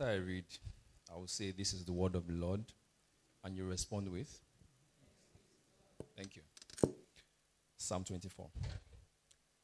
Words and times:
After 0.00 0.12
I 0.12 0.16
read, 0.16 0.44
I 1.12 1.18
will 1.18 1.26
say, 1.26 1.50
This 1.50 1.74
is 1.74 1.84
the 1.84 1.92
word 1.92 2.14
of 2.14 2.26
the 2.26 2.32
Lord, 2.32 2.64
and 3.44 3.54
you 3.54 3.64
respond 3.64 4.08
with, 4.08 4.40
Thank 6.16 6.36
you. 6.36 6.42
Psalm 7.76 8.04
24. 8.04 8.48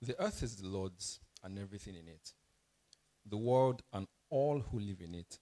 The 0.03 0.21
earth 0.21 0.43
is 0.43 0.57
the 0.57 0.67
Lord's 0.67 1.21
and 1.43 1.59
everything 1.59 1.95
in 1.95 2.07
it, 2.07 2.33
the 3.25 3.39
world 3.39 3.83
and 3.95 4.07
all 4.29 4.61
who 4.61 4.79
live 4.79 5.01
in 5.01 5.15
it. 5.15 5.39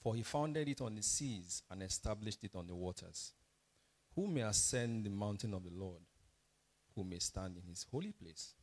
For 0.00 0.14
he 0.14 0.22
founded 0.22 0.68
it 0.68 0.80
on 0.80 0.94
the 0.94 1.02
seas 1.02 1.64
and 1.68 1.82
established 1.82 2.44
it 2.44 2.54
on 2.54 2.68
the 2.68 2.74
waters. 2.76 3.32
Who 4.14 4.28
may 4.28 4.42
ascend 4.42 5.06
the 5.06 5.10
mountain 5.10 5.54
of 5.54 5.64
the 5.64 5.74
Lord? 5.74 6.02
Who 6.94 7.02
may 7.02 7.18
stand 7.18 7.56
in 7.56 7.68
his 7.68 7.84
holy 7.90 8.12
place? 8.12 8.54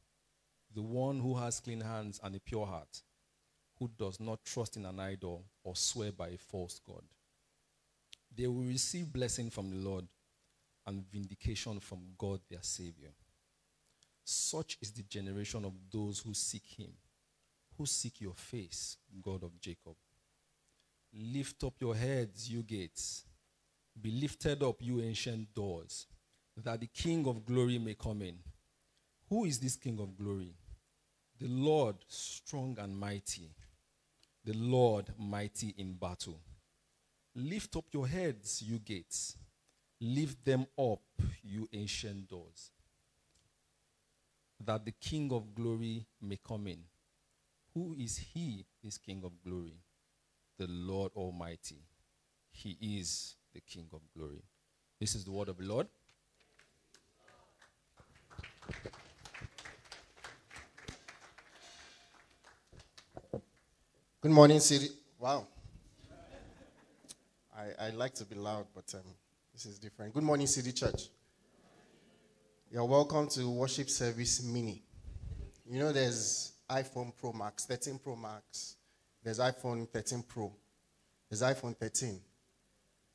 The 0.74 0.82
one 0.82 1.20
who 1.20 1.36
has 1.36 1.60
clean 1.60 1.82
hands 1.82 2.22
and 2.24 2.36
a 2.36 2.40
pure 2.40 2.66
heart, 2.66 3.02
who 3.82 3.90
does 3.98 4.20
not 4.20 4.46
trust 4.46 4.78
in 4.78 4.86
an 4.86 5.00
idol 5.00 5.44
or 5.64 5.76
swear 5.76 6.12
by 6.12 6.28
a 6.28 6.38
false 6.38 6.80
God. 6.86 7.02
They 8.38 8.46
will 8.46 8.62
receive 8.62 9.12
blessing 9.12 9.50
from 9.50 9.72
the 9.72 9.90
Lord 9.90 10.06
and 10.86 11.04
vindication 11.12 11.80
from 11.80 12.02
God 12.16 12.42
their 12.48 12.62
Savior. 12.62 13.10
Such 14.24 14.78
is 14.84 14.92
the 14.92 15.02
generation 15.02 15.66
of 15.66 15.74
those 15.92 16.20
who 16.20 16.36
seek 16.36 16.64
him, 16.78 16.92
who 17.76 17.88
seek 17.88 18.22
your 18.22 18.36
face, 18.36 18.98
God 19.20 19.42
of 19.42 19.60
Jacob. 19.60 19.96
Lift 21.12 21.64
up 21.64 21.74
your 21.80 21.96
heads, 21.96 22.52
you 22.52 22.62
gates. 22.62 23.24
Be 24.00 24.12
lifted 24.12 24.62
up, 24.62 24.76
you 24.80 25.02
ancient 25.02 25.56
doors, 25.56 26.06
that 26.56 26.80
the 26.80 26.88
King 26.88 27.28
of 27.28 27.44
glory 27.44 27.80
may 27.80 27.96
come 27.96 28.22
in. 28.22 28.38
Who 29.28 29.46
is 29.46 29.58
this 29.58 29.76
King 29.76 30.00
of 30.00 30.16
glory? 30.16 30.54
The 31.40 31.48
Lord 31.48 31.96
strong 32.08 32.78
and 32.80 32.96
mighty, 32.96 33.50
the 34.44 34.54
Lord 34.54 35.08
mighty 35.18 35.74
in 35.78 35.94
battle. 35.94 36.40
Lift 37.36 37.76
up 37.76 37.86
your 37.92 38.08
heads, 38.08 38.62
you 38.62 38.80
gates. 38.80 39.38
Lift 40.00 40.44
them 40.44 40.66
up, 40.80 41.02
you 41.44 41.70
ancient 41.72 42.28
doors, 42.28 42.72
that 44.60 44.84
the 44.84 44.92
King 44.92 45.32
of 45.32 45.54
glory 45.54 46.08
may 46.20 46.40
come 46.44 46.66
in. 46.66 46.80
Who 47.76 47.96
is 47.98 48.18
he, 48.18 48.66
this 48.84 48.98
King 48.98 49.22
of 49.24 49.32
glory? 49.44 49.78
The 50.58 50.66
Lord 50.68 51.12
Almighty. 51.16 51.84
He 52.52 52.78
is 52.82 53.36
the 53.54 53.62
King 53.62 53.88
of 53.94 54.02
glory. 54.18 54.42
This 55.00 55.16
is 55.16 55.24
the 55.24 55.32
word 55.32 55.50
of 55.50 55.58
the 55.58 55.66
Lord. 55.66 55.88
Good 64.22 64.30
morning, 64.30 64.60
City. 64.60 64.90
Wow. 65.18 65.48
I, 67.58 67.88
I 67.88 67.90
like 67.90 68.14
to 68.14 68.24
be 68.24 68.36
loud, 68.36 68.68
but 68.76 68.94
um, 68.94 69.02
this 69.52 69.66
is 69.66 69.80
different. 69.80 70.14
Good 70.14 70.22
morning, 70.22 70.46
City 70.46 70.72
Church. 70.72 71.10
You're 72.72 72.86
welcome 72.86 73.28
to 73.30 73.50
Worship 73.50 73.90
Service 73.90 74.44
Mini. 74.44 74.84
You 75.68 75.80
know, 75.80 75.92
there's 75.92 76.52
iPhone 76.70 77.12
Pro 77.20 77.34
Max, 77.34 77.66
13 77.66 77.98
Pro 77.98 78.16
Max, 78.16 78.76
there's 79.24 79.40
iPhone 79.40 79.90
13 79.90 80.24
Pro, 80.28 80.54
there's 81.28 81.42
iPhone 81.42 81.76
13, 81.76 82.22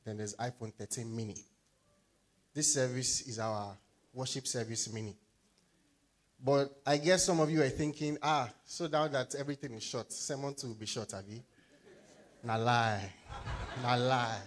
then 0.03 0.17
there's 0.17 0.35
iPhone 0.35 0.73
13 0.73 1.15
Mini. 1.15 1.37
This 2.53 2.73
service 2.73 3.21
is 3.21 3.39
our 3.39 3.77
Worship 4.13 4.45
Service 4.45 4.91
Mini. 4.91 5.15
But 6.43 6.69
I 6.85 6.97
guess 6.97 7.25
some 7.25 7.39
of 7.39 7.49
you 7.49 7.61
are 7.63 7.69
thinking, 7.69 8.17
ah, 8.21 8.49
so 8.63 8.87
now 8.87 9.07
that 9.07 9.35
everything 9.35 9.73
is 9.73 9.83
short, 9.83 10.11
sermon 10.11 10.53
will 10.63 10.75
be 10.75 10.85
short, 10.85 11.11
you? 11.27 11.41
Na 12.43 12.55
lie. 12.55 13.11
Na 13.81 13.95
lie. 13.95 14.41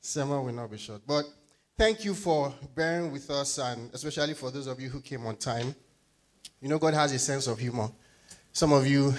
Sermon 0.00 0.44
will 0.44 0.52
not 0.52 0.70
be 0.70 0.78
short. 0.78 1.02
But 1.06 1.24
thank 1.76 2.04
you 2.04 2.14
for 2.14 2.54
bearing 2.74 3.10
with 3.10 3.28
us, 3.30 3.58
and 3.58 3.92
especially 3.92 4.34
for 4.34 4.50
those 4.50 4.66
of 4.66 4.80
you 4.80 4.88
who 4.88 5.00
came 5.00 5.26
on 5.26 5.36
time. 5.36 5.74
You 6.60 6.68
know, 6.68 6.78
God 6.78 6.94
has 6.94 7.12
a 7.12 7.18
sense 7.18 7.46
of 7.46 7.58
humor. 7.58 7.90
Some 8.52 8.72
of 8.72 8.86
you, 8.86 9.12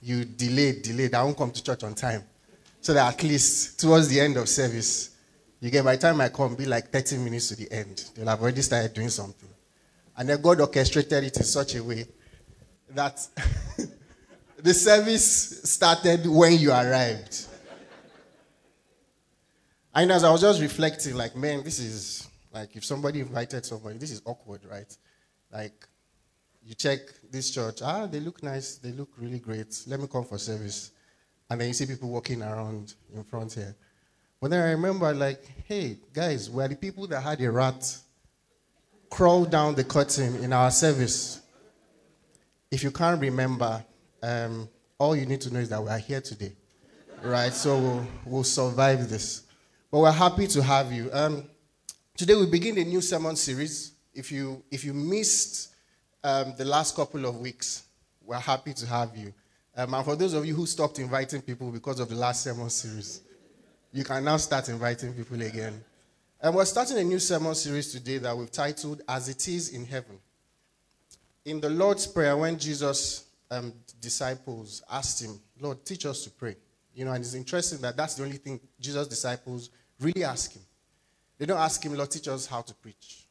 you 0.00 0.24
delayed, 0.24 0.82
delayed. 0.82 1.14
I 1.14 1.24
won't 1.24 1.36
come 1.36 1.50
to 1.50 1.62
church 1.62 1.82
on 1.82 1.94
time. 1.94 2.22
So 2.80 2.94
that 2.94 3.14
at 3.14 3.22
least 3.24 3.80
towards 3.80 4.08
the 4.08 4.20
end 4.20 4.36
of 4.36 4.48
service, 4.48 5.16
you 5.60 5.70
get 5.70 5.84
by 5.84 5.96
the 5.96 6.02
time 6.02 6.20
I 6.20 6.28
come, 6.28 6.54
be 6.54 6.64
like 6.64 6.90
30 6.90 7.18
minutes 7.18 7.48
to 7.48 7.56
the 7.56 7.70
end. 7.72 8.04
They'll 8.14 8.28
have 8.28 8.40
already 8.40 8.62
started 8.62 8.94
doing 8.94 9.08
something. 9.08 9.48
And 10.18 10.28
then 10.28 10.42
God 10.42 10.60
orchestrated 10.60 11.22
it 11.24 11.36
in 11.36 11.44
such 11.44 11.76
a 11.76 11.82
way 11.82 12.04
that 12.90 13.24
the 14.58 14.74
service 14.74 15.62
started 15.62 16.26
when 16.26 16.58
you 16.58 16.72
arrived. 16.72 17.46
And 19.94 20.10
as 20.10 20.24
I 20.24 20.30
was 20.30 20.40
just 20.40 20.60
reflecting, 20.60 21.14
like, 21.14 21.36
man, 21.36 21.62
this 21.62 21.78
is 21.78 22.28
like 22.52 22.74
if 22.74 22.84
somebody 22.84 23.20
invited 23.20 23.64
somebody, 23.64 23.98
this 23.98 24.10
is 24.10 24.20
awkward, 24.24 24.60
right? 24.68 24.96
Like, 25.52 25.86
you 26.64 26.74
check 26.74 26.98
this 27.30 27.52
church, 27.52 27.80
ah, 27.82 28.06
they 28.06 28.18
look 28.18 28.42
nice, 28.42 28.76
they 28.76 28.90
look 28.90 29.10
really 29.16 29.38
great. 29.38 29.82
Let 29.86 30.00
me 30.00 30.08
come 30.10 30.24
for 30.24 30.36
service. 30.38 30.90
And 31.48 31.60
then 31.60 31.68
you 31.68 31.74
see 31.74 31.86
people 31.86 32.10
walking 32.10 32.42
around 32.42 32.94
in 33.14 33.22
front 33.22 33.52
here. 33.52 33.76
But 34.40 34.50
then 34.50 34.66
I 34.66 34.72
remember, 34.72 35.12
like, 35.14 35.44
hey, 35.66 35.98
guys, 36.12 36.50
we're 36.50 36.68
the 36.68 36.76
people 36.76 37.06
that 37.06 37.20
had 37.20 37.40
a 37.40 37.50
rat 37.50 37.98
crawl 39.10 39.44
down 39.44 39.74
the 39.74 39.84
curtain 39.84 40.36
in 40.36 40.52
our 40.52 40.70
service. 40.70 41.40
If 42.70 42.82
you 42.82 42.90
can't 42.90 43.20
remember, 43.20 43.84
um, 44.22 44.68
all 44.98 45.16
you 45.16 45.26
need 45.26 45.40
to 45.42 45.52
know 45.52 45.60
is 45.60 45.68
that 45.70 45.82
we 45.82 45.88
are 45.88 45.98
here 45.98 46.20
today, 46.20 46.52
right? 47.22 47.52
So 47.52 47.78
we'll, 47.78 48.06
we'll 48.24 48.44
survive 48.44 49.08
this. 49.08 49.42
But 49.90 50.00
we're 50.00 50.12
happy 50.12 50.46
to 50.48 50.62
have 50.62 50.92
you. 50.92 51.08
Um, 51.12 51.44
today 52.16 52.34
we 52.34 52.46
begin 52.46 52.76
a 52.78 52.84
new 52.84 53.00
sermon 53.00 53.36
series. 53.36 53.92
If 54.12 54.32
you 54.32 54.62
if 54.70 54.84
you 54.84 54.92
missed 54.92 55.72
um, 56.24 56.54
the 56.58 56.64
last 56.64 56.96
couple 56.96 57.24
of 57.24 57.38
weeks, 57.38 57.84
we're 58.24 58.36
happy 58.36 58.74
to 58.74 58.86
have 58.86 59.16
you. 59.16 59.32
Um, 59.76 59.94
and 59.94 60.04
for 60.04 60.16
those 60.16 60.34
of 60.34 60.44
you 60.44 60.54
who 60.54 60.66
stopped 60.66 60.98
inviting 60.98 61.40
people 61.40 61.70
because 61.70 62.00
of 62.00 62.08
the 62.08 62.16
last 62.16 62.42
sermon 62.42 62.68
series, 62.68 63.22
you 63.92 64.04
can 64.04 64.24
now 64.24 64.36
start 64.36 64.68
inviting 64.68 65.14
people 65.14 65.40
again. 65.40 65.82
And 66.40 66.54
we're 66.54 66.66
starting 66.66 66.96
a 66.98 67.02
new 67.02 67.18
sermon 67.18 67.52
series 67.56 67.90
today 67.90 68.18
that 68.18 68.36
we've 68.36 68.52
titled 68.52 69.02
As 69.08 69.28
It 69.28 69.48
Is 69.48 69.70
in 69.70 69.84
Heaven. 69.84 70.20
In 71.44 71.60
the 71.60 71.68
Lord's 71.68 72.06
Prayer, 72.06 72.36
when 72.36 72.56
Jesus' 72.56 73.24
um, 73.50 73.72
disciples 74.00 74.80
asked 74.88 75.20
him, 75.20 75.40
Lord, 75.58 75.84
teach 75.84 76.06
us 76.06 76.22
to 76.22 76.30
pray. 76.30 76.54
You 76.94 77.06
know, 77.06 77.10
and 77.10 77.24
it's 77.24 77.34
interesting 77.34 77.80
that 77.80 77.96
that's 77.96 78.14
the 78.14 78.22
only 78.22 78.36
thing 78.36 78.60
Jesus' 78.78 79.08
disciples 79.08 79.70
really 79.98 80.22
ask 80.22 80.52
him. 80.52 80.62
They 81.38 81.46
don't 81.46 81.58
ask 81.58 81.84
him, 81.84 81.94
Lord, 81.94 82.12
teach 82.12 82.28
us 82.28 82.46
how 82.46 82.62
to 82.62 82.72
preach. 82.72 83.26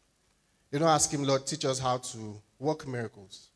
They 0.69 0.77
don't 0.77 0.89
ask 0.89 1.09
him, 1.09 1.23
Lord, 1.23 1.47
teach 1.47 1.63
us 1.63 1.79
how 1.79 1.99
to 1.99 2.41
work 2.59 2.85
miracles. 2.85 3.51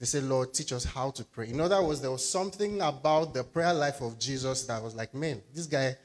They 0.00 0.06
say, 0.06 0.20
Lord, 0.20 0.52
teach 0.52 0.72
us 0.72 0.82
how 0.82 1.10
to 1.12 1.24
pray. 1.24 1.50
In 1.50 1.60
other 1.60 1.80
words, 1.80 2.00
there 2.00 2.10
was 2.10 2.28
something 2.28 2.80
about 2.80 3.32
the 3.32 3.44
prayer 3.44 3.72
life 3.72 4.00
of 4.00 4.18
Jesus 4.18 4.64
that 4.64 4.82
was 4.82 4.96
like, 4.96 5.14
man, 5.14 5.40
this 5.54 5.66
guy, 5.66 5.96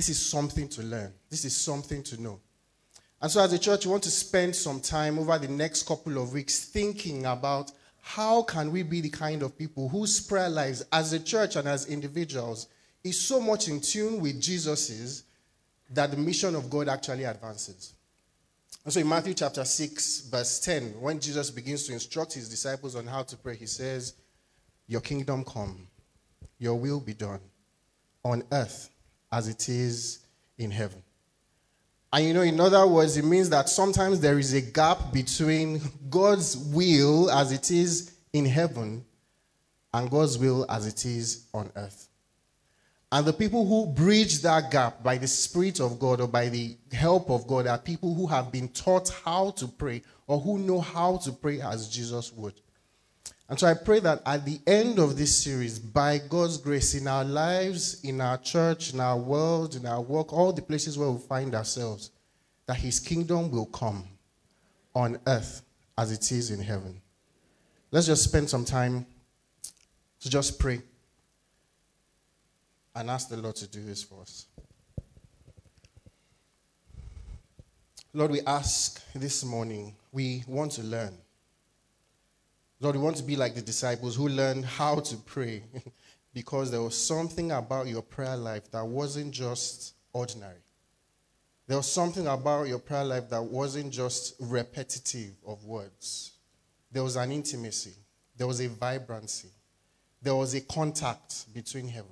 this 0.00 0.08
is 0.08 0.30
something 0.30 0.66
to 0.66 0.82
learn. 0.82 1.12
This 1.28 1.44
is 1.44 1.54
something 1.54 2.02
to 2.04 2.22
know. 2.22 2.40
And 3.20 3.30
so, 3.30 3.44
as 3.44 3.52
a 3.52 3.58
church, 3.58 3.84
we 3.84 3.90
want 3.90 4.04
to 4.04 4.10
spend 4.10 4.56
some 4.56 4.80
time 4.80 5.18
over 5.18 5.36
the 5.36 5.46
next 5.46 5.86
couple 5.86 6.16
of 6.16 6.32
weeks 6.32 6.64
thinking 6.64 7.26
about 7.26 7.70
how 8.00 8.42
can 8.44 8.72
we 8.72 8.82
be 8.82 9.02
the 9.02 9.10
kind 9.10 9.42
of 9.42 9.58
people 9.58 9.90
whose 9.90 10.18
prayer 10.18 10.48
lives, 10.48 10.82
as 10.90 11.12
a 11.12 11.20
church 11.20 11.56
and 11.56 11.68
as 11.68 11.84
individuals, 11.84 12.68
is 13.04 13.20
so 13.20 13.42
much 13.42 13.68
in 13.68 13.78
tune 13.78 14.22
with 14.22 14.40
Jesus's 14.40 15.24
that 15.90 16.12
the 16.12 16.16
mission 16.16 16.54
of 16.54 16.70
God 16.70 16.88
actually 16.88 17.24
advances. 17.24 17.92
And 18.86 18.94
so 18.94 19.00
in 19.00 19.08
Matthew 19.10 19.34
chapter 19.34 19.66
6, 19.66 20.28
verse 20.30 20.60
10, 20.60 20.98
when 20.98 21.20
Jesus 21.20 21.50
begins 21.50 21.86
to 21.88 21.92
instruct 21.92 22.32
his 22.32 22.48
disciples 22.48 22.96
on 22.96 23.06
how 23.06 23.22
to 23.24 23.36
pray, 23.36 23.54
he 23.54 23.66
says, 23.66 24.14
Your 24.86 25.02
kingdom 25.02 25.44
come, 25.44 25.88
your 26.58 26.76
will 26.76 27.00
be 27.00 27.12
done 27.12 27.40
on 28.24 28.44
earth 28.50 28.89
as 29.32 29.48
it 29.48 29.68
is 29.68 30.20
in 30.58 30.70
heaven. 30.70 31.02
And 32.12 32.26
you 32.26 32.34
know, 32.34 32.42
in 32.42 32.58
other 32.60 32.86
words, 32.86 33.16
it 33.16 33.24
means 33.24 33.50
that 33.50 33.68
sometimes 33.68 34.20
there 34.20 34.38
is 34.38 34.52
a 34.52 34.60
gap 34.60 35.12
between 35.12 35.80
God's 36.08 36.56
will 36.56 37.30
as 37.30 37.52
it 37.52 37.70
is 37.70 38.12
in 38.32 38.46
heaven 38.46 39.04
and 39.94 40.10
God's 40.10 40.36
will 40.38 40.66
as 40.68 40.86
it 40.86 41.04
is 41.04 41.44
on 41.54 41.70
earth. 41.76 42.08
And 43.12 43.26
the 43.26 43.32
people 43.32 43.66
who 43.66 43.92
bridge 43.92 44.40
that 44.42 44.70
gap 44.70 45.02
by 45.02 45.18
the 45.18 45.26
Spirit 45.26 45.80
of 45.80 45.98
God 45.98 46.20
or 46.20 46.28
by 46.28 46.48
the 46.48 46.76
help 46.92 47.28
of 47.30 47.46
God 47.46 47.66
are 47.66 47.78
people 47.78 48.14
who 48.14 48.26
have 48.28 48.52
been 48.52 48.68
taught 48.68 49.08
how 49.24 49.50
to 49.52 49.66
pray 49.66 50.02
or 50.28 50.38
who 50.38 50.58
know 50.58 50.80
how 50.80 51.16
to 51.18 51.32
pray 51.32 51.60
as 51.60 51.88
Jesus 51.88 52.32
would. 52.32 52.54
And 53.50 53.58
so 53.58 53.66
I 53.66 53.74
pray 53.74 53.98
that 53.98 54.22
at 54.24 54.44
the 54.44 54.60
end 54.64 55.00
of 55.00 55.18
this 55.18 55.36
series, 55.36 55.80
by 55.80 56.18
God's 56.18 56.56
grace, 56.56 56.94
in 56.94 57.08
our 57.08 57.24
lives, 57.24 58.00
in 58.04 58.20
our 58.20 58.38
church, 58.38 58.94
in 58.94 59.00
our 59.00 59.18
world, 59.18 59.74
in 59.74 59.86
our 59.86 60.00
work, 60.00 60.32
all 60.32 60.52
the 60.52 60.62
places 60.62 60.96
where 60.96 61.10
we 61.10 61.18
find 61.18 61.52
ourselves, 61.52 62.12
that 62.66 62.76
His 62.76 63.00
kingdom 63.00 63.50
will 63.50 63.66
come 63.66 64.04
on 64.94 65.18
earth 65.26 65.62
as 65.98 66.12
it 66.12 66.30
is 66.30 66.52
in 66.52 66.60
heaven. 66.60 67.02
Let's 67.90 68.06
just 68.06 68.22
spend 68.22 68.48
some 68.48 68.64
time 68.64 69.04
to 70.20 70.30
just 70.30 70.60
pray 70.60 70.80
and 72.94 73.10
ask 73.10 73.28
the 73.30 73.36
Lord 73.36 73.56
to 73.56 73.66
do 73.66 73.82
this 73.82 74.00
for 74.00 74.20
us. 74.20 74.46
Lord, 78.14 78.30
we 78.30 78.42
ask 78.42 79.02
this 79.12 79.44
morning, 79.44 79.96
we 80.12 80.44
want 80.46 80.70
to 80.72 80.84
learn. 80.84 81.18
Lord, 82.82 82.96
we 82.96 83.02
want 83.02 83.16
to 83.16 83.22
be 83.22 83.36
like 83.36 83.54
the 83.54 83.60
disciples 83.60 84.16
who 84.16 84.28
learned 84.28 84.64
how 84.64 85.00
to 85.00 85.16
pray 85.18 85.62
because 86.34 86.70
there 86.70 86.80
was 86.80 86.96
something 86.96 87.52
about 87.52 87.86
your 87.86 88.00
prayer 88.00 88.36
life 88.36 88.70
that 88.70 88.86
wasn't 88.86 89.32
just 89.32 89.94
ordinary. 90.14 90.62
There 91.66 91.76
was 91.76 91.92
something 91.92 92.26
about 92.26 92.68
your 92.68 92.78
prayer 92.78 93.04
life 93.04 93.28
that 93.30 93.42
wasn't 93.42 93.92
just 93.92 94.34
repetitive 94.40 95.34
of 95.46 95.64
words. 95.64 96.32
There 96.90 97.02
was 97.02 97.16
an 97.16 97.30
intimacy, 97.30 97.94
there 98.36 98.46
was 98.46 98.60
a 98.60 98.68
vibrancy, 98.68 99.50
there 100.22 100.34
was 100.34 100.54
a 100.54 100.62
contact 100.62 101.52
between 101.52 101.86
heaven. 101.86 102.10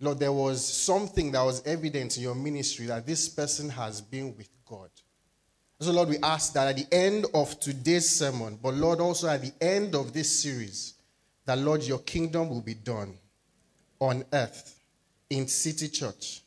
Lord, 0.00 0.18
there 0.18 0.32
was 0.32 0.64
something 0.66 1.30
that 1.32 1.42
was 1.42 1.64
evident 1.66 2.16
in 2.16 2.24
your 2.24 2.34
ministry 2.34 2.86
that 2.86 3.06
this 3.06 3.28
person 3.28 3.68
has 3.70 4.00
been 4.00 4.36
with 4.36 4.48
God. 4.66 4.90
So, 5.82 5.92
Lord, 5.92 6.10
we 6.10 6.18
ask 6.18 6.52
that 6.52 6.68
at 6.68 6.76
the 6.76 6.94
end 6.94 7.24
of 7.32 7.58
today's 7.58 8.08
sermon, 8.08 8.58
but 8.62 8.74
Lord, 8.74 9.00
also 9.00 9.28
at 9.28 9.40
the 9.40 9.52
end 9.62 9.94
of 9.94 10.12
this 10.12 10.42
series, 10.42 10.92
that 11.46 11.56
Lord, 11.56 11.82
your 11.82 12.00
kingdom 12.00 12.50
will 12.50 12.60
be 12.60 12.74
done 12.74 13.14
on 13.98 14.22
earth 14.34 14.78
in 15.30 15.48
City 15.48 15.88
Church 15.88 16.42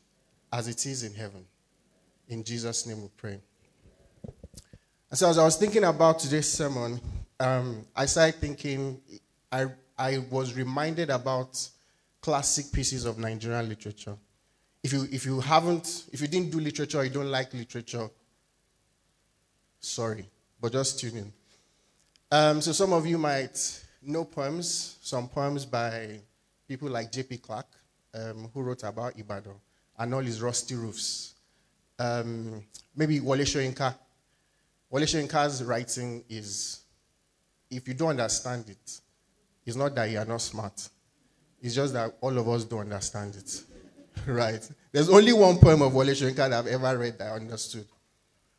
as 0.52 0.68
it 0.68 0.86
is 0.86 1.02
in 1.02 1.16
heaven. 1.16 1.44
In 2.30 2.44
Jesus' 2.44 2.86
name 2.86 3.02
we 3.02 3.10
pray. 3.18 3.40
And 5.10 5.18
so, 5.18 5.28
as 5.28 5.40
I 5.40 5.44
was 5.44 5.56
thinking 5.56 5.84
about 5.84 6.20
today's 6.20 6.48
sermon, 6.48 7.02
um, 7.40 7.88
I 7.96 8.06
started 8.06 8.36
thinking, 8.36 9.02
I, 9.52 9.66
I 9.98 10.20
was 10.30 10.54
reminded 10.54 11.10
about 11.10 11.60
classic 12.22 12.72
pieces 12.72 13.06
of 13.06 13.18
Nigerian 13.18 13.68
literature. 13.68 14.16
If 14.84 14.94
you, 14.94 15.08
if 15.12 15.26
you 15.26 15.40
haven't, 15.40 16.06
if 16.14 16.22
you 16.22 16.28
didn't 16.28 16.52
do 16.52 16.60
literature, 16.60 17.04
you 17.04 17.10
don't 17.10 17.32
like 17.32 17.52
literature, 17.56 18.10
sorry, 19.84 20.30
but 20.60 20.72
just 20.72 21.00
tune 21.00 21.18
in. 21.18 21.34
Um, 22.32 22.62
so 22.62 22.72
some 22.72 22.94
of 22.94 23.06
you 23.06 23.18
might 23.18 23.84
know 24.02 24.26
poems, 24.26 24.98
some 25.02 25.28
poems 25.28 25.66
by 25.66 26.20
people 26.68 26.90
like 26.90 27.12
J.P. 27.12 27.38
Clark, 27.38 27.68
um, 28.14 28.50
who 28.54 28.62
wrote 28.62 28.84
about 28.84 29.18
Ibadan 29.20 29.56
and 30.00 30.14
all 30.14 30.22
his 30.22 30.42
rusty 30.42 30.76
roofs. 30.76 31.36
Um, 32.00 32.64
maybe 32.96 33.20
Wole 33.20 33.38
Soyinka. 33.38 33.94
Wole 34.90 35.02
Soyinka's 35.02 35.64
writing 35.64 36.24
is, 36.30 36.82
if 37.70 37.88
you 37.88 37.94
don't 37.94 38.10
understand 38.10 38.70
it, 38.70 39.00
it's 39.66 39.76
not 39.76 39.94
that 39.96 40.10
you 40.10 40.18
are 40.18 40.26
not 40.26 40.42
smart. 40.42 40.90
It's 41.62 41.76
just 41.76 41.94
that 41.94 42.16
all 42.20 42.38
of 42.38 42.50
us 42.50 42.66
don't 42.66 42.82
understand 42.82 43.36
it. 43.36 43.64
right? 44.28 44.68
There's 44.92 45.10
only 45.10 45.34
one 45.34 45.58
poem 45.58 45.82
of 45.82 45.94
Wole 45.94 46.06
Soyinka 46.06 46.36
that 46.36 46.54
I've 46.54 46.68
ever 46.68 46.98
read 46.98 47.20
that 47.20 47.32
I 47.32 47.36
understood. 47.36 47.86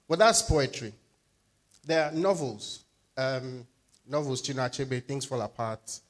But 0.08 0.18
that's 0.18 0.42
poetry. 0.42 0.92
There 1.86 2.04
are 2.04 2.12
novels. 2.12 2.84
Um, 3.16 3.66
novels, 4.06 4.42
Chinua 4.42 4.68
Achebe, 4.68 5.04
Things 5.04 5.24
Fall 5.24 5.42
Apart, 5.42 6.00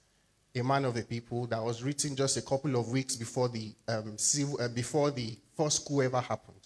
A 0.55 0.62
Man 0.62 0.85
of 0.85 0.94
the 0.94 1.03
People, 1.03 1.47
that 1.47 1.62
was 1.62 1.82
written 1.82 2.17
just 2.17 2.37
a 2.37 2.43
couple 2.43 2.76
of 2.76 2.88
weeks 2.91 3.17
before 3.17 3.49
the, 3.49 3.73
um, 3.88 4.17
civil, 4.17 4.61
uh, 4.61 4.69
before 4.69 5.11
the 5.11 5.37
first 5.56 5.87
coup 5.87 6.03
ever 6.03 6.21
happened. 6.21 6.56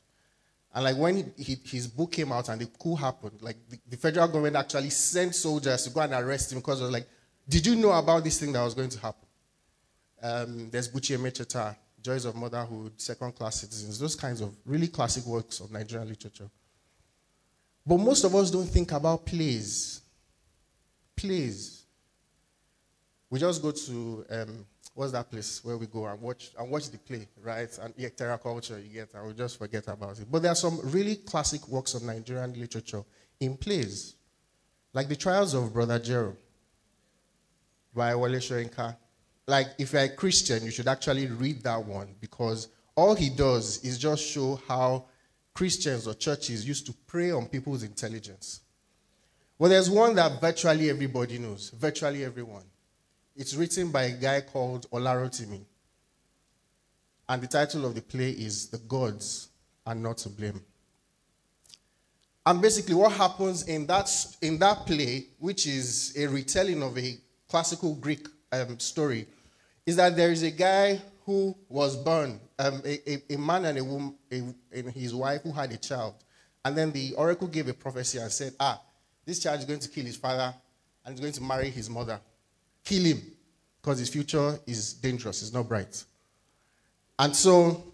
And 0.75 0.85
like 0.85 0.97
when 0.97 1.33
he, 1.37 1.59
his 1.65 1.87
book 1.87 2.13
came 2.13 2.31
out 2.31 2.49
and 2.49 2.61
the 2.61 2.67
coup 2.67 2.95
happened, 2.95 3.41
like 3.41 3.57
the, 3.69 3.79
the, 3.89 3.97
federal 3.97 4.29
government 4.29 4.57
actually 4.57 4.91
sent 4.91 5.35
soldiers 5.35 5.85
to 5.85 5.91
go 5.91 6.01
and 6.01 6.13
arrest 6.13 6.53
him 6.53 6.59
because 6.59 6.81
it 6.81 6.85
was 6.85 6.93
like, 6.93 7.09
did 7.49 7.67
you 7.67 7.75
know 7.77 7.93
about 7.93 8.23
this 8.23 8.39
thing 8.39 8.53
that 8.53 8.63
was 8.63 8.75
going 8.75 8.91
to 8.91 9.01
happen? 9.01 9.27
Um, 10.23 10.71
there's 10.71 10.89
Buchi 10.89 11.17
Emecheta, 11.17 11.75
Joys 12.03 12.27
of 12.27 12.37
Motherhood, 12.37 12.93
Second 13.01 13.35
Class 13.35 13.61
Citizens, 13.61 13.99
those 13.99 14.15
kinds 14.15 14.41
of 14.41 14.55
really 14.67 14.89
classic 14.89 15.25
works 15.25 15.61
of 15.61 15.73
Nigerian 15.73 16.09
literature. 16.09 16.51
But 17.89 17.99
most 17.99 18.25
of 18.25 18.35
us 18.35 18.51
don't 18.51 18.67
think 18.67 18.93
about 18.93 19.25
plays. 19.25 20.03
Plays. 21.17 21.85
We 23.31 23.39
just 23.39 23.63
go 23.63 23.71
to 23.71 24.27
um, 24.31 24.67
what's 24.95 25.13
that 25.13 25.31
place 25.31 25.65
where 25.65 25.77
we 25.79 25.87
go 25.87 26.07
and 26.07 26.21
watch 26.21 26.51
and 26.59 26.71
watch 26.71 26.91
the 26.91 26.99
play, 26.99 27.27
right? 27.43 27.79
And 27.81 27.95
yeah, 27.97 28.11
culture 28.37 28.79
you 28.79 28.91
get, 28.93 29.15
and 29.15 29.27
we 29.27 29.33
just 29.33 29.59
forget 29.59 29.89
about 29.89 30.19
it. 30.19 30.27
But 30.31 30.43
there 30.43 30.53
are 30.53 30.57
some 30.57 30.81
really 30.85 31.17
classic 31.17 31.67
works 31.69 31.95
of 31.95 32.03
Nigerian 32.03 32.59
literature 32.59 33.03
in 33.41 33.57
plays, 33.57 34.15
like 34.93 35.09
the 35.09 35.17
Trials 35.17 35.55
of 35.55 35.73
Brother 35.73 35.99
Jero 35.99 36.37
by 37.95 38.15
Wole 38.15 38.29
Soyinka 38.29 38.97
like 39.49 39.69
if 39.79 39.95
you're 39.95 40.03
a 40.03 40.09
Christian, 40.11 40.63
you 40.63 40.71
should 40.71 40.87
actually 40.87 41.27
read 41.27 41.63
that 41.63 41.83
one 41.85 42.15
because 42.21 42.69
all 42.95 43.15
he 43.15 43.31
does 43.31 43.83
is 43.83 43.99
just 43.99 44.23
show 44.25 44.61
how 44.69 45.07
Christians 45.59 46.07
or 46.07 46.15
churches 46.15 46.65
used 46.69 46.87
to 46.87 46.93
prey 46.93 47.33
on 47.33 47.49
people's 47.49 47.83
intelligence. 47.83 48.61
Well, 49.59 49.69
there's 49.69 49.91
one 49.91 50.15
that 50.15 50.41
virtually 50.41 50.89
everybody 50.89 51.37
knows, 51.37 51.71
virtually 51.71 52.25
everyone. 52.25 52.63
It's 53.35 53.57
written 53.57 53.91
by 53.91 54.05
a 54.05 54.13
guy 54.13 54.43
called 54.43 54.87
Ola 54.93 55.17
Rotimi. 55.17 55.65
And 57.29 57.43
the 57.43 57.49
title 57.49 57.87
of 57.87 57.97
the 57.97 58.03
play 58.03 58.31
is 58.31 58.69
The 58.69 58.79
Gods 58.79 59.49
Are 59.85 59.97
Not 59.97 60.19
to 60.19 60.29
Blame. 60.29 60.63
And 62.47 62.63
basically, 62.63 62.95
what 62.95 63.11
happens 63.11 63.67
in 63.67 63.85
that, 63.89 64.09
in 64.41 64.61
that 64.61 64.87
play, 64.87 65.27
which 65.41 65.67
is 65.67 66.15
a 66.17 66.29
retelling 66.29 66.85
of 66.85 66.97
a 66.97 67.19
classical 67.49 67.97
Greek 67.97 68.29
um, 68.53 68.79
story, 68.79 69.27
is 69.85 69.97
that 69.97 70.15
there 70.15 70.31
is 70.31 70.45
a 70.45 70.53
guy 70.53 71.03
who 71.27 71.53
was 71.69 71.97
born, 71.97 72.39
um, 72.59 72.83
a, 72.85 73.35
a, 73.35 73.39
man 73.39 73.65
and 73.67 73.79
a 73.79 73.85
woman, 73.85 74.15
a, 74.33 74.43
and 74.73 74.91
his 74.91 75.15
wife 75.15 75.43
who 75.43 75.53
had 75.53 75.71
a 75.73 75.77
child. 75.77 76.15
And 76.65 76.77
then 76.77 76.91
the 76.93 77.15
oracle 77.15 77.47
gave 77.47 77.69
a 77.69 77.75
prophecy 77.75 78.19
and 78.19 78.31
said, 78.31 78.55
Ah, 78.59 78.81
this 79.25 79.39
child 79.39 79.61
is 79.61 79.65
going 79.65 79.81
to 79.81 79.89
kill 79.89 80.05
his 80.05 80.17
father 80.17 80.55
and 81.05 81.15
is 81.15 81.21
going 81.21 81.33
to 81.33 81.43
marry 81.43 81.71
his 81.71 81.89
mother. 81.89 82.21
Kill 82.85 83.05
him 83.05 83.23
because 83.81 83.99
his 83.99 84.09
future 84.09 84.59
is 84.67 84.95
dangerous, 84.95 85.43
it's 85.43 85.53
not 85.53 85.69
bright. 85.69 86.05
And 87.19 87.35
so 87.35 87.85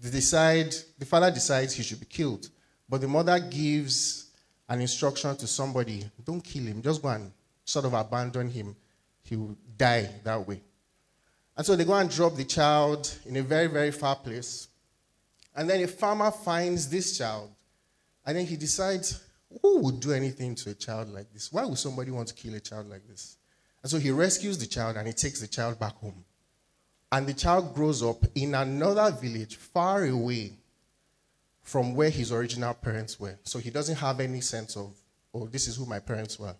they 0.00 0.10
decide, 0.10 0.74
the 0.98 1.04
father 1.04 1.30
decides 1.30 1.74
he 1.74 1.82
should 1.82 2.00
be 2.00 2.06
killed. 2.06 2.48
But 2.88 3.00
the 3.00 3.08
mother 3.08 3.38
gives 3.38 4.30
an 4.68 4.80
instruction 4.80 5.36
to 5.36 5.46
somebody 5.46 6.04
don't 6.24 6.42
kill 6.42 6.64
him, 6.64 6.82
just 6.82 7.02
go 7.02 7.08
and 7.08 7.30
sort 7.64 7.84
of 7.84 7.94
abandon 7.94 8.50
him. 8.50 8.74
He 9.22 9.36
will 9.36 9.56
die 9.76 10.10
that 10.24 10.46
way. 10.46 10.60
And 11.56 11.66
so 11.66 11.76
they 11.76 11.84
go 11.84 11.94
and 11.94 12.10
drop 12.10 12.34
the 12.34 12.44
child 12.44 13.14
in 13.26 13.36
a 13.36 13.42
very, 13.42 13.66
very 13.66 13.90
far 13.90 14.16
place. 14.16 14.68
And 15.54 15.68
then 15.68 15.82
a 15.82 15.86
farmer 15.86 16.30
finds 16.30 16.88
this 16.88 17.18
child. 17.18 17.50
And 18.24 18.38
then 18.38 18.46
he 18.46 18.56
decides, 18.56 19.22
who 19.60 19.80
would 19.80 20.00
do 20.00 20.12
anything 20.12 20.54
to 20.56 20.70
a 20.70 20.74
child 20.74 21.12
like 21.12 21.32
this? 21.32 21.52
Why 21.52 21.64
would 21.64 21.78
somebody 21.78 22.10
want 22.10 22.28
to 22.28 22.34
kill 22.34 22.54
a 22.54 22.60
child 22.60 22.88
like 22.88 23.06
this? 23.06 23.36
And 23.82 23.90
so 23.90 23.98
he 23.98 24.10
rescues 24.10 24.58
the 24.58 24.66
child 24.66 24.96
and 24.96 25.06
he 25.06 25.12
takes 25.12 25.40
the 25.40 25.48
child 25.48 25.78
back 25.78 25.96
home. 25.96 26.24
And 27.10 27.26
the 27.26 27.34
child 27.34 27.74
grows 27.74 28.02
up 28.02 28.24
in 28.34 28.54
another 28.54 29.10
village 29.10 29.56
far 29.56 30.06
away 30.06 30.52
from 31.62 31.94
where 31.94 32.10
his 32.10 32.32
original 32.32 32.72
parents 32.74 33.20
were. 33.20 33.38
So 33.42 33.58
he 33.58 33.70
doesn't 33.70 33.96
have 33.96 34.20
any 34.20 34.40
sense 34.40 34.76
of, 34.76 34.94
oh, 35.34 35.46
this 35.46 35.68
is 35.68 35.76
who 35.76 35.84
my 35.84 35.98
parents 35.98 36.38
were. 36.38 36.54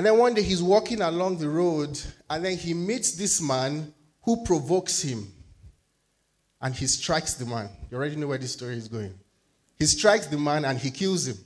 And 0.00 0.06
then 0.06 0.16
one 0.16 0.32
day 0.32 0.40
he's 0.40 0.62
walking 0.62 1.02
along 1.02 1.36
the 1.36 1.48
road, 1.50 2.00
and 2.30 2.42
then 2.42 2.56
he 2.56 2.72
meets 2.72 3.12
this 3.12 3.38
man 3.38 3.92
who 4.22 4.42
provokes 4.44 5.02
him. 5.02 5.30
And 6.58 6.74
he 6.74 6.86
strikes 6.86 7.34
the 7.34 7.44
man. 7.44 7.68
You 7.90 7.98
already 7.98 8.16
know 8.16 8.28
where 8.28 8.38
this 8.38 8.54
story 8.54 8.78
is 8.78 8.88
going. 8.88 9.12
He 9.78 9.84
strikes 9.84 10.26
the 10.26 10.38
man 10.38 10.64
and 10.64 10.78
he 10.78 10.90
kills 10.90 11.26
him. 11.26 11.36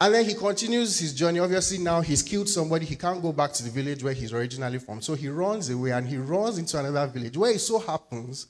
And 0.00 0.14
then 0.14 0.24
he 0.24 0.32
continues 0.32 0.98
his 0.98 1.12
journey. 1.12 1.38
Obviously, 1.38 1.76
now 1.76 2.00
he's 2.00 2.22
killed 2.22 2.48
somebody. 2.48 2.86
He 2.86 2.96
can't 2.96 3.20
go 3.20 3.30
back 3.30 3.52
to 3.52 3.62
the 3.62 3.68
village 3.68 4.02
where 4.02 4.14
he's 4.14 4.32
originally 4.32 4.78
from. 4.78 5.02
So 5.02 5.12
he 5.12 5.28
runs 5.28 5.68
away 5.68 5.90
and 5.90 6.08
he 6.08 6.16
runs 6.16 6.56
into 6.56 6.78
another 6.78 7.06
village 7.08 7.36
where 7.36 7.50
it 7.50 7.58
so 7.58 7.78
happens 7.78 8.46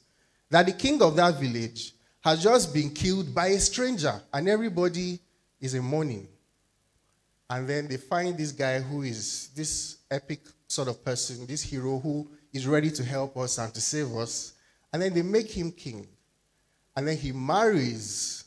that 0.51 0.67
the 0.67 0.73
king 0.73 1.03
of 1.03 1.17
that 1.17 1.41
village 1.41 1.95
has 2.21 2.45
just 2.45 2.73
been 2.73 2.91
killed 2.91 3.35
by 3.35 3.49
a 3.49 3.59
stranger, 3.59 4.23
and 4.33 4.49
everybody 4.49 5.19
is 5.61 5.75
in 5.75 5.83
mourning. 5.83 6.29
And 7.51 7.69
then 7.69 7.89
they 7.89 7.97
find 7.99 8.37
this 8.37 8.53
guy 8.53 8.81
who 8.81 9.03
is 9.03 9.51
this 9.55 9.99
epic 10.11 10.41
sort 10.67 10.89
of 10.89 11.05
person, 11.05 11.47
this 11.47 11.63
hero 11.63 11.99
who 11.99 12.29
is 12.53 12.67
ready 12.67 12.91
to 12.91 13.05
help 13.05 13.37
us 13.37 13.59
and 13.59 13.73
to 13.75 13.81
save 13.81 14.15
us. 14.17 14.55
And 14.93 15.03
then 15.03 15.13
they 15.13 15.23
make 15.23 15.51
him 15.51 15.71
king. 15.71 16.07
And 16.97 17.09
then 17.09 17.17
he 17.17 17.33
marries 17.33 18.45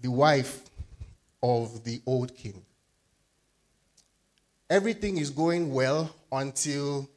the 0.00 0.10
wife 0.10 0.62
of 1.42 1.84
the 1.84 2.00
old 2.06 2.34
king. 2.34 2.62
Everything 4.70 5.18
is 5.18 5.30
going 5.30 5.72
well 5.72 6.14
until 6.32 7.08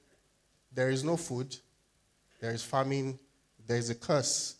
there 0.73 0.89
is 0.89 1.03
no 1.03 1.15
food, 1.15 1.55
there 2.41 2.51
is 2.51 2.61
famine, 2.63 3.17
there 3.65 3.77
is 3.77 3.89
a 3.89 3.95
curse. 3.95 4.55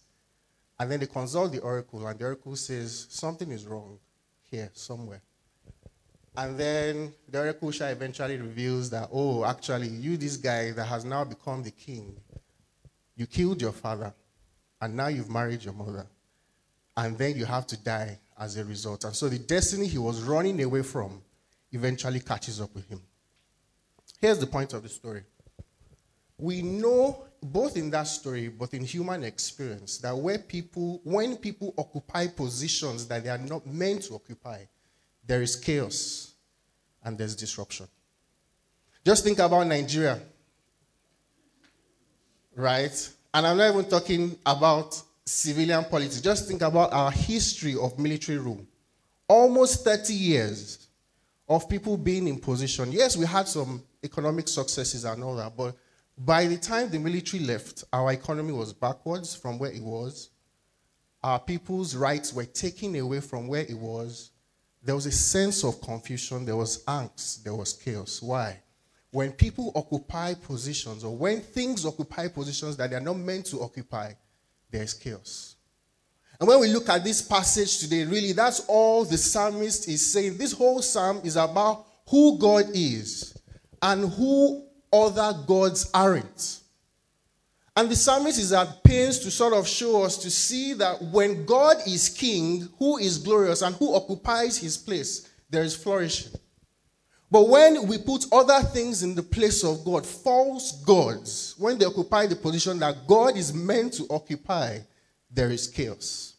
And 0.80 0.92
then 0.92 1.00
they 1.00 1.08
consult 1.08 1.52
the 1.52 1.60
oracle, 1.60 2.06
and 2.08 2.18
the 2.18 2.26
oracle 2.26 2.56
says, 2.56 3.08
Something 3.10 3.52
is 3.52 3.66
wrong 3.66 4.00
here, 4.50 4.70
somewhere. 4.74 5.22
And 6.38 6.56
then 6.56 7.14
the 7.28 7.40
oracle 7.40 7.72
eventually 7.72 8.38
reveals 8.38 8.92
that, 8.92 9.10
oh, 9.12 9.44
actually, 9.44 9.88
you, 9.88 10.18
this 10.18 10.38
guy 10.38 10.70
that 10.70 10.86
has 10.86 11.04
now 11.04 11.24
become 11.24 11.64
the 11.64 11.72
king, 11.72 12.16
you 13.16 13.26
killed 13.26 13.60
your 13.60 13.72
father, 13.72 14.14
and 14.80 14.96
now 14.96 15.08
you've 15.08 15.32
married 15.32 15.64
your 15.64 15.74
mother. 15.74 16.06
And 16.96 17.18
then 17.18 17.36
you 17.36 17.46
have 17.46 17.66
to 17.68 17.78
die 17.78 18.20
as 18.40 18.56
a 18.56 18.64
result. 18.64 19.04
And 19.04 19.16
so 19.16 19.30
the 19.30 19.40
destiny 19.40 19.88
he 19.88 19.98
was 19.98 20.22
running 20.22 20.62
away 20.62 20.84
from 20.84 21.24
eventually 21.72 22.20
catches 22.20 22.62
up 22.62 22.74
with 22.76 22.88
him. 22.88 23.02
Here's 24.22 24.38
the 24.38 24.48
point 24.48 24.74
of 24.74 24.84
the 24.84 24.90
story. 24.90 25.24
We 26.38 26.62
know 26.62 27.24
both 27.42 27.78
in 27.78 27.90
that 27.92 28.04
story, 28.04 28.50
but 28.50 28.76
in 28.76 28.84
human 28.84 29.24
experience, 29.24 29.98
that 30.00 30.16
where 30.16 30.38
people, 30.38 31.02
when 31.04 31.38
people 31.38 31.74
occupy 31.80 32.28
positions 32.28 33.08
that 33.08 33.24
they 33.24 33.30
are 33.32 33.40
not 33.40 33.66
meant 33.66 34.04
to 34.04 34.14
occupy, 34.14 34.66
there 35.28 35.42
is 35.42 35.56
chaos 35.56 36.34
and 37.04 37.18
there's 37.18 37.36
disruption. 37.36 37.88
Just 39.06 39.24
think 39.24 39.40
about 39.40 39.68
Nigeria, 39.68 40.20
right? 42.56 43.10
And 43.34 43.46
I'm 43.46 43.58
not 43.58 43.72
even 43.72 43.90
talking 43.90 44.38
about 44.46 45.02
civilian 45.26 45.84
politics. 45.86 46.22
Just 46.22 46.48
think 46.48 46.62
about 46.62 46.92
our 46.94 47.12
history 47.12 47.76
of 47.76 48.00
military 48.00 48.38
rule. 48.38 48.66
Almost 49.28 49.84
30 49.84 50.14
years 50.14 50.88
of 51.48 51.70
people 51.70 51.98
being 51.98 52.28
in 52.28 52.40
position. 52.40 52.92
Yes, 52.92 53.16
we 53.16 53.26
had 53.26 53.48
some 53.48 53.84
economic 54.04 54.48
successes 54.48 55.06
and 55.06 55.24
all 55.24 55.36
that, 55.36 55.56
but 55.56 55.76
by 56.18 56.48
the 56.48 56.58
time 56.58 56.90
the 56.90 57.00
military 57.00 57.44
left, 57.44 57.84
our 57.94 58.12
economy 58.12 58.52
was 58.52 58.74
backwards 58.74 59.36
from 59.36 59.60
where 59.60 59.72
it 59.72 59.84
was. 59.84 60.30
Our 61.24 61.40
people's 61.40 61.96
rights 61.96 62.34
were 62.34 62.46
taken 62.46 62.96
away 62.96 63.20
from 63.20 63.48
where 63.48 63.62
it 63.62 63.78
was. 63.78 64.32
There 64.88 64.96
was 64.96 65.06
a 65.06 65.12
sense 65.12 65.66
of 65.66 65.82
confusion, 65.82 66.46
there 66.46 66.56
was 66.56 66.86
angst, 66.86 67.44
there 67.44 67.54
was 67.54 67.74
chaos. 67.74 68.22
Why? 68.22 68.58
When 69.12 69.34
people 69.34 69.74
occupy 69.76 70.34
positions 70.36 71.04
or 71.04 71.14
when 71.14 71.42
things 71.42 71.86
occupy 71.86 72.30
positions 72.30 72.78
that 72.78 72.92
they 72.92 72.96
are 72.96 73.02
not 73.02 73.18
meant 73.18 73.48
to 73.48 73.60
occupy, 73.60 74.14
there's 74.72 74.94
chaos. 74.94 75.58
And 76.40 76.48
when 76.48 76.62
we 76.62 76.70
look 76.70 76.88
at 76.88 77.04
this 77.04 77.22
passage 77.22 77.80
today, 77.80 78.06
really, 78.06 78.32
that's 78.32 78.62
all 78.62 79.04
the 79.04 79.18
psalmist 79.18 79.90
is 79.90 80.14
saying. 80.14 80.38
This 80.38 80.54
whole 80.54 80.82
psalm 80.82 81.20
is 81.26 81.36
about 81.36 81.86
who 82.08 82.40
God 82.40 82.68
is 82.74 83.38
and 83.82 84.10
who 84.10 84.70
other 84.94 85.38
gods 85.46 85.92
aren't. 85.94 86.62
And 87.78 87.92
the 87.92 87.96
psalmist 87.96 88.40
is 88.40 88.54
at 88.54 88.84
pains 88.84 89.20
to 89.20 89.30
sort 89.30 89.54
of 89.54 89.68
show 89.68 90.02
us 90.02 90.18
to 90.18 90.32
see 90.32 90.74
that 90.74 91.00
when 91.00 91.46
God 91.46 91.78
is 91.86 92.10
king, 92.10 92.68
who 92.80 92.98
is 92.98 93.20
glorious 93.20 93.62
and 93.62 93.76
who 93.76 93.94
occupies 93.94 94.58
his 94.58 94.76
place, 94.76 95.30
there 95.48 95.62
is 95.62 95.76
flourishing. 95.76 96.32
But 97.30 97.48
when 97.48 97.86
we 97.86 98.00
put 98.00 98.26
other 98.32 98.66
things 98.66 99.04
in 99.04 99.14
the 99.14 99.22
place 99.22 99.64
of 99.64 99.86
God, 99.86 100.08
false 100.08 100.72
gods, 100.86 101.54
when 101.60 101.78
they 101.78 101.86
occupy 101.86 102.26
the 102.26 102.36
position 102.36 102.80
that 102.80 103.06
God 103.06 103.38
is 103.38 103.54
meant 103.54 103.94
to 103.94 104.08
occupy, 104.10 104.80
there 105.30 105.52
is 105.52 105.68
chaos. 105.68 106.34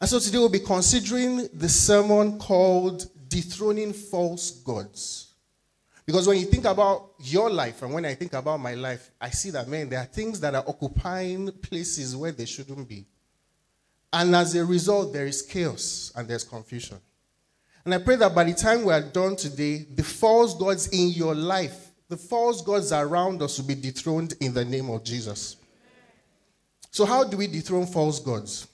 And 0.00 0.08
so 0.08 0.18
today 0.18 0.38
we'll 0.38 0.48
be 0.48 0.60
considering 0.60 1.50
the 1.52 1.68
sermon 1.68 2.38
called 2.38 3.10
Dethroning 3.28 3.92
False 3.92 4.52
Gods. 4.52 5.34
Because 6.06 6.28
when 6.28 6.38
you 6.38 6.46
think 6.46 6.64
about 6.64 7.10
your 7.18 7.50
life 7.50 7.82
and 7.82 7.92
when 7.92 8.04
I 8.04 8.14
think 8.14 8.32
about 8.32 8.60
my 8.60 8.74
life, 8.74 9.10
I 9.20 9.30
see 9.30 9.50
that, 9.50 9.66
man, 9.66 9.88
there 9.88 9.98
are 9.98 10.04
things 10.04 10.38
that 10.40 10.54
are 10.54 10.64
occupying 10.66 11.50
places 11.50 12.14
where 12.14 12.30
they 12.30 12.46
shouldn't 12.46 12.88
be. 12.88 13.04
And 14.12 14.34
as 14.36 14.54
a 14.54 14.64
result, 14.64 15.12
there 15.12 15.26
is 15.26 15.42
chaos 15.42 16.12
and 16.14 16.28
there's 16.28 16.44
confusion. 16.44 16.98
And 17.84 17.92
I 17.92 17.98
pray 17.98 18.16
that 18.16 18.34
by 18.34 18.44
the 18.44 18.54
time 18.54 18.84
we 18.84 18.92
are 18.92 19.02
done 19.02 19.34
today, 19.34 19.86
the 19.94 20.04
false 20.04 20.54
gods 20.54 20.88
in 20.88 21.08
your 21.10 21.34
life, 21.34 21.90
the 22.08 22.16
false 22.16 22.62
gods 22.62 22.92
around 22.92 23.42
us 23.42 23.58
will 23.58 23.66
be 23.66 23.74
dethroned 23.74 24.34
in 24.40 24.54
the 24.54 24.64
name 24.64 24.90
of 24.90 25.02
Jesus. 25.02 25.56
So, 26.92 27.04
how 27.04 27.24
do 27.24 27.36
we 27.36 27.46
dethrone 27.48 27.86
false 27.86 28.20
gods? 28.20 28.68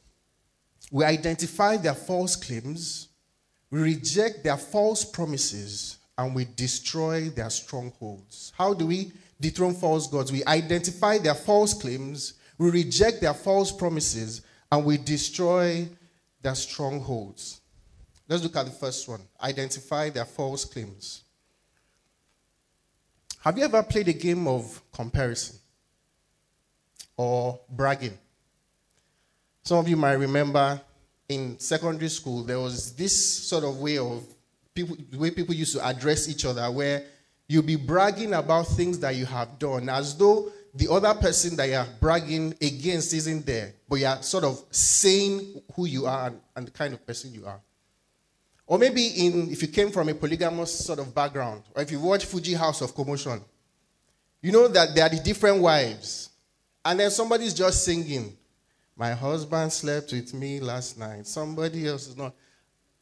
We 0.90 1.04
identify 1.04 1.78
their 1.78 1.94
false 1.94 2.36
claims, 2.36 3.08
we 3.70 3.80
reject 3.80 4.44
their 4.44 4.58
false 4.58 5.04
promises, 5.04 5.96
and 6.18 6.34
we 6.34 6.46
destroy 6.56 7.28
their 7.30 7.50
strongholds. 7.50 8.52
How 8.56 8.74
do 8.74 8.86
we 8.86 9.12
dethrone 9.40 9.74
false 9.74 10.06
gods? 10.06 10.30
We 10.30 10.44
identify 10.44 11.18
their 11.18 11.34
false 11.34 11.74
claims, 11.74 12.34
we 12.58 12.70
reject 12.70 13.20
their 13.20 13.34
false 13.34 13.72
promises, 13.72 14.42
and 14.70 14.84
we 14.84 14.98
destroy 14.98 15.88
their 16.40 16.54
strongholds. 16.54 17.60
Let's 18.28 18.42
look 18.42 18.56
at 18.56 18.66
the 18.66 18.72
first 18.72 19.08
one 19.08 19.20
identify 19.42 20.10
their 20.10 20.24
false 20.24 20.64
claims. 20.64 21.22
Have 23.40 23.58
you 23.58 23.64
ever 23.64 23.82
played 23.82 24.08
a 24.08 24.12
game 24.12 24.46
of 24.46 24.80
comparison 24.92 25.58
or 27.16 27.58
bragging? 27.68 28.16
Some 29.64 29.78
of 29.78 29.88
you 29.88 29.96
might 29.96 30.12
remember 30.12 30.80
in 31.28 31.58
secondary 31.58 32.08
school, 32.08 32.44
there 32.44 32.60
was 32.60 32.94
this 32.94 33.48
sort 33.48 33.64
of 33.64 33.78
way 33.78 33.98
of 33.98 34.24
people, 34.74 34.96
the 35.10 35.18
way 35.18 35.30
people 35.30 35.54
used 35.54 35.74
to 35.74 35.86
address 35.86 36.28
each 36.28 36.44
other, 36.44 36.70
where 36.70 37.04
you'll 37.48 37.62
be 37.62 37.76
bragging 37.76 38.34
about 38.34 38.66
things 38.68 38.98
that 39.00 39.14
you 39.14 39.26
have 39.26 39.58
done 39.58 39.88
as 39.88 40.16
though 40.16 40.50
the 40.74 40.90
other 40.90 41.12
person 41.14 41.54
that 41.56 41.68
you're 41.68 41.86
bragging 42.00 42.54
against 42.62 43.12
isn't 43.12 43.44
there, 43.44 43.74
but 43.88 43.96
you're 43.96 44.22
sort 44.22 44.44
of 44.44 44.62
saying 44.70 45.60
who 45.74 45.86
you 45.86 46.06
are 46.06 46.28
and, 46.28 46.40
and 46.56 46.66
the 46.66 46.70
kind 46.70 46.94
of 46.94 47.06
person 47.06 47.32
you 47.32 47.44
are. 47.44 47.60
Or 48.66 48.78
maybe 48.78 49.06
in 49.06 49.50
if 49.50 49.60
you 49.60 49.68
came 49.68 49.90
from 49.90 50.08
a 50.08 50.14
polygamous 50.14 50.86
sort 50.86 50.98
of 50.98 51.14
background, 51.14 51.62
or 51.74 51.82
if 51.82 51.90
you 51.90 52.00
watch 52.00 52.24
Fuji 52.24 52.54
House 52.54 52.80
of 52.80 52.94
Commotion, 52.94 53.42
you 54.40 54.50
know 54.50 54.66
that 54.68 54.94
there 54.94 55.04
are 55.04 55.10
the 55.10 55.20
different 55.20 55.60
wives, 55.60 56.30
and 56.84 56.98
then 56.98 57.10
somebody's 57.10 57.52
just 57.52 57.84
singing, 57.84 58.34
"My 58.96 59.12
husband 59.12 59.72
slept 59.72 60.12
with 60.12 60.32
me 60.32 60.58
last 60.60 60.96
night." 60.96 61.26
Somebody 61.26 61.86
else 61.86 62.06
is 62.08 62.16
not. 62.16 62.34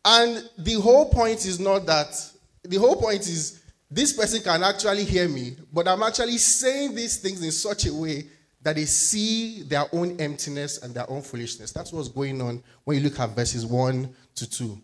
And 0.04 0.48
the 0.58 0.74
whole 0.74 1.10
point 1.10 1.44
is 1.44 1.60
not 1.60 1.86
that, 1.86 2.14
the 2.62 2.78
whole 2.78 2.96
point 2.96 3.20
is 3.20 3.62
this 3.90 4.12
person 4.12 4.42
can 4.42 4.62
actually 4.62 5.04
hear 5.04 5.28
me, 5.28 5.56
but 5.72 5.88
I'm 5.88 6.02
actually 6.02 6.38
saying 6.38 6.94
these 6.94 7.18
things 7.18 7.42
in 7.42 7.50
such 7.50 7.86
a 7.86 7.92
way 7.92 8.26
that 8.62 8.76
they 8.76 8.84
see 8.84 9.62
their 9.62 9.84
own 9.92 10.20
emptiness 10.20 10.82
and 10.82 10.94
their 10.94 11.08
own 11.10 11.22
foolishness. 11.22 11.72
That's 11.72 11.92
what's 11.92 12.08
going 12.08 12.40
on 12.40 12.62
when 12.84 12.98
you 12.98 13.02
look 13.04 13.18
at 13.18 13.30
verses 13.30 13.64
1 13.66 14.14
to 14.36 14.50
2. 14.50 14.80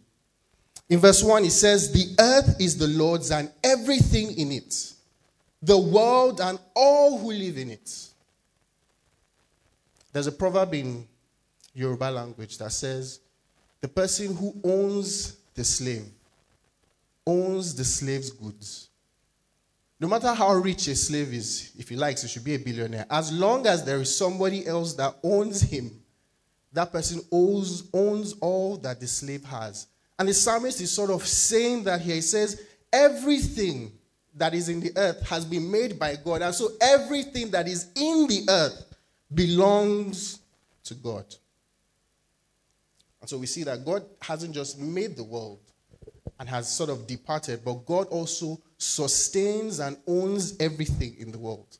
In 0.88 0.98
verse 0.98 1.22
1, 1.22 1.44
it 1.44 1.50
says, 1.50 1.92
The 1.92 2.14
earth 2.20 2.56
is 2.60 2.76
the 2.78 2.86
Lord's 2.86 3.30
and 3.30 3.50
everything 3.64 4.36
in 4.38 4.52
it, 4.52 4.92
the 5.62 5.78
world 5.78 6.40
and 6.40 6.58
all 6.74 7.18
who 7.18 7.32
live 7.32 7.58
in 7.58 7.70
it. 7.70 8.08
There's 10.12 10.26
a 10.26 10.32
proverb 10.32 10.74
in 10.74 11.06
Yoruba 11.74 12.10
language 12.10 12.56
that 12.58 12.72
says, 12.72 13.20
the 13.80 13.88
person 13.88 14.34
who 14.34 14.54
owns 14.64 15.36
the 15.54 15.64
slave 15.64 16.06
owns 17.26 17.74
the 17.74 17.84
slave's 17.84 18.30
goods. 18.30 18.88
No 19.98 20.08
matter 20.08 20.32
how 20.32 20.54
rich 20.54 20.88
a 20.88 20.94
slave 20.94 21.32
is, 21.32 21.72
if 21.78 21.88
he 21.88 21.96
likes, 21.96 22.22
he 22.22 22.28
should 22.28 22.44
be 22.44 22.54
a 22.54 22.58
billionaire. 22.58 23.06
As 23.10 23.32
long 23.32 23.66
as 23.66 23.84
there 23.84 24.00
is 24.00 24.14
somebody 24.16 24.66
else 24.66 24.94
that 24.94 25.16
owns 25.24 25.62
him, 25.62 25.90
that 26.72 26.92
person 26.92 27.22
owns, 27.32 27.84
owns 27.92 28.34
all 28.34 28.76
that 28.78 29.00
the 29.00 29.06
slave 29.06 29.44
has. 29.44 29.86
And 30.18 30.28
the 30.28 30.34
psalmist 30.34 30.80
is 30.80 30.92
sort 30.92 31.10
of 31.10 31.26
saying 31.26 31.84
that 31.84 32.00
here. 32.02 32.16
He 32.16 32.20
says, 32.20 32.62
Everything 32.92 33.92
that 34.34 34.54
is 34.54 34.68
in 34.68 34.80
the 34.80 34.92
earth 34.96 35.26
has 35.28 35.44
been 35.44 35.70
made 35.70 35.98
by 35.98 36.16
God. 36.16 36.42
And 36.42 36.54
so 36.54 36.70
everything 36.80 37.50
that 37.50 37.66
is 37.66 37.90
in 37.94 38.26
the 38.26 38.44
earth 38.48 38.94
belongs 39.32 40.40
to 40.84 40.94
God. 40.94 41.24
And 43.26 43.30
so 43.30 43.38
we 43.38 43.46
see 43.46 43.64
that 43.64 43.84
God 43.84 44.04
hasn't 44.22 44.54
just 44.54 44.78
made 44.78 45.16
the 45.16 45.24
world 45.24 45.58
and 46.38 46.48
has 46.48 46.70
sort 46.70 46.90
of 46.90 47.08
departed, 47.08 47.64
but 47.64 47.84
God 47.84 48.06
also 48.06 48.60
sustains 48.78 49.80
and 49.80 49.96
owns 50.06 50.56
everything 50.60 51.16
in 51.18 51.32
the 51.32 51.38
world. 51.38 51.76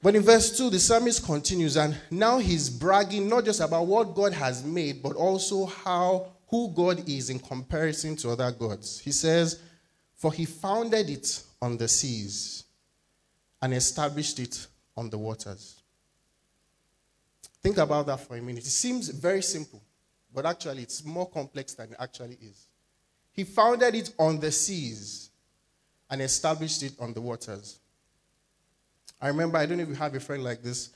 But 0.00 0.14
in 0.14 0.22
verse 0.22 0.56
2, 0.56 0.70
the 0.70 0.78
psalmist 0.78 1.24
continues, 1.24 1.76
and 1.76 1.98
now 2.12 2.38
he's 2.38 2.70
bragging 2.70 3.28
not 3.28 3.44
just 3.44 3.58
about 3.58 3.88
what 3.88 4.14
God 4.14 4.32
has 4.34 4.62
made, 4.62 5.02
but 5.02 5.16
also 5.16 5.66
how 5.66 6.28
who 6.46 6.72
God 6.72 7.08
is 7.08 7.28
in 7.28 7.40
comparison 7.40 8.14
to 8.18 8.30
other 8.30 8.52
gods. 8.52 9.00
He 9.00 9.10
says, 9.10 9.60
For 10.14 10.32
he 10.32 10.44
founded 10.44 11.10
it 11.10 11.42
on 11.60 11.76
the 11.76 11.88
seas 11.88 12.62
and 13.60 13.74
established 13.74 14.38
it 14.38 14.64
on 14.96 15.10
the 15.10 15.18
waters. 15.18 15.78
Think 17.62 17.78
about 17.78 18.06
that 18.06 18.20
for 18.20 18.36
a 18.36 18.40
minute. 18.40 18.64
It 18.64 18.70
seems 18.70 19.08
very 19.08 19.42
simple, 19.42 19.82
but 20.34 20.46
actually, 20.46 20.82
it's 20.82 21.04
more 21.04 21.28
complex 21.28 21.74
than 21.74 21.90
it 21.90 21.96
actually 21.98 22.38
is. 22.40 22.68
He 23.32 23.44
founded 23.44 23.94
it 23.94 24.12
on 24.18 24.40
the 24.40 24.50
seas 24.50 25.30
and 26.10 26.20
established 26.20 26.82
it 26.82 26.92
on 27.00 27.12
the 27.12 27.20
waters. 27.20 27.78
I 29.20 29.28
remember, 29.28 29.58
I 29.58 29.66
don't 29.66 29.78
know 29.78 29.82
if 29.82 29.88
you 29.88 29.94
have 29.96 30.14
a 30.14 30.20
friend 30.20 30.44
like 30.44 30.62
this. 30.62 30.90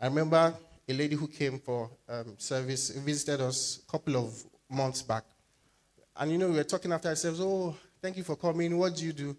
I 0.00 0.06
remember 0.06 0.54
a 0.88 0.92
lady 0.92 1.16
who 1.16 1.26
came 1.26 1.58
for 1.58 1.90
um, 2.08 2.34
service, 2.38 2.90
visited 2.90 3.40
us 3.40 3.80
a 3.86 3.90
couple 3.90 4.16
of 4.16 4.44
months 4.68 5.02
back. 5.02 5.24
And 6.16 6.30
you 6.30 6.38
know, 6.38 6.48
we 6.48 6.56
were 6.56 6.64
talking 6.64 6.92
after 6.92 7.08
ourselves, 7.08 7.40
oh, 7.40 7.76
thank 8.00 8.16
you 8.16 8.24
for 8.24 8.36
coming. 8.36 8.76
What 8.78 8.96
do 8.96 9.04
you 9.04 9.12
do? 9.12 9.36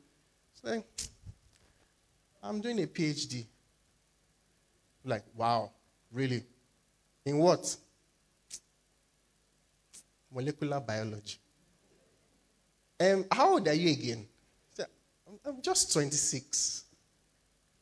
I'm 2.43 2.61
doing 2.61 2.81
a 2.81 2.87
PhD. 2.87 3.45
Like, 5.03 5.23
wow, 5.35 5.71
really? 6.11 6.43
In 7.25 7.37
what? 7.37 7.75
Molecular 10.33 10.79
biology. 10.79 11.37
Um, 12.99 13.25
how 13.31 13.53
old 13.53 13.67
are 13.67 13.73
you 13.73 13.91
again? 13.91 14.27
I'm 15.45 15.61
just 15.61 15.93
26. 15.93 16.85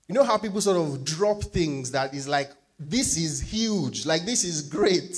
You 0.08 0.16
know 0.16 0.24
how 0.24 0.38
people 0.38 0.62
sort 0.62 0.78
of 0.78 1.04
drop 1.04 1.42
things 1.44 1.92
that 1.92 2.14
is 2.14 2.28
like, 2.28 2.52
this 2.80 3.18
is 3.18 3.42
huge, 3.42 4.06
like 4.06 4.26
this 4.26 4.44
is 4.44 4.62
great. 4.62 5.18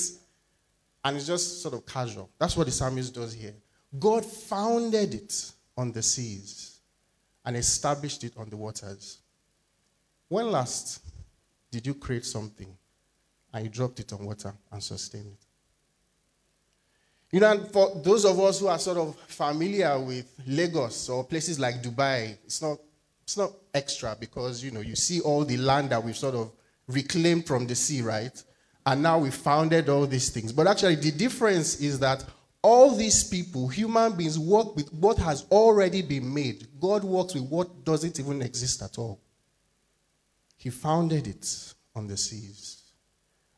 And 1.04 1.18
it's 1.18 1.28
just 1.28 1.62
sort 1.62 1.74
of 1.74 1.86
casual. 1.86 2.30
That's 2.40 2.56
what 2.56 2.68
the 2.68 2.72
psalmist 2.72 3.14
does 3.14 3.34
here. 3.34 3.54
God 3.98 4.26
founded 4.26 5.14
it 5.14 5.52
on 5.78 5.92
the 5.92 6.02
seas 6.02 6.80
and 7.46 7.56
established 7.56 8.24
it 8.24 8.34
on 8.38 8.50
the 8.50 8.58
waters. 8.58 9.20
When 10.28 10.52
last 10.52 11.02
did 11.72 11.88
you 11.88 11.94
create 11.94 12.26
something 12.26 12.68
and 13.54 13.64
you 13.64 13.70
dropped 13.70 14.00
it 14.00 14.12
on 14.14 14.26
water 14.26 14.54
and 14.72 14.84
sustained 14.84 15.28
it? 15.28 15.47
You 17.32 17.42
know, 17.42 17.66
for 17.66 18.02
those 18.04 18.24
of 18.24 18.40
us 18.40 18.60
who 18.60 18.68
are 18.68 18.80
sort 18.80 18.98
of 18.98 19.18
familiar 19.28 20.00
with 20.00 20.32
Lagos 20.48 21.10
or 21.10 21.26
places 21.26 21.60
like 21.60 21.84
Dubai, 21.84 22.38
it's 22.46 22.62
not, 22.62 22.78
it's 23.24 23.36
not 23.36 23.52
extra 23.74 24.16
because, 24.18 24.64
you 24.64 24.72
know, 24.72 24.80
you 24.80 24.96
see 24.96 25.20
all 25.20 25.44
the 25.44 25.58
land 25.58 25.90
that 25.90 26.02
we've 26.02 26.16
sort 26.16 26.36
of 26.36 26.52
reclaimed 26.88 27.46
from 27.46 27.68
the 27.68 27.76
sea, 27.76 28.02
right? 28.02 28.42
And 28.86 29.04
now 29.04 29.20
we 29.20 29.32
founded 29.32 29.90
all 29.90 30.08
these 30.08 30.30
things. 30.30 30.54
But 30.54 30.68
actually, 30.68 30.96
the 30.96 31.12
difference 31.12 31.82
is 31.82 32.00
that 32.00 32.24
all 32.62 32.96
these 32.96 33.26
people, 33.26 33.68
human 33.68 34.16
beings, 34.16 34.40
work 34.40 34.76
with 34.78 34.92
what 34.94 35.18
has 35.18 35.46
already 35.52 36.02
been 36.02 36.34
made. 36.34 36.68
God 36.80 37.04
works 37.04 37.34
with 37.34 37.44
what 37.44 37.84
doesn't 37.84 38.20
even 38.20 38.42
exist 38.42 38.82
at 38.82 38.98
all. 38.98 39.20
He 40.56 40.70
founded 40.70 41.28
it 41.28 41.74
on 41.94 42.08
the 42.08 42.16
seas 42.16 42.84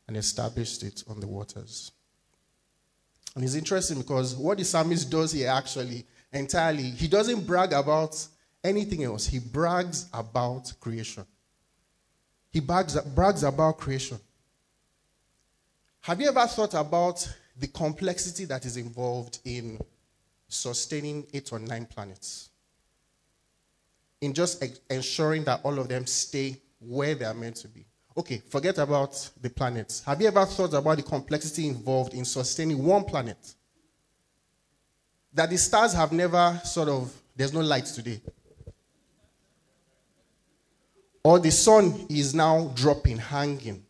and 0.08 0.16
established 0.16 0.82
it 0.82 1.04
on 1.08 1.20
the 1.20 1.28
waters. 1.28 1.92
And 3.34 3.44
it's 3.44 3.54
interesting 3.54 3.98
because 3.98 4.34
what 4.34 4.58
the 4.58 4.64
psalmist 4.64 5.10
does 5.10 5.32
here 5.32 5.48
actually 5.48 6.04
entirely, 6.32 6.82
he 6.82 7.08
doesn't 7.08 7.46
brag 7.46 7.72
about 7.72 8.26
anything 8.62 9.04
else. 9.04 9.26
He 9.26 9.38
brags 9.38 10.08
about 10.12 10.72
creation. 10.80 11.24
He 12.52 12.60
brags, 12.60 13.00
brags 13.00 13.44
about 13.44 13.78
creation. 13.78 14.18
Have 16.00 16.20
you 16.20 16.28
ever 16.28 16.46
thought 16.46 16.74
about 16.74 17.28
the 17.56 17.68
complexity 17.68 18.46
that 18.46 18.64
is 18.64 18.76
involved 18.76 19.38
in 19.44 19.78
sustaining 20.48 21.26
eight 21.32 21.52
or 21.52 21.58
nine 21.58 21.86
planets? 21.86 22.48
In 24.20 24.34
just 24.34 24.64
ensuring 24.90 25.44
that 25.44 25.60
all 25.62 25.78
of 25.78 25.88
them 25.88 26.06
stay 26.06 26.60
where 26.80 27.14
they 27.14 27.24
are 27.24 27.34
meant 27.34 27.56
to 27.56 27.68
be. 27.68 27.86
Okay, 28.16 28.42
forget 28.48 28.78
about 28.78 29.30
the 29.40 29.48
planets. 29.48 30.02
Have 30.04 30.20
you 30.20 30.28
ever 30.28 30.44
thought 30.44 30.74
about 30.74 30.96
the 30.96 31.02
complexity 31.02 31.68
involved 31.68 32.12
in 32.12 32.24
sustaining 32.24 32.84
one 32.84 33.04
planet? 33.04 33.54
That 35.32 35.48
the 35.48 35.58
stars 35.58 35.92
have 35.92 36.10
never 36.10 36.60
sort 36.64 36.88
of, 36.88 37.12
there's 37.36 37.52
no 37.52 37.60
light 37.60 37.86
today. 37.86 38.20
Or 41.22 41.38
the 41.38 41.52
sun 41.52 42.06
is 42.08 42.34
now 42.34 42.72
dropping, 42.74 43.18
hanging. 43.18 43.84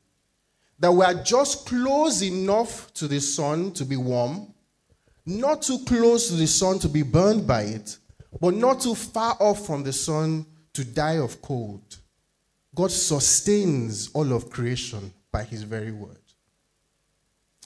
That 0.79 0.93
we 0.93 1.05
are 1.05 1.15
just 1.15 1.67
close 1.67 2.23
enough 2.23 2.93
to 2.95 3.09
the 3.09 3.21
sun 3.21 3.73
to 3.73 3.85
be 3.85 3.97
warm, 3.97 4.53
not 5.25 5.63
too 5.63 5.79
close 5.87 6.29
to 6.29 6.35
the 6.35 6.47
sun 6.47 6.79
to 6.81 6.89
be 6.89 7.03
burned 7.03 7.47
by 7.47 7.63
it, 7.63 7.97
but 8.41 8.55
not 8.55 8.81
too 8.81 8.95
far 8.95 9.37
off 9.41 9.67
from 9.67 9.83
the 9.83 9.93
sun 9.93 10.45
to 10.75 10.85
die 10.85 11.19
of 11.19 11.41
cold. 11.41 11.99
God 12.75 12.91
sustains 12.91 14.11
all 14.13 14.33
of 14.33 14.51
creation 14.51 15.13
by 15.33 15.43
his 15.43 15.63
very 15.63 15.93
word. 15.93 16.17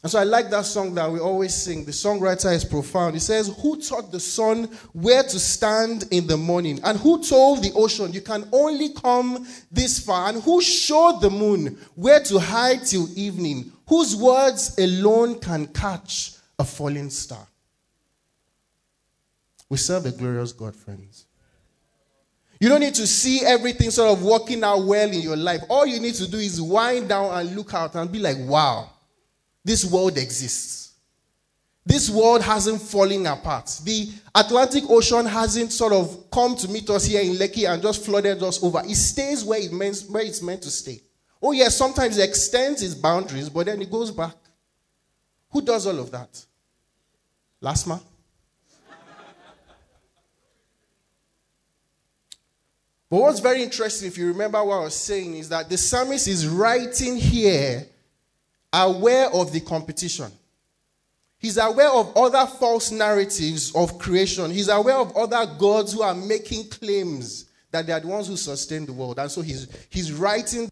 And 0.04 0.10
so 0.10 0.18
I 0.18 0.24
like 0.24 0.50
that 0.50 0.66
song 0.66 0.94
that 0.96 1.10
we 1.10 1.18
always 1.18 1.54
sing. 1.54 1.86
The 1.86 1.90
songwriter 1.90 2.52
is 2.54 2.62
profound. 2.62 3.14
He 3.14 3.20
says, 3.20 3.50
Who 3.62 3.80
taught 3.80 4.12
the 4.12 4.20
sun 4.20 4.64
where 4.92 5.22
to 5.22 5.38
stand 5.40 6.04
in 6.10 6.26
the 6.26 6.36
morning? 6.36 6.78
And 6.84 6.98
who 6.98 7.22
told 7.24 7.64
the 7.64 7.72
ocean, 7.74 8.12
You 8.12 8.20
can 8.20 8.46
only 8.52 8.90
come 8.90 9.46
this 9.72 10.04
far? 10.04 10.28
And 10.28 10.42
who 10.42 10.60
showed 10.60 11.22
the 11.22 11.30
moon 11.30 11.78
where 11.94 12.20
to 12.20 12.38
hide 12.38 12.84
till 12.84 13.08
evening? 13.16 13.72
Whose 13.88 14.14
words 14.14 14.78
alone 14.78 15.40
can 15.40 15.68
catch 15.68 16.32
a 16.58 16.64
falling 16.64 17.08
star? 17.08 17.46
We 19.70 19.78
serve 19.78 20.04
a 20.04 20.10
glorious 20.12 20.52
God, 20.52 20.76
friends. 20.76 21.24
You 22.60 22.68
don't 22.68 22.80
need 22.80 22.94
to 22.94 23.06
see 23.06 23.40
everything 23.44 23.90
sort 23.90 24.16
of 24.16 24.22
working 24.22 24.62
out 24.64 24.84
well 24.84 25.10
in 25.10 25.20
your 25.20 25.36
life. 25.36 25.62
All 25.68 25.86
you 25.86 26.00
need 26.00 26.14
to 26.14 26.30
do 26.30 26.38
is 26.38 26.60
wind 26.60 27.08
down 27.08 27.36
and 27.38 27.54
look 27.56 27.74
out 27.74 27.94
and 27.94 28.10
be 28.10 28.18
like, 28.18 28.36
wow, 28.38 28.90
this 29.64 29.84
world 29.84 30.16
exists. 30.16 30.92
This 31.86 32.08
world 32.08 32.42
hasn't 32.42 32.80
fallen 32.80 33.26
apart. 33.26 33.80
The 33.84 34.10
Atlantic 34.34 34.84
Ocean 34.88 35.26
hasn't 35.26 35.70
sort 35.70 35.92
of 35.92 36.30
come 36.30 36.56
to 36.56 36.68
meet 36.68 36.88
us 36.88 37.04
here 37.04 37.20
in 37.20 37.32
Lekki 37.32 37.68
and 37.68 37.82
just 37.82 38.04
flooded 38.04 38.42
us 38.42 38.62
over. 38.62 38.82
It 38.86 38.94
stays 38.94 39.44
where, 39.44 39.60
it 39.60 39.72
means, 39.72 40.08
where 40.08 40.24
it's 40.24 40.40
meant 40.40 40.62
to 40.62 40.70
stay. 40.70 41.02
Oh, 41.42 41.52
yes, 41.52 41.76
sometimes 41.76 42.16
it 42.16 42.26
extends 42.26 42.82
its 42.82 42.94
boundaries, 42.94 43.50
but 43.50 43.66
then 43.66 43.82
it 43.82 43.90
goes 43.90 44.10
back. 44.10 44.34
Who 45.50 45.60
does 45.60 45.86
all 45.86 45.98
of 45.98 46.10
that? 46.10 46.44
Last 47.60 47.86
Lasma? 47.86 48.00
But 53.10 53.20
what's 53.20 53.40
very 53.40 53.62
interesting, 53.62 54.08
if 54.08 54.18
you 54.18 54.28
remember 54.28 54.62
what 54.64 54.76
I 54.76 54.84
was 54.84 54.96
saying, 54.96 55.36
is 55.36 55.48
that 55.50 55.68
the 55.68 55.76
psalmist 55.76 56.26
is 56.26 56.48
writing 56.48 57.16
here 57.16 57.86
aware 58.72 59.28
of 59.30 59.52
the 59.52 59.60
competition. 59.60 60.30
He's 61.38 61.58
aware 61.58 61.90
of 61.90 62.16
other 62.16 62.46
false 62.46 62.90
narratives 62.90 63.74
of 63.74 63.98
creation. 63.98 64.50
He's 64.50 64.68
aware 64.68 64.96
of 64.96 65.16
other 65.16 65.46
gods 65.58 65.92
who 65.92 66.02
are 66.02 66.14
making 66.14 66.70
claims 66.70 67.50
that 67.70 67.86
they 67.86 67.92
are 67.92 68.00
the 68.00 68.08
ones 68.08 68.28
who 68.28 68.36
sustain 68.36 68.86
the 68.86 68.92
world. 68.92 69.18
And 69.18 69.30
so 69.30 69.42
he's, 69.42 69.68
he's 69.90 70.12
writing. 70.12 70.70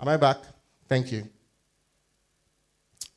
Am 0.00 0.08
I 0.08 0.16
back? 0.16 0.38
Thank 0.88 1.10
you. 1.10 1.28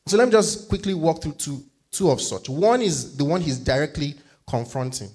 So 0.05 0.17
let 0.17 0.25
me 0.25 0.31
just 0.31 0.67
quickly 0.67 0.93
walk 0.93 1.21
through 1.21 1.33
two, 1.33 1.63
two 1.91 2.09
of 2.09 2.21
such. 2.21 2.49
One 2.49 2.81
is 2.81 3.15
the 3.15 3.23
one 3.23 3.41
he's 3.41 3.59
directly 3.59 4.15
confronting. 4.47 5.09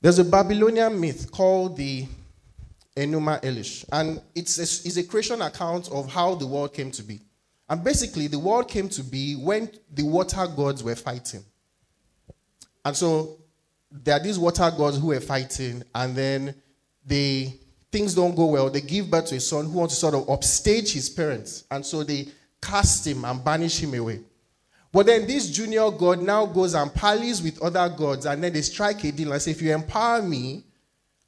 There's 0.00 0.18
a 0.18 0.24
Babylonian 0.24 1.00
myth 1.00 1.30
called 1.32 1.76
the 1.76 2.06
Enuma 2.96 3.42
Elish, 3.42 3.84
and 3.92 4.20
it's 4.34 4.58
a, 4.58 4.62
it's 4.62 4.96
a 4.96 5.02
creation 5.02 5.42
account 5.42 5.90
of 5.90 6.10
how 6.10 6.34
the 6.34 6.46
world 6.46 6.72
came 6.72 6.90
to 6.92 7.02
be. 7.02 7.20
And 7.68 7.82
basically, 7.82 8.28
the 8.28 8.38
world 8.38 8.68
came 8.68 8.88
to 8.90 9.02
be 9.02 9.34
when 9.34 9.70
the 9.92 10.04
water 10.04 10.46
gods 10.46 10.84
were 10.84 10.94
fighting. 10.94 11.44
And 12.84 12.96
so 12.96 13.38
there 13.90 14.16
are 14.16 14.22
these 14.22 14.38
water 14.38 14.70
gods 14.76 14.98
who 14.98 15.08
were 15.08 15.20
fighting, 15.20 15.82
and 15.94 16.14
then 16.14 16.54
they 17.04 17.58
things 17.90 18.14
don't 18.14 18.34
go 18.34 18.46
well. 18.46 18.70
They 18.70 18.80
give 18.80 19.10
birth 19.10 19.26
to 19.26 19.36
a 19.36 19.40
son 19.40 19.66
who 19.66 19.78
wants 19.78 19.94
to 19.94 20.00
sort 20.00 20.14
of 20.14 20.30
upstage 20.30 20.92
his 20.92 21.10
parents, 21.10 21.64
and 21.70 21.84
so 21.84 22.04
they 22.04 22.28
cast 22.66 23.06
him 23.06 23.24
and 23.24 23.44
banish 23.44 23.80
him 23.82 23.94
away. 23.94 24.20
But 24.92 25.06
then 25.06 25.26
this 25.26 25.50
junior 25.50 25.90
god 25.90 26.22
now 26.22 26.46
goes 26.46 26.74
and 26.74 26.92
parleys 26.92 27.42
with 27.42 27.62
other 27.62 27.88
gods, 27.88 28.26
and 28.26 28.42
then 28.42 28.52
they 28.52 28.62
strike 28.62 29.04
a 29.04 29.12
deal 29.12 29.32
and 29.32 29.42
say, 29.42 29.50
if 29.50 29.62
you 29.62 29.74
empower 29.74 30.22
me 30.22 30.64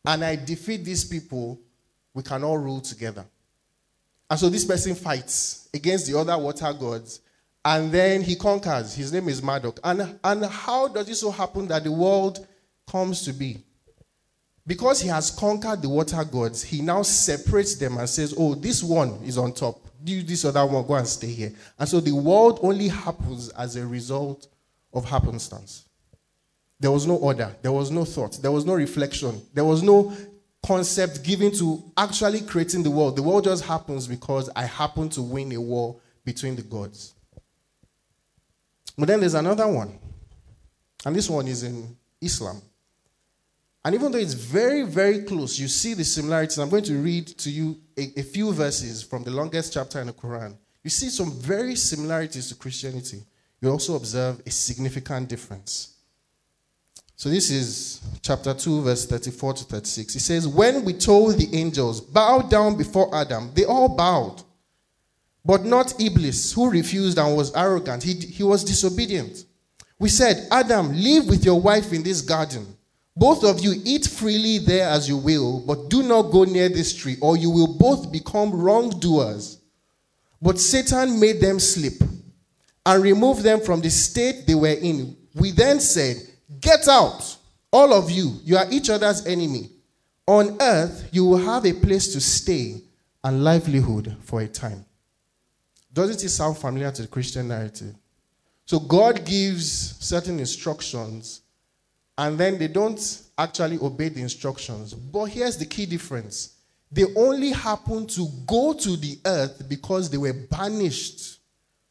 and 0.05 0.25
I 0.25 0.37
defeat 0.37 0.85
these 0.85 1.05
people, 1.05 1.61
we 2.15 2.23
can 2.23 2.43
all 2.43 2.59
rule 2.59 2.81
together. 2.81 3.25
And 4.31 4.39
so 4.39 4.49
this 4.49 4.65
person 4.65 4.95
fights 4.95 5.69
against 5.73 6.07
the 6.07 6.19
other 6.19 6.37
water 6.37 6.73
gods, 6.73 7.21
And 7.65 7.93
then 7.93 8.23
he 8.23 8.37
conquers. 8.37 8.95
His 8.95 9.13
name 9.13 9.29
is 9.29 9.43
Marduk. 9.43 9.79
And, 9.85 10.19
and 10.25 10.45
how 10.47 10.89
does 10.89 11.09
it 11.09 11.17
so 11.17 11.31
happen 11.31 11.69
that 11.69 11.85
the 11.85 11.93
world 11.93 12.47
comes 12.87 13.23
to 13.25 13.33
be? 13.33 13.63
Because 14.67 15.01
he 15.01 15.09
has 15.09 15.31
conquered 15.31 15.83
the 15.83 15.89
water 15.89 16.23
gods, 16.25 16.63
he 16.63 16.83
now 16.83 17.03
separates 17.03 17.77
them 17.77 17.97
and 17.99 18.09
says, 18.09 18.35
Oh, 18.37 18.55
this 18.55 18.83
one 18.83 19.21
is 19.25 19.39
on 19.39 19.53
top. 19.53 19.88
You, 20.05 20.23
this 20.23 20.45
or 20.45 20.53
that 20.53 20.63
one, 20.63 20.87
go 20.87 20.95
and 20.95 21.07
stay 21.07 21.33
here. 21.33 21.53
And 21.79 21.89
so 21.89 22.01
the 22.01 22.15
world 22.15 22.61
only 22.63 22.89
happens 22.89 23.49
as 23.51 23.77
a 23.77 23.87
result 23.87 24.47
of 24.93 25.05
happenstance. 25.05 25.87
There 26.81 26.91
was 26.91 27.07
no 27.07 27.17
order, 27.17 27.55
there 27.61 27.73
was 27.73 27.91
no 27.91 28.05
thought, 28.05 28.41
there 28.41 28.53
was 28.53 28.65
no 28.65 28.75
reflection, 28.75 29.43
there 29.53 29.65
was 29.65 29.83
no 29.83 30.17
concept 30.65 31.25
given 31.25 31.53
to 31.53 31.83
actually 31.97 32.41
creating 32.43 32.83
the 32.83 32.91
world. 32.91 33.17
The 33.17 33.23
world 33.23 33.45
just 33.45 33.65
happens 33.65 34.07
because 34.07 34.49
I 34.55 34.63
happen 34.65 35.09
to 35.11 35.23
win 35.23 35.53
a 35.53 35.61
war 35.61 35.97
between 36.25 36.55
the 36.55 36.63
gods. 36.63 37.15
But 38.97 39.09
then 39.09 39.21
there's 39.21 39.35
another 39.35 39.67
one, 39.67 39.99
and 41.05 41.15
this 41.15 41.29
one 41.29 41.49
is 41.49 41.63
in 41.63 41.97
Islam. 42.21 42.61
And 43.85 43.95
even 43.95 44.13
though 44.13 44.19
it's 44.19 44.35
very, 44.35 44.83
very 44.83 45.23
close, 45.23 45.59
you 45.59 45.69
see 45.69 45.95
the 45.95 46.05
similarities. 46.05 46.59
I'm 46.59 46.69
going 46.69 46.85
to 46.85 46.99
read 46.99 47.29
to 47.39 47.51
you 47.51 47.81
a, 47.97 48.21
a, 48.21 48.23
few 48.23 48.53
verses 48.53 49.03
from 49.03 49.23
the 49.23 49.31
longest 49.31 49.73
chapter 49.73 50.01
in 50.01 50.09
the 50.09 50.13
Quran. 50.13 50.57
You 50.83 50.91
see 50.91 51.09
some 51.09 51.33
very 51.33 51.75
similarities 51.77 52.49
to 52.49 52.55
Christianity. 52.55 53.23
You 53.61 53.71
also 53.71 53.97
observe 53.97 54.43
a 54.47 54.51
significant 54.51 55.29
difference. 55.29 55.95
So 57.17 57.29
this 57.29 57.51
is 57.51 58.01
chapter 58.23 58.55
2, 58.55 58.83
verse 58.83 59.05
34 59.07 59.55
to 59.55 59.65
36. 59.65 60.15
It 60.15 60.21
says, 60.21 60.47
When 60.47 60.85
we 60.85 60.93
told 60.93 61.37
the 61.37 61.49
angels, 61.57 62.01
bow 62.01 62.43
down 62.43 62.77
before 62.77 63.13
Adam, 63.15 63.51
they 63.55 63.65
all 63.65 63.89
bowed. 63.89 64.43
But 65.45 65.65
not 65.65 66.01
Iblis, 66.01 66.53
who 66.53 66.71
refused 66.71 67.19
and 67.19 67.37
was 67.37 67.55
arrogant. 67.57 68.05
He, 68.05 68.15
he 68.15 68.45
was 68.45 68.63
disobedient. 68.63 69.45
We 69.99 70.11
said, 70.11 70.47
Adam, 70.51 70.93
live 70.93 71.27
with 71.27 71.45
your 71.45 71.61
wife 71.61 71.93
in 71.93 72.05
this 72.05 72.21
garden. 72.21 72.78
Both 73.19 73.43
of 73.43 73.59
you 73.59 73.75
eat 73.85 74.07
freely 74.07 74.59
there 74.59 74.89
as 74.89 75.09
you 75.09 75.17
will, 75.17 75.61
but 75.67 75.91
do 75.91 76.05
not 76.05 76.31
go 76.31 76.45
near 76.45 76.69
this 76.69 76.95
tree, 76.95 77.17
or 77.21 77.37
you 77.37 77.51
will 77.51 77.77
both 77.77 78.13
become 78.13 78.53
wrongdoers. 78.53 79.59
But 80.41 80.61
Satan 80.61 81.19
made 81.19 81.41
them 81.41 81.59
sleep 81.59 82.01
and 82.87 83.03
removed 83.03 83.43
them 83.43 83.61
from 83.61 83.81
the 83.81 83.91
state 83.91 84.47
they 84.47 84.55
were 84.55 84.69
in. 84.69 85.17
We 85.35 85.51
then 85.51 85.81
said, 85.81 86.17
Get 86.61 86.87
out, 86.87 87.37
all 87.73 87.93
of 87.93 88.09
you. 88.09 88.39
You 88.45 88.57
are 88.57 88.71
each 88.71 88.89
other's 88.89 89.27
enemy. 89.27 89.71
On 90.29 90.57
earth, 90.61 91.09
you 91.11 91.25
will 91.25 91.39
have 91.39 91.67
a 91.67 91.73
place 91.73 92.13
to 92.13 92.21
stay 92.21 92.83
and 93.25 93.43
livelihood 93.43 94.17
for 94.21 94.43
a 94.43 94.47
time. 94.47 94.85
Doesn't 95.93 96.23
it 96.23 96.29
sound 96.29 96.57
familiar 96.57 96.93
to 96.93 97.03
the 97.03 97.09
Christian 97.09 97.49
narrative? 97.49 97.97
So 98.65 98.79
God 98.79 99.25
gives 99.25 99.97
certain 99.99 100.39
instructions 100.39 101.41
and 102.19 102.37
then 102.37 102.59
they 102.59 102.69
don't 102.69 103.23
actually 103.39 103.79
obey 103.79 104.09
the 104.09 104.21
instructions. 104.21 104.93
But 104.93 105.27
here's 105.27 105.57
the 105.57 105.65
key 105.67 105.87
difference 105.87 106.57
they 106.91 107.05
only 107.17 107.51
happen 107.51 108.07
to 108.09 108.29
go 108.47 108.73
to 108.73 108.97
the 108.97 109.19
earth 109.27 109.69
because 109.69 110.11
they 110.11 110.17
were 110.17 110.33
banished 110.33 111.41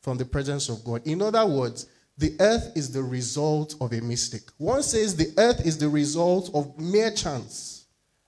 from 0.01 0.17
the 0.17 0.25
presence 0.25 0.69
of 0.69 0.83
God. 0.83 1.05
In 1.05 1.21
other 1.21 1.45
words, 1.45 1.87
the 2.17 2.35
earth 2.39 2.71
is 2.75 2.91
the 2.91 3.03
result 3.03 3.75
of 3.79 3.93
a 3.93 4.01
mistake. 4.01 4.49
One 4.57 4.81
says 4.81 5.15
the 5.15 5.31
earth 5.37 5.65
is 5.65 5.77
the 5.77 5.89
result 5.89 6.49
of 6.55 6.79
mere 6.79 7.11
chance. 7.11 7.85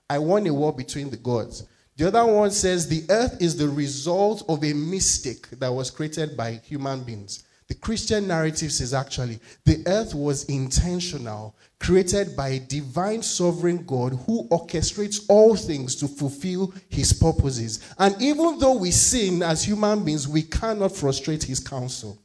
I 0.08 0.18
won 0.18 0.46
a 0.46 0.54
war 0.54 0.72
between 0.72 1.10
the 1.10 1.16
gods. 1.16 1.64
The 1.96 2.06
other 2.06 2.24
one 2.24 2.52
says 2.52 2.88
the 2.88 3.04
earth 3.10 3.36
is 3.42 3.56
the 3.56 3.68
result 3.68 4.44
of 4.48 4.62
a 4.64 4.72
mistake 4.72 5.50
that 5.58 5.72
was 5.72 5.90
created 5.90 6.36
by 6.36 6.60
human 6.64 7.02
beings. 7.02 7.42
The 7.66 7.74
Christian 7.74 8.26
narrative 8.26 8.72
says 8.72 8.94
actually 8.94 9.38
the 9.64 9.82
earth 9.86 10.14
was 10.14 10.44
intentional, 10.44 11.56
created 11.80 12.36
by 12.36 12.48
a 12.48 12.60
divine 12.60 13.22
sovereign 13.22 13.84
God 13.84 14.12
who 14.26 14.46
orchestrates 14.48 15.24
all 15.28 15.56
things 15.56 15.96
to 15.96 16.06
fulfill 16.06 16.72
his 16.88 17.12
purposes. 17.12 17.80
And 17.98 18.14
even 18.20 18.58
though 18.58 18.74
we 18.76 18.90
sin 18.90 19.42
as 19.42 19.64
human 19.64 20.04
beings, 20.04 20.28
we 20.28 20.42
cannot 20.42 20.94
frustrate 20.94 21.42
his 21.42 21.58
counsel. 21.58 22.18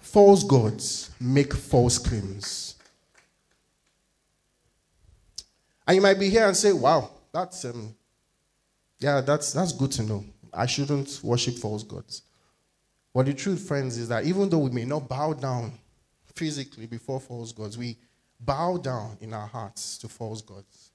False 0.00 0.42
gods 0.42 1.12
make 1.20 1.54
false 1.54 1.96
claims. 1.98 2.74
And 5.86 5.94
you 5.94 6.02
might 6.02 6.18
be 6.18 6.28
here 6.28 6.46
and 6.46 6.56
say, 6.56 6.72
wow, 6.72 7.10
that's 7.32 7.64
um, 7.64 7.94
yeah, 8.98 9.20
that's 9.20 9.52
that's 9.52 9.72
good 9.72 9.92
to 9.92 10.02
know. 10.02 10.24
I 10.52 10.66
shouldn't 10.66 11.20
worship 11.22 11.54
false 11.54 11.84
gods. 11.84 12.22
But 13.14 13.26
the 13.26 13.34
truth, 13.34 13.66
friends, 13.66 13.98
is 13.98 14.08
that 14.08 14.24
even 14.24 14.48
though 14.48 14.58
we 14.58 14.70
may 14.70 14.84
not 14.84 15.08
bow 15.08 15.32
down 15.32 15.72
physically 16.40 16.86
before 16.86 17.20
false 17.20 17.52
gods, 17.52 17.76
we 17.76 17.98
bow 18.40 18.78
down 18.78 19.18
in 19.20 19.34
our 19.34 19.46
hearts 19.46 19.98
to 19.98 20.08
false 20.08 20.40
gods. 20.40 20.90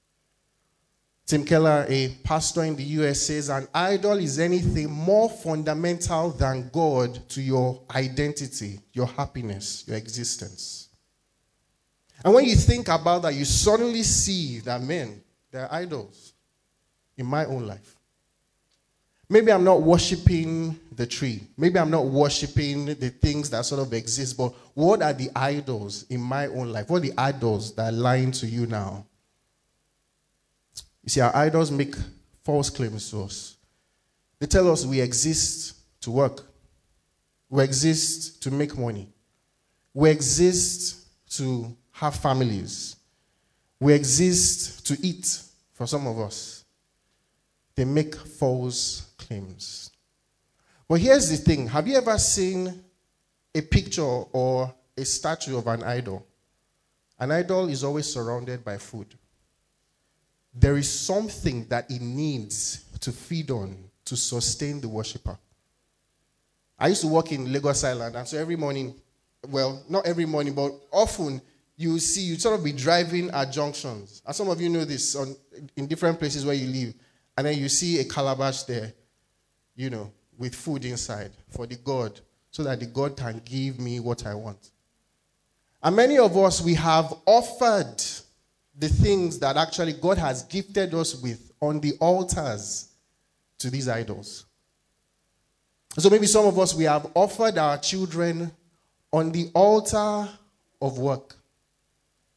Tim 1.24 1.46
Keller, 1.46 1.86
a 1.88 2.10
pastor 2.24 2.64
in 2.64 2.76
the 2.76 2.84
US, 3.00 3.22
says 3.22 3.50
an 3.50 3.68
idol 3.72 4.18
is 4.18 4.40
anything 4.40 4.90
more 4.90 5.30
fundamental 5.30 6.32
than 6.32 6.70
God 6.74 7.30
to 7.30 7.42
your 7.44 7.80
identity, 7.96 8.80
your 8.92 9.06
happiness, 9.06 9.84
your 9.88 9.98
existence. 9.98 10.90
And 12.24 12.34
when 12.34 12.46
you 12.46 12.56
think 12.56 12.88
about 12.88 13.22
that, 13.22 13.36
you 13.36 13.46
suddenly 13.46 14.02
see 14.02 14.62
that 14.62 14.82
men, 14.82 15.22
they're 15.52 15.72
idols 15.72 16.34
in 17.18 17.28
my 17.28 17.46
own 17.46 17.68
life. 17.68 18.00
Maybe 19.28 19.52
I'm 19.52 19.64
not 19.64 19.82
worshiping 19.82 20.80
the 20.96 21.08
tree. 21.08 21.42
Maybe 21.58 21.80
I'm 21.80 21.90
not 21.90 22.06
worshiping 22.06 22.86
the 22.86 23.10
things 23.10 23.50
that 23.50 23.66
sort 23.66 23.82
of 23.82 23.92
exist, 23.94 24.38
but 24.38 24.54
what 24.74 25.02
are 25.02 25.14
the 25.14 25.30
idols 25.36 26.06
in 26.10 26.22
my 26.22 26.48
own 26.48 26.72
life? 26.72 26.90
What 26.90 26.98
are 26.98 27.08
the 27.08 27.14
idols 27.18 27.74
that 27.76 27.94
are 27.94 27.96
lying 27.96 28.32
to 28.34 28.48
you 28.48 28.68
now? 28.68 29.06
You 31.04 31.10
see, 31.10 31.22
our 31.22 31.36
idols 31.36 31.72
make 31.72 31.96
false 32.44 32.70
claims 32.70 33.10
to 33.12 33.24
us. 33.24 33.58
They 34.40 34.48
tell 34.48 34.72
us 34.72 34.86
we 34.86 35.02
exist 35.02 35.76
to 36.02 36.12
work, 36.12 36.46
we 37.50 37.64
exist 37.64 38.44
to 38.44 38.52
make 38.52 38.78
money, 38.78 39.08
we 39.94 40.10
exist 40.10 41.08
to 41.38 41.76
have 41.94 42.16
families, 42.16 42.98
we 43.80 43.94
exist 43.94 44.86
to 44.88 44.98
eat 45.02 45.42
for 45.74 45.88
some 45.88 46.06
of 46.06 46.20
us. 46.20 46.65
They 47.76 47.86
make 47.86 48.16
false 48.16 49.14
claims. 49.18 49.92
But 50.88 51.02
here's 51.02 51.30
the 51.30 51.38
thing 51.38 51.68
have 51.68 51.88
you 51.88 51.98
ever 51.98 52.18
seen 52.18 52.84
a 53.54 53.62
picture 53.62 54.02
or 54.04 54.74
a 54.98 55.06
statue 55.06 55.58
of 55.58 55.68
an 55.68 55.84
idol? 55.84 56.26
An 57.20 57.32
idol 57.32 57.70
is 57.70 57.84
always 57.84 58.12
surrounded 58.12 58.64
by 58.64 58.78
food. 58.78 59.16
There 60.54 60.78
is 60.78 60.90
something 60.90 61.66
that 61.68 61.90
it 61.90 62.02
needs 62.02 62.86
to 63.02 63.12
feed 63.12 63.52
on 63.52 63.78
to 64.06 64.16
sustain 64.16 64.80
the 64.80 64.88
worshiper. 64.88 65.38
I 66.78 66.90
used 66.90 67.02
to 67.02 67.08
work 67.08 67.32
in 67.32 67.52
Lagos 67.52 67.84
Island, 67.84 68.16
and 68.16 68.28
so 68.28 68.38
every 68.38 68.56
morning, 68.56 68.96
well, 69.50 69.84
not 69.90 70.06
every 70.06 70.26
morning, 70.26 70.54
but 70.54 70.74
often 70.92 71.42
you 71.78 72.00
see 72.00 72.22
you 72.22 72.36
sort 72.36 72.58
of 72.58 72.64
be 72.64 72.72
driving 72.72 73.30
at 73.32 73.52
junctions. 73.52 74.22
And 74.26 74.36
some 74.36 74.50
of 74.50 74.60
you 74.62 74.70
know 74.70 74.86
this 74.86 75.16
on, 75.16 75.36
in 75.76 75.88
different 75.88 76.20
places 76.20 76.46
where 76.46 76.56
you 76.56 76.68
live, 76.68 76.94
and 77.38 77.48
then 77.48 77.58
you 77.58 77.70
see 77.70 78.00
a 78.00 78.06
calabash 78.06 78.64
there 78.64 78.94
you 79.76 79.90
know, 79.90 80.12
with 80.38 80.56
food 80.56 80.86
inside 80.86 81.32
for 81.50 81.68
the 81.68 81.76
God 81.76 82.20
so 82.50 82.64
that 82.64 82.80
the 82.80 82.86
God 82.86 83.18
can 83.18 83.42
give 83.44 83.80
me 83.80 84.00
what 84.00 84.26
I 84.26 84.34
want. 84.34 84.72
And 85.84 85.96
many 85.96 86.18
of 86.18 86.36
us, 86.38 86.62
we 86.62 86.74
have 86.76 87.14
offered 87.26 88.02
the 88.78 88.90
things 88.90 89.40
that 89.40 89.58
actually 89.58 89.94
God 89.94 90.18
has 90.18 90.44
gifted 90.44 90.94
us 90.94 91.22
with 91.22 91.52
on 91.62 91.80
the 91.80 91.94
altars 92.00 92.90
to 93.60 93.70
these 93.70 93.88
idols. 93.88 94.46
So 95.98 96.10
maybe 96.10 96.28
some 96.28 96.46
of 96.46 96.58
us, 96.60 96.74
we 96.74 96.86
have 96.86 97.10
offered 97.14 97.58
our 97.58 97.78
children 97.78 98.52
on 99.14 99.32
the 99.32 99.50
altar 99.54 100.28
of 100.82 100.98
work 100.98 101.36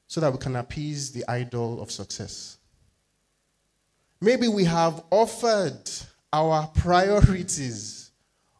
so 0.06 0.20
that 0.20 0.32
we 0.32 0.38
can 0.38 0.56
appease 0.56 1.10
the 1.10 1.24
idol 1.28 1.82
of 1.82 1.90
success. 1.90 2.57
Maybe 4.20 4.48
we 4.48 4.64
have 4.64 5.02
offered 5.10 5.88
our 6.32 6.66
priorities 6.74 8.10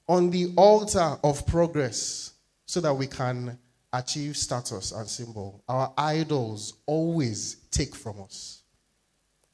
on 0.09 0.31
the 0.31 0.53
altar 0.57 1.17
of 1.23 1.47
progress 1.47 2.33
so 2.65 2.81
that 2.81 2.95
we 2.95 3.07
can 3.07 3.59
achieve 3.93 4.37
status 4.37 4.93
and 4.93 5.09
symbol. 5.09 5.63
Our 5.69 5.93
idols 5.97 6.75
always 6.87 7.57
take 7.71 7.95
from 7.95 8.23
us. 8.23 8.63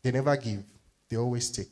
They 0.03 0.11
never 0.11 0.37
give, 0.37 0.63
they 1.09 1.17
always 1.17 1.51
take. 1.51 1.71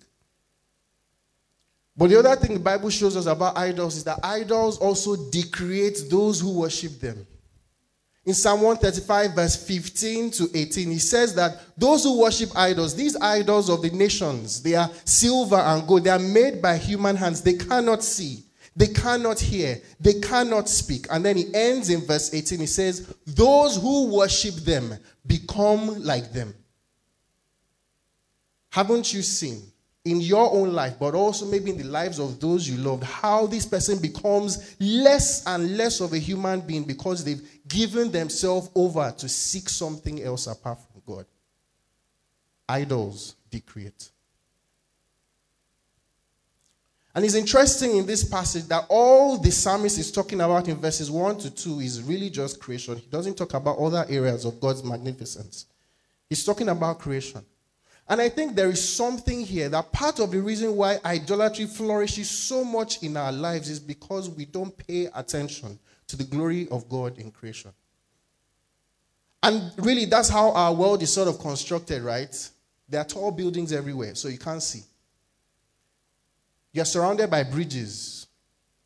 But 1.96 2.08
the 2.08 2.18
other 2.18 2.36
thing 2.36 2.54
the 2.54 2.60
Bible 2.60 2.88
shows 2.88 3.16
us 3.16 3.26
about 3.26 3.56
idols 3.58 3.96
is 3.96 4.04
that 4.04 4.18
idols 4.22 4.78
also 4.78 5.30
decreate 5.30 6.04
those 6.08 6.40
who 6.40 6.60
worship 6.60 6.98
them. 7.00 7.26
In 8.24 8.34
Psalm 8.34 8.60
135, 8.62 9.34
verse 9.34 9.56
15 9.66 10.30
to 10.32 10.48
18, 10.54 10.90
he 10.90 10.98
says 11.00 11.34
that 11.34 11.58
those 11.76 12.04
who 12.04 12.20
worship 12.20 12.50
idols, 12.54 12.94
these 12.94 13.16
idols 13.16 13.68
of 13.68 13.82
the 13.82 13.90
nations, 13.90 14.62
they 14.62 14.76
are 14.76 14.88
silver 15.04 15.56
and 15.56 15.86
gold, 15.88 16.04
they 16.04 16.10
are 16.10 16.20
made 16.20 16.62
by 16.62 16.76
human 16.76 17.16
hands, 17.16 17.42
they 17.42 17.54
cannot 17.54 18.02
see. 18.04 18.44
They 18.74 18.86
cannot 18.86 19.38
hear. 19.38 19.82
They 20.00 20.14
cannot 20.14 20.68
speak. 20.68 21.06
And 21.10 21.24
then 21.24 21.36
he 21.36 21.54
ends 21.54 21.90
in 21.90 22.06
verse 22.06 22.32
18. 22.32 22.60
He 22.60 22.66
says, 22.66 23.14
Those 23.26 23.76
who 23.76 24.06
worship 24.06 24.54
them 24.54 24.96
become 25.26 26.02
like 26.02 26.32
them. 26.32 26.54
Haven't 28.70 29.12
you 29.12 29.20
seen 29.20 29.71
in 30.04 30.20
your 30.20 30.52
own 30.52 30.72
life, 30.72 30.94
but 30.98 31.14
also 31.14 31.46
maybe 31.46 31.70
in 31.70 31.78
the 31.78 31.84
lives 31.84 32.18
of 32.18 32.40
those 32.40 32.68
you 32.68 32.76
loved, 32.78 33.04
how 33.04 33.46
this 33.46 33.64
person 33.64 33.98
becomes 34.00 34.74
less 34.80 35.46
and 35.46 35.76
less 35.76 36.00
of 36.00 36.12
a 36.12 36.18
human 36.18 36.60
being 36.60 36.82
because 36.82 37.24
they've 37.24 37.42
given 37.68 38.10
themselves 38.10 38.68
over 38.74 39.14
to 39.16 39.28
seek 39.28 39.68
something 39.68 40.22
else 40.22 40.48
apart 40.48 40.78
from 40.80 41.02
God? 41.06 41.26
Idols 42.68 43.36
decreate. 43.50 44.10
And 47.14 47.24
it's 47.24 47.34
interesting 47.34 47.98
in 47.98 48.06
this 48.06 48.24
passage 48.24 48.64
that 48.64 48.86
all 48.88 49.36
the 49.36 49.52
psalmist 49.52 49.98
is 49.98 50.10
talking 50.10 50.40
about 50.40 50.66
in 50.66 50.78
verses 50.78 51.10
1 51.10 51.38
to 51.40 51.50
2 51.50 51.80
is 51.80 52.02
really 52.02 52.30
just 52.30 52.58
creation. 52.58 52.96
He 52.96 53.06
doesn't 53.06 53.36
talk 53.36 53.52
about 53.54 53.78
other 53.78 54.06
areas 54.08 54.46
of 54.46 54.58
God's 54.58 54.82
magnificence. 54.82 55.66
He's 56.28 56.42
talking 56.42 56.70
about 56.70 56.98
creation. 56.98 57.44
And 58.12 58.20
I 58.20 58.28
think 58.28 58.54
there 58.54 58.68
is 58.68 58.86
something 58.86 59.40
here 59.40 59.70
that 59.70 59.90
part 59.90 60.20
of 60.20 60.32
the 60.32 60.42
reason 60.42 60.76
why 60.76 60.98
idolatry 61.02 61.64
flourishes 61.64 62.28
so 62.28 62.62
much 62.62 63.02
in 63.02 63.16
our 63.16 63.32
lives 63.32 63.70
is 63.70 63.80
because 63.80 64.28
we 64.28 64.44
don't 64.44 64.76
pay 64.86 65.08
attention 65.14 65.78
to 66.08 66.18
the 66.18 66.24
glory 66.24 66.68
of 66.70 66.86
God 66.90 67.16
in 67.16 67.30
creation. 67.30 67.72
And 69.42 69.72
really, 69.78 70.04
that's 70.04 70.28
how 70.28 70.52
our 70.52 70.74
world 70.74 71.02
is 71.02 71.10
sort 71.10 71.26
of 71.26 71.38
constructed, 71.38 72.02
right? 72.02 72.50
There 72.86 73.00
are 73.00 73.04
tall 73.04 73.30
buildings 73.30 73.72
everywhere, 73.72 74.14
so 74.14 74.28
you 74.28 74.36
can't 74.36 74.62
see. 74.62 74.82
You're 76.74 76.84
surrounded 76.84 77.30
by 77.30 77.44
bridges, 77.44 78.26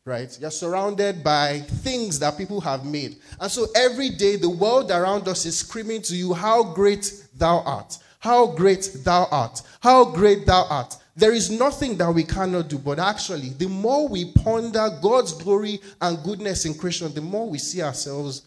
right? 0.05 0.37
You're 0.39 0.51
surrounded 0.51 1.21
by 1.21 1.59
things 1.59 2.17
that 2.19 2.37
people 2.37 2.61
have 2.61 2.85
made. 2.85 3.17
And 3.41 3.51
so 3.51 3.67
every 3.75 4.09
day, 4.09 4.37
the 4.37 4.49
world 4.49 4.89
around 4.89 5.27
us 5.27 5.45
is 5.45 5.59
screaming 5.59 6.01
to 6.03 6.15
you, 6.15 6.33
How 6.33 6.63
great 6.63 7.11
thou 7.35 7.59
art! 7.65 7.97
How 8.19 8.47
great 8.47 8.89
thou 9.03 9.27
art! 9.31 9.61
How 9.79 10.05
great 10.05 10.45
thou 10.45 10.65
art! 10.69 10.95
There 11.15 11.33
is 11.33 11.49
nothing 11.49 11.97
that 11.97 12.13
we 12.13 12.23
cannot 12.23 12.67
do, 12.67 12.77
but 12.77 12.99
actually, 12.99 13.49
the 13.49 13.67
more 13.67 14.07
we 14.07 14.33
ponder 14.33 14.89
God's 15.01 15.33
glory 15.33 15.79
and 15.99 16.21
goodness 16.23 16.65
in 16.65 16.75
creation, 16.75 17.13
the 17.13 17.21
more 17.21 17.49
we 17.49 17.57
see 17.57 17.81
ourselves 17.81 18.43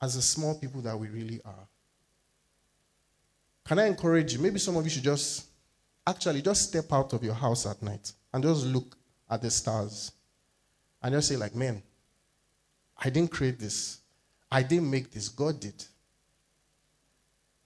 as 0.00 0.14
the 0.14 0.22
small 0.22 0.54
people 0.58 0.80
that 0.80 0.98
we 0.98 1.08
really 1.08 1.40
are. 1.44 1.68
Can 3.66 3.78
I 3.78 3.86
encourage 3.86 4.32
you? 4.32 4.38
Maybe 4.38 4.58
some 4.58 4.76
of 4.76 4.84
you 4.84 4.90
should 4.90 5.04
just 5.04 5.46
actually 6.06 6.42
just 6.42 6.62
step 6.62 6.92
out 6.92 7.12
of 7.12 7.22
your 7.22 7.34
house 7.34 7.66
at 7.66 7.82
night 7.82 8.12
and 8.32 8.42
just 8.42 8.64
look 8.64 8.96
at 9.30 9.42
the 9.42 9.50
stars 9.50 10.12
and 11.02 11.12
just 11.14 11.28
say, 11.28 11.36
like, 11.36 11.54
man, 11.54 11.82
I 12.96 13.10
didn't 13.10 13.30
create 13.30 13.58
this. 13.58 14.00
I 14.50 14.62
didn't 14.62 14.90
make 14.90 15.10
this. 15.10 15.28
God 15.28 15.60
did. 15.60 15.84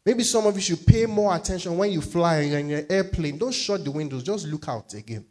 Maybe 0.04 0.22
some 0.22 0.46
of 0.46 0.54
you 0.54 0.60
should 0.60 0.86
pay 0.86 1.06
more 1.06 1.34
attention 1.34 1.76
when 1.78 1.90
you 1.90 2.00
fly 2.00 2.40
in 2.40 2.68
your 2.68 2.82
airplane. 2.90 3.38
Don't 3.38 3.54
shut 3.54 3.84
the 3.84 3.90
windows, 3.90 4.22
just 4.22 4.46
look 4.46 4.68
out 4.68 4.92
again. 4.94 5.24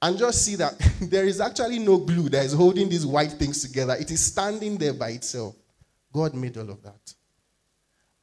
And 0.00 0.18
just 0.18 0.44
see 0.44 0.56
that 0.56 0.74
there 1.02 1.24
is 1.24 1.40
actually 1.40 1.78
no 1.78 1.98
glue 1.98 2.28
that 2.30 2.44
is 2.44 2.52
holding 2.52 2.88
these 2.88 3.06
white 3.06 3.32
things 3.32 3.62
together. 3.62 3.94
It 3.94 4.10
is 4.10 4.24
standing 4.24 4.76
there 4.76 4.94
by 4.94 5.10
itself. 5.10 5.54
God 6.12 6.34
made 6.34 6.56
all 6.58 6.70
of 6.70 6.82
that. 6.82 7.14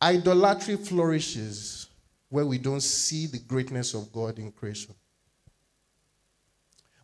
Idolatry 0.01 0.75
flourishes 0.75 1.89
where 2.27 2.45
we 2.45 2.57
don't 2.57 2.81
see 2.81 3.25
the 3.25 3.39
greatness 3.39 3.93
of 3.93 4.11
God 4.11 4.39
in 4.39 4.51
creation. 4.51 4.93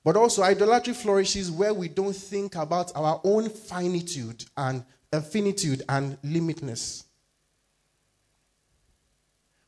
But 0.03 0.17
also, 0.17 0.43
idolatry 0.43 0.93
flourishes 0.93 1.49
where 1.49 1.73
we 1.73 1.87
don't 1.87 2.15
think 2.15 2.55
about 2.55 2.91
our 2.95 3.19
own 3.23 3.49
finitude 3.49 4.45
and 4.55 4.83
uh, 5.11 5.17
infinitude 5.17 5.81
and 5.89 6.21
limitness. 6.21 7.04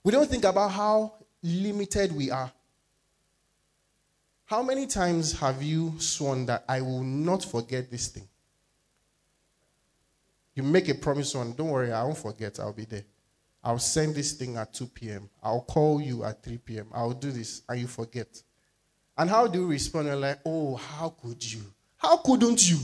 We 0.07 0.13
don't 0.13 0.29
think 0.29 0.45
about 0.45 0.71
how 0.71 1.15
limited 1.43 2.13
we 2.13 2.31
are. 2.31 2.49
How 4.45 4.63
many 4.63 4.87
times 4.87 5.37
have 5.37 5.61
you 5.61 5.95
sworn 5.99 6.45
that 6.45 6.63
I 6.69 6.79
will 6.79 7.03
not 7.03 7.43
forget 7.43 7.91
this 7.91 8.07
thing? 8.07 8.25
You 10.55 10.63
make 10.63 10.87
a 10.87 10.95
promise 10.95 11.35
on, 11.35 11.51
don't 11.55 11.67
worry, 11.67 11.91
I 11.91 12.03
won't 12.03 12.17
forget, 12.17 12.57
I'll 12.57 12.71
be 12.71 12.85
there. 12.85 13.03
I'll 13.61 13.79
send 13.79 14.15
this 14.15 14.31
thing 14.31 14.55
at 14.55 14.73
2 14.73 14.85
p.m. 14.85 15.29
I'll 15.43 15.63
call 15.63 15.99
you 15.99 16.23
at 16.23 16.41
3 16.41 16.57
p.m. 16.59 16.87
I'll 16.93 17.11
do 17.11 17.29
this, 17.29 17.63
and 17.67 17.77
you 17.77 17.87
forget. 17.87 18.41
And 19.17 19.29
how 19.29 19.45
do 19.45 19.59
you 19.59 19.67
respond? 19.67 20.07
You're 20.07 20.15
like, 20.15 20.39
oh, 20.45 20.77
how 20.77 21.09
could 21.09 21.43
you? 21.43 21.63
How 21.97 22.15
couldn't 22.15 22.69
you? 22.69 22.79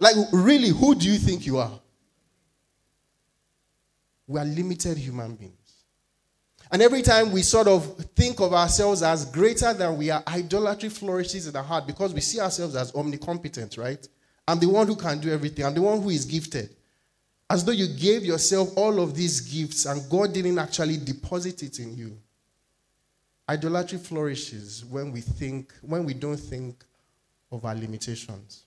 Like, 0.00 0.16
really, 0.32 0.70
who 0.70 0.96
do 0.96 1.08
you 1.08 1.18
think 1.18 1.46
you 1.46 1.58
are? 1.58 1.78
We 4.26 4.40
are 4.40 4.44
limited 4.44 4.98
human 4.98 5.36
beings. 5.36 5.55
And 6.72 6.82
every 6.82 7.02
time 7.02 7.30
we 7.30 7.42
sort 7.42 7.68
of 7.68 7.96
think 8.16 8.40
of 8.40 8.52
ourselves 8.52 9.02
as 9.02 9.24
greater 9.26 9.72
than 9.72 9.96
we 9.96 10.10
are, 10.10 10.22
idolatry 10.26 10.88
flourishes 10.88 11.46
in 11.46 11.54
our 11.54 11.62
heart 11.62 11.86
because 11.86 12.12
we 12.12 12.20
see 12.20 12.40
ourselves 12.40 12.74
as 12.74 12.92
omnicompetent, 12.92 13.78
right? 13.78 14.06
I'm 14.48 14.58
the 14.58 14.68
one 14.68 14.86
who 14.86 14.96
can 14.96 15.20
do 15.20 15.32
everything. 15.32 15.64
I'm 15.64 15.74
the 15.74 15.82
one 15.82 16.00
who 16.00 16.10
is 16.10 16.24
gifted. 16.24 16.74
As 17.48 17.64
though 17.64 17.72
you 17.72 17.86
gave 17.86 18.24
yourself 18.24 18.76
all 18.76 19.00
of 19.00 19.14
these 19.14 19.40
gifts 19.40 19.86
and 19.86 20.08
God 20.10 20.32
didn't 20.32 20.58
actually 20.58 20.96
deposit 20.96 21.62
it 21.62 21.78
in 21.78 21.96
you. 21.96 22.18
Idolatry 23.48 23.98
flourishes 23.98 24.84
when 24.84 25.12
we 25.12 25.20
think, 25.20 25.72
when 25.82 26.04
we 26.04 26.14
don't 26.14 26.36
think 26.36 26.84
of 27.52 27.64
our 27.64 27.76
limitations. 27.76 28.64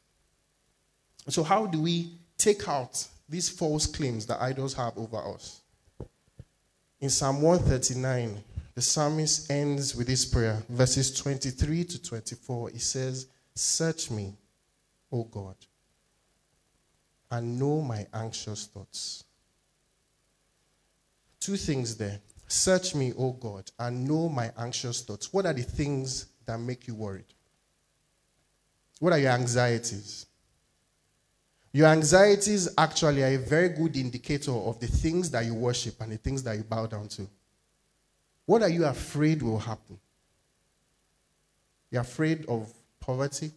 So, 1.28 1.44
how 1.44 1.66
do 1.66 1.82
we 1.82 2.14
take 2.38 2.68
out 2.70 3.06
these 3.28 3.50
false 3.50 3.86
claims 3.86 4.26
that 4.28 4.42
idols 4.42 4.74
have 4.76 4.98
over 4.98 5.18
us? 5.18 5.60
In 7.02 7.10
Psalm 7.10 7.42
139, 7.42 8.44
the 8.76 8.82
psalmist 8.82 9.50
ends 9.50 9.96
with 9.96 10.08
this 10.08 10.26
prayer, 10.26 10.62
verses 10.68 11.14
23 11.14 11.86
to 11.86 12.02
24. 12.02 12.70
He 12.70 12.80
says, 12.80 13.28
Search 13.56 14.12
me, 14.12 14.34
O 15.12 15.24
God, 15.24 15.56
and 17.32 17.58
know 17.58 17.82
my 17.82 18.06
anxious 18.14 18.66
thoughts. 18.66 19.24
Two 21.40 21.56
things 21.56 21.96
there. 21.96 22.20
Search 22.48 22.96
me, 22.96 23.14
O 23.18 23.32
God, 23.32 23.72
and 23.80 24.06
know 24.08 24.28
my 24.28 24.52
anxious 24.58 25.02
thoughts. 25.02 25.32
What 25.32 25.46
are 25.46 25.54
the 25.54 25.64
things 25.64 26.26
that 26.46 26.60
make 26.60 26.88
you 26.88 26.96
worried? 26.96 27.34
What 29.00 29.14
are 29.14 29.20
your 29.20 29.32
anxieties? 29.32 30.26
Your 31.72 31.88
anxieties 31.88 32.68
actually 32.78 33.24
are 33.24 33.28
a 33.28 33.38
very 33.38 33.70
good 33.70 33.96
indicator 33.96 34.52
of 34.52 34.80
the 34.80 34.88
things 34.88 35.30
that 35.32 35.46
you 35.46 35.54
worship 35.54 36.02
and 36.02 36.12
the 36.12 36.18
things 36.18 36.42
that 36.44 36.58
you 36.58 36.64
bow 36.64 36.88
down 36.88 37.08
to. 37.10 37.28
What 38.46 38.64
are 38.64 38.70
you 38.70 38.86
afraid 38.86 39.44
will 39.44 39.60
happen? 39.60 40.00
You're 41.92 42.02
afraid 42.02 42.46
of 42.48 42.74
poverty? 43.00 43.52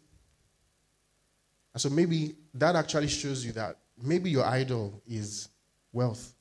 And 1.73 1.81
so 1.81 1.89
maybe 1.89 2.35
that 2.53 2.77
actually 2.77 3.09
shows 3.09 3.45
you 3.45 3.53
that 3.53 3.79
maybe 4.03 4.31
your 4.31 4.45
idol 4.45 5.01
is 5.09 5.49
wealth. 5.93 6.35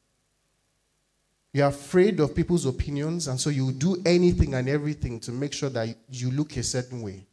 You're 1.54 1.68
afraid 1.68 2.20
of 2.20 2.36
people's 2.36 2.66
opinions, 2.66 3.28
and 3.28 3.40
so 3.40 3.50
you 3.50 3.72
do 3.74 4.02
anything 4.06 4.54
and 4.54 4.70
everything 4.70 5.20
to 5.22 5.32
make 5.32 5.54
sure 5.54 5.70
that 5.70 5.96
you 6.10 6.32
look 6.32 6.56
a 6.58 6.64
certain 6.64 7.02
way. 7.02 7.26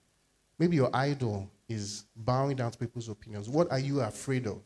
Maybe 0.59 0.77
your 0.77 0.91
idol 0.95 1.49
is 1.69 2.05
bowing 2.17 2.57
down 2.57 2.71
to 2.71 2.79
people's 2.79 3.09
opinions. 3.09 3.49
What 3.49 3.71
are 3.71 3.79
you 3.79 4.01
afraid 4.01 4.47
of? 4.47 4.61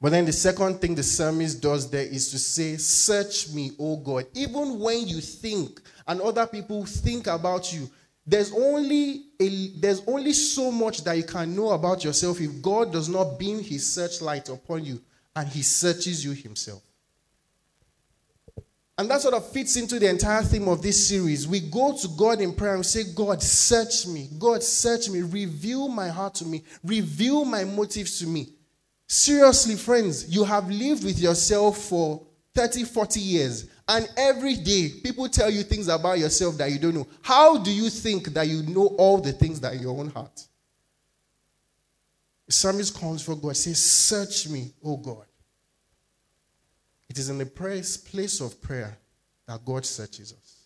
But 0.00 0.10
then 0.10 0.24
the 0.24 0.32
second 0.32 0.80
thing 0.80 0.96
the 0.96 1.02
psalmist 1.02 1.62
does 1.62 1.88
there 1.88 2.04
is 2.04 2.30
to 2.32 2.38
say, 2.38 2.76
Search 2.76 3.52
me, 3.52 3.70
O 3.78 3.96
God. 3.96 4.26
Even 4.34 4.80
when 4.80 5.06
you 5.06 5.20
think 5.20 5.80
and 6.08 6.20
other 6.20 6.46
people 6.46 6.84
think 6.84 7.28
about 7.28 7.72
you, 7.72 7.88
there's 8.26 8.52
only, 8.52 9.26
a, 9.40 9.68
there's 9.78 10.02
only 10.06 10.32
so 10.32 10.72
much 10.72 11.04
that 11.04 11.16
you 11.16 11.24
can 11.24 11.54
know 11.54 11.70
about 11.70 12.04
yourself 12.04 12.40
if 12.40 12.60
God 12.60 12.92
does 12.92 13.08
not 13.08 13.38
beam 13.38 13.62
his 13.62 13.92
searchlight 13.92 14.48
upon 14.48 14.84
you 14.84 15.00
and 15.34 15.48
he 15.48 15.62
searches 15.62 16.24
you 16.24 16.32
himself. 16.32 16.82
And 19.02 19.10
that 19.10 19.20
sort 19.20 19.34
of 19.34 19.50
fits 19.50 19.74
into 19.74 19.98
the 19.98 20.08
entire 20.08 20.42
theme 20.42 20.68
of 20.68 20.80
this 20.80 21.08
series. 21.08 21.48
We 21.48 21.58
go 21.58 21.96
to 21.96 22.08
God 22.16 22.40
in 22.40 22.54
prayer 22.54 22.76
and 22.76 22.86
say, 22.86 23.02
God, 23.16 23.42
search 23.42 24.06
me. 24.06 24.28
God, 24.38 24.62
search 24.62 25.08
me. 25.08 25.22
Reveal 25.22 25.88
my 25.88 26.06
heart 26.06 26.36
to 26.36 26.44
me. 26.44 26.62
Reveal 26.84 27.44
my 27.44 27.64
motives 27.64 28.20
to 28.20 28.28
me. 28.28 28.50
Seriously, 29.08 29.74
friends, 29.74 30.32
you 30.32 30.44
have 30.44 30.70
lived 30.70 31.04
with 31.04 31.18
yourself 31.18 31.78
for 31.78 32.24
30, 32.54 32.84
40 32.84 33.18
years. 33.18 33.66
And 33.88 34.08
every 34.16 34.54
day, 34.54 34.90
people 35.02 35.28
tell 35.28 35.50
you 35.50 35.64
things 35.64 35.88
about 35.88 36.20
yourself 36.20 36.56
that 36.58 36.70
you 36.70 36.78
don't 36.78 36.94
know. 36.94 37.08
How 37.22 37.58
do 37.58 37.72
you 37.72 37.90
think 37.90 38.28
that 38.34 38.46
you 38.46 38.62
know 38.62 38.86
all 38.98 39.18
the 39.18 39.32
things 39.32 39.58
that 39.62 39.72
are 39.72 39.74
in 39.74 39.82
your 39.82 39.98
own 39.98 40.10
heart? 40.10 40.46
The 42.46 42.52
psalmist 42.52 42.96
comes 42.96 43.20
for 43.24 43.34
God, 43.34 43.56
says, 43.56 43.82
Search 43.82 44.48
me, 44.48 44.70
O 44.84 44.96
God. 44.96 45.24
It 47.12 47.18
is 47.18 47.28
in 47.28 47.36
the 47.36 47.44
place 47.44 48.40
of 48.40 48.58
prayer 48.62 48.96
that 49.46 49.62
God 49.66 49.84
searches 49.84 50.32
us. 50.32 50.64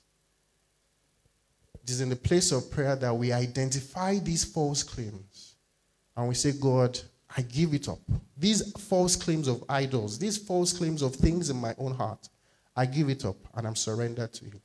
it 1.83 1.91
is 1.91 2.01
in 2.01 2.09
the 2.09 2.15
place 2.15 2.53
of 2.53 2.71
prayer 2.71 2.95
that 2.95 3.13
we 3.13 3.33
identify 3.33 4.21
these 4.21 4.45
false 4.45 4.85
claims 4.85 5.57
and 6.17 6.29
we 6.29 6.37
say, 6.37 6.53
God, 6.53 6.97
I 7.37 7.43
give 7.43 7.75
it 7.75 7.89
up. 7.89 7.99
These 8.37 8.71
false 8.75 9.17
claims 9.17 9.49
of 9.49 9.65
idols, 9.69 10.21
these 10.21 10.39
false 10.39 10.73
claims 10.73 11.03
of 11.03 11.17
things 11.17 11.51
in 11.51 11.57
my 11.57 11.75
own 11.79 11.95
heart, 11.97 12.29
I 12.77 12.87
give 12.87 13.09
it 13.09 13.25
up 13.25 13.39
and 13.57 13.67
I'm 13.67 13.75
surrendered 13.75 14.33
to 14.35 14.45
you. 14.45 14.61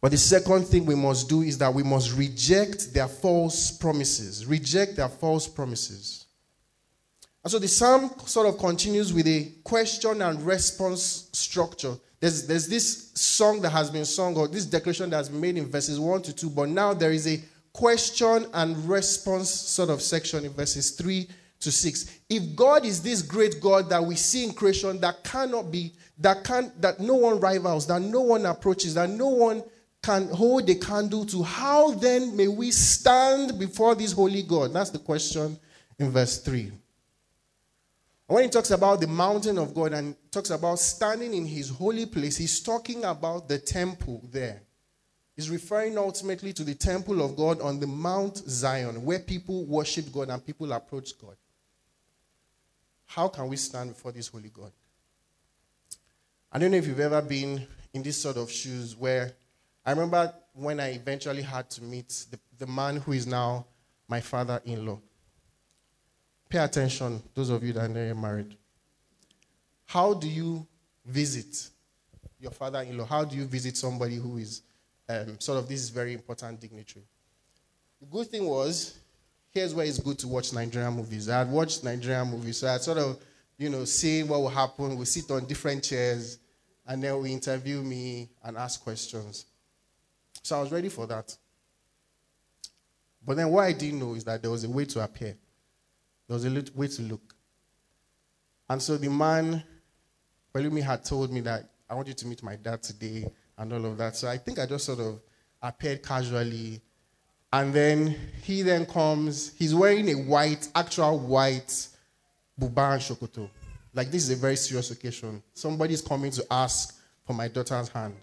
But 0.00 0.10
the 0.10 0.18
second 0.18 0.64
thing 0.64 0.86
we 0.86 0.96
must 0.96 1.28
do 1.28 1.42
is 1.42 1.56
that 1.58 1.72
we 1.72 1.84
must 1.84 2.16
reject 2.16 2.92
their 2.92 3.06
false 3.06 3.70
promises. 3.70 4.44
Reject 4.44 4.96
their 4.96 5.08
false 5.08 5.46
promises. 5.46 6.21
And 7.44 7.50
so 7.50 7.58
the 7.58 7.68
psalm 7.68 8.10
sort 8.24 8.46
of 8.46 8.58
continues 8.58 9.12
with 9.12 9.26
a 9.26 9.52
question 9.64 10.22
and 10.22 10.40
response 10.42 11.28
structure. 11.32 11.96
There's, 12.20 12.46
there's 12.46 12.68
this 12.68 13.10
song 13.14 13.60
that 13.62 13.70
has 13.70 13.90
been 13.90 14.04
sung, 14.04 14.36
or 14.36 14.46
this 14.46 14.64
declaration 14.64 15.10
that 15.10 15.16
has 15.16 15.28
been 15.28 15.40
made 15.40 15.56
in 15.56 15.68
verses 15.68 15.98
1 15.98 16.22
to 16.22 16.32
2, 16.32 16.50
but 16.50 16.68
now 16.68 16.94
there 16.94 17.10
is 17.10 17.26
a 17.26 17.42
question 17.72 18.46
and 18.54 18.76
response 18.88 19.50
sort 19.50 19.90
of 19.90 20.00
section 20.00 20.44
in 20.44 20.52
verses 20.52 20.92
3 20.92 21.28
to 21.58 21.72
6. 21.72 22.20
If 22.28 22.54
God 22.54 22.84
is 22.84 23.02
this 23.02 23.22
great 23.22 23.60
God 23.60 23.88
that 23.90 24.04
we 24.04 24.14
see 24.14 24.44
in 24.44 24.52
creation 24.52 25.00
that 25.00 25.24
cannot 25.24 25.72
be, 25.72 25.92
that 26.18 26.44
can 26.44 26.72
that 26.78 27.00
no 27.00 27.14
one 27.14 27.40
rivals, 27.40 27.86
that 27.88 28.02
no 28.02 28.20
one 28.20 28.46
approaches, 28.46 28.94
that 28.94 29.10
no 29.10 29.28
one 29.28 29.64
can 30.02 30.28
hold 30.28 30.68
a 30.68 30.74
candle 30.74 31.24
to, 31.26 31.42
how 31.42 31.92
then 31.92 32.36
may 32.36 32.48
we 32.48 32.70
stand 32.70 33.58
before 33.58 33.94
this 33.94 34.12
holy 34.12 34.42
God? 34.42 34.72
That's 34.72 34.90
the 34.90 34.98
question 34.98 35.58
in 35.98 36.10
verse 36.10 36.38
3. 36.38 36.72
When 38.32 38.44
he 38.44 38.48
talks 38.48 38.70
about 38.70 39.02
the 39.02 39.06
mountain 39.06 39.58
of 39.58 39.74
God 39.74 39.92
and 39.92 40.16
talks 40.30 40.48
about 40.48 40.78
standing 40.78 41.34
in 41.34 41.44
his 41.44 41.68
holy 41.68 42.06
place, 42.06 42.38
he's 42.38 42.60
talking 42.60 43.04
about 43.04 43.46
the 43.46 43.58
temple 43.58 44.26
there. 44.32 44.62
He's 45.36 45.50
referring 45.50 45.98
ultimately 45.98 46.54
to 46.54 46.64
the 46.64 46.74
temple 46.74 47.20
of 47.20 47.36
God 47.36 47.60
on 47.60 47.78
the 47.78 47.86
Mount 47.86 48.38
Zion, 48.38 49.04
where 49.04 49.18
people 49.18 49.66
worship 49.66 50.10
God 50.10 50.30
and 50.30 50.42
people 50.46 50.72
approach 50.72 51.10
God. 51.20 51.36
How 53.04 53.28
can 53.28 53.48
we 53.48 53.56
stand 53.56 53.90
before 53.90 54.12
this 54.12 54.28
holy 54.28 54.48
God? 54.48 54.72
I 56.50 56.58
don't 56.58 56.70
know 56.70 56.78
if 56.78 56.86
you've 56.86 57.00
ever 57.00 57.20
been 57.20 57.66
in 57.92 58.02
this 58.02 58.16
sort 58.16 58.38
of 58.38 58.50
shoes 58.50 58.96
where 58.96 59.34
I 59.84 59.90
remember 59.90 60.32
when 60.54 60.80
I 60.80 60.92
eventually 60.92 61.42
had 61.42 61.68
to 61.68 61.82
meet 61.82 62.24
the, 62.30 62.38
the 62.56 62.66
man 62.66 62.96
who 62.96 63.12
is 63.12 63.26
now 63.26 63.66
my 64.08 64.22
father 64.22 64.62
in 64.64 64.86
law. 64.86 65.00
Pay 66.52 66.58
attention, 66.58 67.22
those 67.34 67.48
of 67.48 67.64
you 67.64 67.72
that 67.72 67.90
are 67.96 68.14
married. 68.14 68.58
How 69.86 70.12
do 70.12 70.28
you 70.28 70.66
visit 71.06 71.70
your 72.38 72.50
father 72.50 72.82
in 72.82 72.98
law? 72.98 73.06
How 73.06 73.24
do 73.24 73.34
you 73.34 73.46
visit 73.46 73.74
somebody 73.74 74.16
who 74.16 74.36
is 74.36 74.60
um, 75.08 75.40
sort 75.40 75.60
of 75.60 75.66
this 75.66 75.88
very 75.88 76.12
important 76.12 76.60
dignitary? 76.60 77.06
The 78.00 78.06
good 78.06 78.26
thing 78.26 78.44
was, 78.44 78.98
here's 79.50 79.74
where 79.74 79.86
it's 79.86 79.98
good 79.98 80.18
to 80.18 80.28
watch 80.28 80.52
Nigerian 80.52 80.92
movies. 80.92 81.30
I 81.30 81.38
had 81.38 81.50
watched 81.50 81.84
Nigerian 81.84 82.28
movies, 82.28 82.58
so 82.58 82.68
I 82.68 82.76
sort 82.76 82.98
of, 82.98 83.18
you 83.56 83.70
know, 83.70 83.86
seeing 83.86 84.28
what 84.28 84.42
will 84.42 84.50
happen. 84.50 84.98
We 84.98 85.06
sit 85.06 85.30
on 85.30 85.46
different 85.46 85.82
chairs, 85.82 86.38
and 86.86 87.02
then 87.02 87.18
we 87.18 87.32
interview 87.32 87.80
me 87.80 88.28
and 88.44 88.58
ask 88.58 88.84
questions. 88.84 89.46
So 90.42 90.58
I 90.58 90.60
was 90.60 90.70
ready 90.70 90.90
for 90.90 91.06
that. 91.06 91.34
But 93.24 93.38
then 93.38 93.48
what 93.48 93.62
I 93.62 93.72
didn't 93.72 94.00
know 94.00 94.12
is 94.12 94.24
that 94.24 94.42
there 94.42 94.50
was 94.50 94.64
a 94.64 94.68
way 94.68 94.84
to 94.84 95.00
appear. 95.02 95.34
There 96.32 96.36
was 96.36 96.46
a 96.46 96.48
little 96.48 96.74
way 96.74 96.88
to 96.88 97.02
look. 97.02 97.34
And 98.70 98.80
so 98.80 98.96
the 98.96 99.10
man, 99.10 99.62
me 100.54 100.80
had 100.80 101.04
told 101.04 101.30
me 101.30 101.40
that 101.40 101.68
I 101.90 101.94
want 101.94 102.08
you 102.08 102.14
to 102.14 102.26
meet 102.26 102.42
my 102.42 102.56
dad 102.56 102.82
today 102.82 103.30
and 103.58 103.70
all 103.70 103.84
of 103.84 103.98
that. 103.98 104.16
So 104.16 104.28
I 104.28 104.38
think 104.38 104.58
I 104.58 104.64
just 104.64 104.86
sort 104.86 105.00
of 105.00 105.20
appeared 105.60 106.02
casually. 106.02 106.80
And 107.52 107.74
then 107.74 108.16
he 108.42 108.62
then 108.62 108.86
comes, 108.86 109.52
he's 109.58 109.74
wearing 109.74 110.08
a 110.08 110.14
white, 110.14 110.68
actual 110.74 111.18
white 111.18 111.86
buba 112.58 112.94
and 112.94 113.02
shokoto. 113.02 113.50
Like 113.92 114.10
this 114.10 114.22
is 114.22 114.30
a 114.30 114.36
very 114.36 114.56
serious 114.56 114.90
occasion. 114.90 115.42
Somebody's 115.52 116.00
coming 116.00 116.30
to 116.30 116.46
ask 116.50 116.98
for 117.26 117.34
my 117.34 117.48
daughter's 117.48 117.90
hand. 117.90 118.14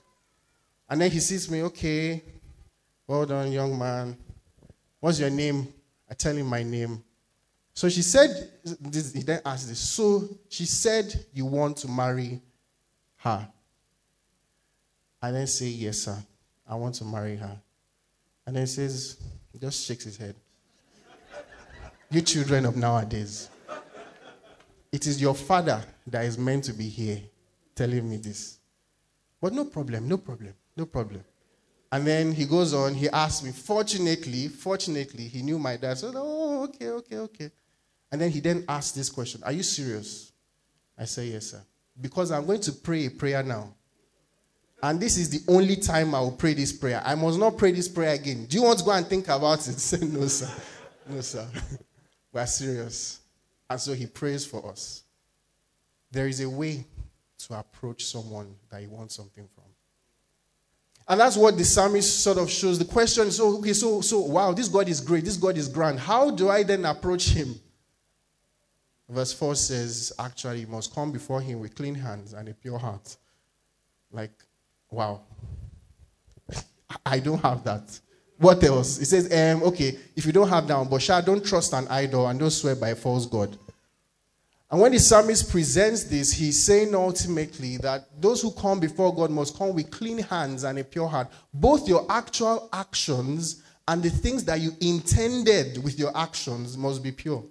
And 0.89 0.99
then 0.99 1.11
he 1.11 1.19
sees 1.19 1.51
me, 1.51 1.61
okay, 1.61 2.23
well 3.05 3.27
done, 3.27 3.51
young 3.51 3.77
man. 3.77 4.17
What's 4.99 5.19
your 5.19 5.29
name? 5.29 5.71
I 6.09 6.15
tell 6.15 6.35
him 6.35 6.47
my 6.47 6.63
name. 6.63 7.03
So 7.79 7.87
she 7.87 8.01
said, 8.01 8.51
this, 8.81 9.13
he 9.13 9.21
then 9.21 9.39
asked 9.45 9.69
this. 9.69 9.79
So 9.79 10.27
she 10.49 10.65
said, 10.65 11.17
You 11.33 11.45
want 11.45 11.77
to 11.77 11.87
marry 11.87 12.41
her? 13.15 13.47
I 15.21 15.31
then 15.31 15.47
say, 15.47 15.67
Yes, 15.67 15.99
sir. 15.99 16.17
I 16.67 16.75
want 16.75 16.95
to 16.95 17.05
marry 17.05 17.37
her. 17.37 17.57
And 18.45 18.57
then 18.57 18.63
he 18.63 18.67
says, 18.67 19.15
just 19.61 19.85
shakes 19.85 20.03
his 20.03 20.17
head. 20.17 20.35
you 22.11 22.21
children 22.21 22.65
of 22.65 22.75
nowadays. 22.75 23.49
It 24.91 25.07
is 25.07 25.21
your 25.21 25.33
father 25.33 25.81
that 26.07 26.25
is 26.25 26.37
meant 26.37 26.65
to 26.65 26.73
be 26.73 26.89
here 26.89 27.21
telling 27.75 28.09
me 28.09 28.17
this. 28.17 28.59
But 29.39 29.53
no 29.53 29.63
problem, 29.63 30.05
no 30.05 30.17
problem. 30.17 30.53
No 30.75 30.85
problem. 30.85 31.23
And 31.93 32.05
then 32.05 32.33
he 32.33 32.43
goes 32.43 32.73
on, 32.73 32.93
he 32.93 33.07
asks 33.07 33.41
me, 33.41 33.53
fortunately, 33.53 34.49
fortunately, 34.49 35.29
he 35.29 35.41
knew 35.41 35.57
my 35.57 35.77
dad. 35.77 35.97
So, 35.97 36.11
oh, 36.13 36.63
okay, 36.63 36.89
okay, 36.89 37.17
okay. 37.19 37.51
And 38.11 38.19
then 38.19 38.31
he 38.31 38.39
then 38.39 38.65
asked 38.67 38.95
this 38.95 39.09
question 39.09 39.41
Are 39.43 39.51
you 39.51 39.63
serious? 39.63 40.31
I 40.97 41.05
said, 41.05 41.27
Yes, 41.27 41.51
sir. 41.51 41.61
Because 41.99 42.31
I'm 42.31 42.45
going 42.45 42.61
to 42.61 42.71
pray 42.71 43.05
a 43.05 43.11
prayer 43.11 43.43
now. 43.43 43.73
And 44.81 44.99
this 44.99 45.17
is 45.17 45.29
the 45.29 45.51
only 45.51 45.75
time 45.75 46.15
I 46.15 46.21
will 46.21 46.31
pray 46.31 46.53
this 46.53 46.71
prayer. 46.71 47.01
I 47.05 47.15
must 47.15 47.37
not 47.37 47.57
pray 47.57 47.71
this 47.71 47.89
prayer 47.89 48.13
again. 48.13 48.45
Do 48.45 48.57
you 48.57 48.63
want 48.63 48.79
to 48.79 48.85
go 48.85 48.91
and 48.91 49.05
think 49.05 49.27
about 49.27 49.59
it? 49.67 49.79
Say, 49.79 50.05
No, 50.05 50.27
sir. 50.27 50.49
No, 51.07 51.21
sir. 51.21 51.47
We're 52.31 52.45
serious. 52.45 53.19
And 53.69 53.79
so 53.79 53.93
he 53.93 54.05
prays 54.05 54.45
for 54.45 54.67
us. 54.69 55.03
There 56.11 56.27
is 56.27 56.41
a 56.41 56.49
way 56.49 56.85
to 57.39 57.59
approach 57.59 58.05
someone 58.05 58.55
that 58.69 58.81
you 58.81 58.89
want 58.89 59.11
something 59.11 59.47
from. 59.53 59.63
And 61.07 61.19
that's 61.19 61.37
what 61.37 61.57
the 61.57 61.65
psalmist 61.65 62.23
sort 62.23 62.37
of 62.37 62.49
shows. 62.49 62.77
The 62.77 62.85
question 62.85 63.27
is, 63.27 63.37
so, 63.37 63.57
okay, 63.57 63.73
so, 63.73 64.01
so, 64.01 64.19
wow, 64.19 64.53
this 64.53 64.67
God 64.67 64.87
is 64.87 65.01
great. 65.01 65.25
This 65.25 65.37
God 65.37 65.57
is 65.57 65.67
grand. 65.67 65.99
How 65.99 66.29
do 66.29 66.49
I 66.49 66.61
then 66.61 66.85
approach 66.85 67.29
him? 67.29 67.59
Verse 69.09 69.33
4 69.33 69.55
says, 69.55 70.13
actually, 70.19 70.61
you 70.61 70.67
must 70.67 70.93
come 70.93 71.11
before 71.11 71.41
him 71.41 71.59
with 71.59 71.73
clean 71.73 71.95
hands 71.95 72.33
and 72.33 72.47
a 72.47 72.53
pure 72.53 72.77
heart. 72.77 73.17
Like, 74.11 74.31
wow. 74.91 75.21
I 77.05 77.19
don't 77.19 77.41
have 77.41 77.63
that. 77.63 77.99
What 78.37 78.63
else? 78.63 78.99
It 78.99 79.05
says, 79.05 79.25
um, 79.33 79.63
okay, 79.63 79.97
if 80.15 80.25
you 80.25 80.31
don't 80.31 80.47
have 80.47 80.67
that, 80.67 80.89
but 80.89 81.01
shall 81.01 81.21
don't 81.23 81.43
trust 81.43 81.73
an 81.73 81.87
idol 81.89 82.27
and 82.27 82.39
don't 82.39 82.51
swear 82.51 82.75
by 82.75 82.89
a 82.89 82.95
false 82.95 83.25
God. 83.25 83.57
And 84.71 84.79
when 84.79 84.91
the 84.91 84.99
psalmist 84.99 85.49
presents 85.49 86.03
this, 86.03 86.31
he's 86.31 86.63
saying 86.63 86.93
ultimately 86.93 87.77
that 87.77 88.21
those 88.21 88.43
who 88.43 88.51
come 88.51 88.79
before 88.79 89.13
God 89.13 89.31
must 89.31 89.57
come 89.57 89.73
with 89.73 89.89
clean 89.89 90.19
hands 90.19 90.63
and 90.63 90.77
a 90.77 90.83
pure 90.83 91.07
heart. 91.07 91.27
Both 91.51 91.87
your 91.87 92.05
actual 92.09 92.69
actions 92.71 93.63
and 93.87 94.03
the 94.03 94.11
things 94.11 94.45
that 94.45 94.59
you 94.59 94.71
intended 94.79 95.83
with 95.83 95.97
your 95.97 96.15
actions 96.15 96.77
must 96.77 97.01
be 97.01 97.11
pure. 97.11 97.43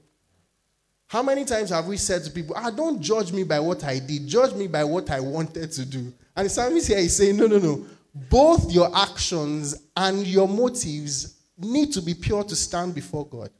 How 1.08 1.22
many 1.22 1.46
times 1.46 1.70
have 1.70 1.86
we 1.86 1.96
said 1.96 2.22
to 2.24 2.30
people, 2.30 2.54
ah, 2.56 2.70
don't 2.70 3.00
judge 3.00 3.32
me 3.32 3.42
by 3.42 3.58
what 3.58 3.82
I 3.82 3.98
did, 3.98 4.26
judge 4.26 4.54
me 4.54 4.66
by 4.66 4.84
what 4.84 5.10
I 5.10 5.20
wanted 5.20 5.72
to 5.72 5.84
do? 5.86 6.12
And 6.36 6.46
the 6.46 6.50
psalmist 6.50 6.86
here 6.86 6.98
is 6.98 7.16
saying, 7.16 7.36
no, 7.36 7.46
no, 7.46 7.58
no. 7.58 7.86
Both 8.14 8.70
your 8.70 8.94
actions 8.94 9.74
and 9.96 10.26
your 10.26 10.46
motives 10.46 11.36
need 11.56 11.92
to 11.94 12.02
be 12.02 12.12
pure 12.14 12.44
to 12.44 12.54
stand 12.54 12.94
before 12.94 13.26
God. 13.26 13.50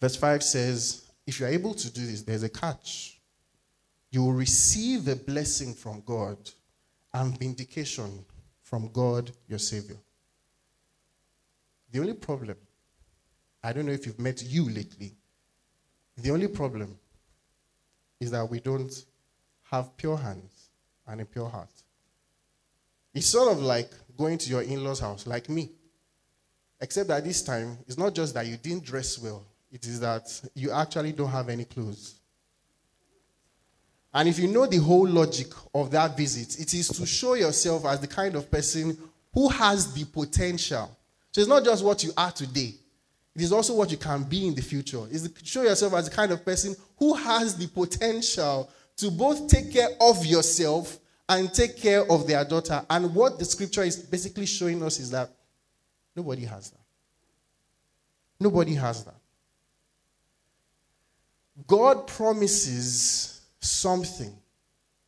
Verse 0.00 0.14
5 0.14 0.42
says, 0.44 1.10
If 1.26 1.40
you 1.40 1.46
are 1.46 1.50
able 1.50 1.74
to 1.74 1.90
do 1.90 2.06
this, 2.06 2.22
there's 2.22 2.44
a 2.44 2.48
catch. 2.48 3.20
You 4.10 4.22
will 4.22 4.32
receive 4.32 5.08
a 5.08 5.16
blessing 5.16 5.74
from 5.74 6.02
God 6.06 6.38
and 7.12 7.36
vindication 7.36 8.24
from 8.62 8.90
God, 8.92 9.32
your 9.48 9.58
Savior. 9.58 9.96
The 11.90 12.00
only 12.00 12.14
problem, 12.14 12.56
I 13.62 13.72
don't 13.72 13.86
know 13.86 13.92
if 13.92 14.06
you've 14.06 14.18
met 14.18 14.42
you 14.42 14.68
lately, 14.68 15.14
the 16.16 16.30
only 16.30 16.48
problem 16.48 16.96
is 18.20 18.30
that 18.30 18.48
we 18.48 18.60
don't 18.60 18.92
have 19.70 19.96
pure 19.96 20.16
hands 20.16 20.70
and 21.06 21.20
a 21.20 21.24
pure 21.24 21.48
heart. 21.48 21.70
It's 23.14 23.26
sort 23.26 23.52
of 23.52 23.62
like 23.62 23.90
going 24.16 24.38
to 24.38 24.50
your 24.50 24.62
in 24.62 24.84
law's 24.84 25.00
house, 25.00 25.26
like 25.26 25.48
me. 25.48 25.70
Except 26.80 27.08
that 27.08 27.24
this 27.24 27.42
time, 27.42 27.78
it's 27.86 27.98
not 27.98 28.14
just 28.14 28.34
that 28.34 28.46
you 28.46 28.56
didn't 28.56 28.84
dress 28.84 29.18
well, 29.18 29.44
it 29.72 29.86
is 29.86 30.00
that 30.00 30.28
you 30.54 30.70
actually 30.70 31.12
don't 31.12 31.30
have 31.30 31.48
any 31.48 31.64
clothes. 31.64 32.14
And 34.14 34.28
if 34.28 34.38
you 34.38 34.48
know 34.48 34.66
the 34.66 34.78
whole 34.78 35.06
logic 35.06 35.48
of 35.74 35.90
that 35.90 36.16
visit, 36.16 36.58
it 36.58 36.72
is 36.74 36.88
to 36.88 37.04
show 37.04 37.34
yourself 37.34 37.84
as 37.84 38.00
the 38.00 38.06
kind 38.06 38.34
of 38.36 38.50
person 38.50 38.96
who 39.32 39.48
has 39.48 39.92
the 39.92 40.04
potential. 40.04 40.96
So 41.30 41.40
it's 41.40 41.48
not 41.48 41.64
just 41.64 41.84
what 41.84 42.02
you 42.02 42.12
are 42.16 42.32
today, 42.32 42.74
it 43.38 43.44
is 43.44 43.52
also 43.52 43.72
what 43.72 43.88
you 43.92 43.96
can 43.96 44.24
be 44.24 44.48
in 44.48 44.54
the 44.56 44.62
future. 44.62 44.98
To 45.06 45.30
show 45.44 45.62
yourself 45.62 45.94
as 45.94 46.08
the 46.08 46.16
kind 46.16 46.32
of 46.32 46.44
person 46.44 46.74
who 46.96 47.14
has 47.14 47.56
the 47.56 47.68
potential 47.68 48.68
to 48.96 49.12
both 49.12 49.46
take 49.46 49.72
care 49.72 49.90
of 50.00 50.26
yourself 50.26 50.98
and 51.28 51.54
take 51.54 51.76
care 51.76 52.04
of 52.10 52.26
their 52.26 52.44
daughter. 52.44 52.84
And 52.90 53.14
what 53.14 53.38
the 53.38 53.44
scripture 53.44 53.84
is 53.84 53.96
basically 53.96 54.44
showing 54.44 54.82
us 54.82 54.98
is 54.98 55.12
that 55.12 55.30
nobody 56.16 56.46
has 56.46 56.70
that. 56.70 56.80
Nobody 58.40 58.74
has 58.74 59.04
that. 59.04 59.14
God 61.64 62.08
promises 62.08 63.42
something. 63.60 64.36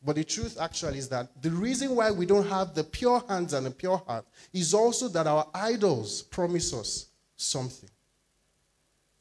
But 0.01 0.15
the 0.15 0.23
truth 0.23 0.57
actually 0.57 0.99
is 0.99 1.09
that 1.09 1.41
the 1.41 1.51
reason 1.51 1.97
why 1.97 2.11
we 2.11 2.25
don't 2.25 2.47
have 2.47 2.75
the 2.75 2.85
pure 2.85 3.21
hands 3.27 3.51
and 3.51 3.65
the 3.65 3.71
pure 3.71 3.97
heart 4.07 4.25
is 4.53 4.73
also 4.73 5.09
that 5.09 5.27
our 5.27 5.49
idols 5.53 6.21
promise 6.21 6.73
us 6.73 7.07
something. 7.35 7.89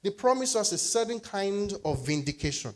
They 0.03 0.11
promise 0.11 0.57
us 0.57 0.73
a 0.73 0.79
certain 0.79 1.21
kind 1.21 1.73
of 1.85 2.07
vindication. 2.07 2.73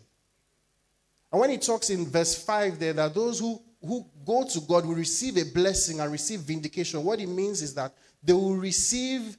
And 1.32 1.40
when 1.40 1.50
he 1.50 1.58
talks 1.58 1.90
in 1.90 2.06
verse 2.06 2.34
5 2.44 2.78
there, 2.78 2.92
that 2.92 3.14
those 3.14 3.40
who, 3.40 3.60
who 3.80 4.06
go 4.24 4.44
to 4.44 4.60
God 4.60 4.86
will 4.86 4.94
receive 4.94 5.36
a 5.36 5.44
blessing 5.44 6.00
and 6.00 6.12
receive 6.12 6.40
vindication, 6.40 7.02
what 7.02 7.20
it 7.20 7.28
means 7.28 7.62
is 7.62 7.74
that 7.74 7.92
they 8.22 8.32
will 8.32 8.56
receive 8.56 9.36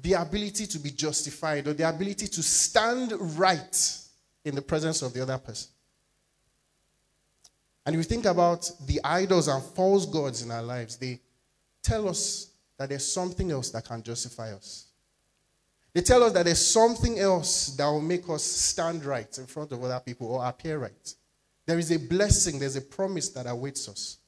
the 0.00 0.12
ability 0.12 0.66
to 0.66 0.78
be 0.78 0.90
justified 0.90 1.66
or 1.66 1.72
the 1.72 1.88
ability 1.88 2.28
to 2.28 2.42
stand 2.42 3.12
right 3.38 3.98
in 4.44 4.54
the 4.54 4.62
presence 4.62 5.02
of 5.02 5.12
the 5.12 5.22
other 5.22 5.38
person. 5.38 5.70
And 7.84 7.94
if 7.94 7.98
you 7.98 8.04
think 8.04 8.26
about 8.26 8.70
the 8.86 9.00
idols 9.02 9.48
and 9.48 9.62
false 9.62 10.06
gods 10.06 10.42
in 10.42 10.50
our 10.50 10.62
lives, 10.62 10.96
they 10.96 11.20
tell 11.82 12.08
us 12.08 12.50
that 12.78 12.88
there's 12.88 13.10
something 13.10 13.50
else 13.50 13.70
that 13.70 13.84
can 13.84 14.02
justify 14.02 14.52
us. 14.52 14.85
They 15.96 16.02
tell 16.02 16.24
us 16.24 16.32
that 16.32 16.44
there's 16.44 16.62
something 16.62 17.18
else 17.18 17.68
that 17.68 17.86
will 17.86 18.02
make 18.02 18.28
us 18.28 18.44
stand 18.44 19.02
right 19.02 19.38
in 19.38 19.46
front 19.46 19.72
of 19.72 19.82
other 19.82 19.98
people 20.04 20.26
or 20.26 20.44
appear 20.44 20.78
right. 20.78 21.14
There 21.64 21.78
is 21.78 21.90
a 21.90 21.98
blessing, 21.98 22.58
there's 22.58 22.76
a 22.76 22.82
promise 22.82 23.30
that 23.30 23.46
awaits 23.46 23.88
us. 23.88 24.18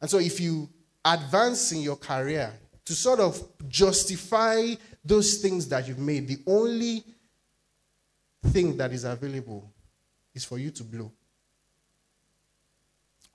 And 0.00 0.08
so 0.08 0.16
if 0.16 0.40
you 0.40 0.66
advance 1.04 1.72
in 1.72 1.82
your 1.82 1.96
career 1.96 2.50
to 2.86 2.94
sort 2.94 3.20
of 3.20 3.38
justify 3.68 4.76
those 5.04 5.36
things 5.42 5.68
that 5.68 5.86
you've 5.86 5.98
made, 5.98 6.26
the 6.26 6.38
only 6.46 7.04
thing 8.46 8.74
that 8.78 8.90
is 8.90 9.04
available 9.04 9.70
is 10.34 10.46
for 10.46 10.56
you 10.56 10.70
to 10.70 10.84
blow. 10.84 11.12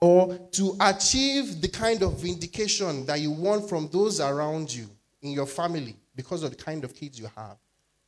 Or 0.00 0.36
to 0.50 0.76
achieve 0.80 1.60
the 1.60 1.68
kind 1.68 2.02
of 2.02 2.18
vindication 2.18 3.06
that 3.06 3.20
you 3.20 3.30
want 3.30 3.68
from 3.68 3.88
those 3.92 4.18
around 4.18 4.74
you 4.74 4.90
in 5.22 5.30
your 5.30 5.46
family 5.46 5.94
because 6.14 6.42
of 6.42 6.50
the 6.50 6.56
kind 6.56 6.84
of 6.84 6.94
kids 6.94 7.18
you 7.18 7.28
have. 7.36 7.56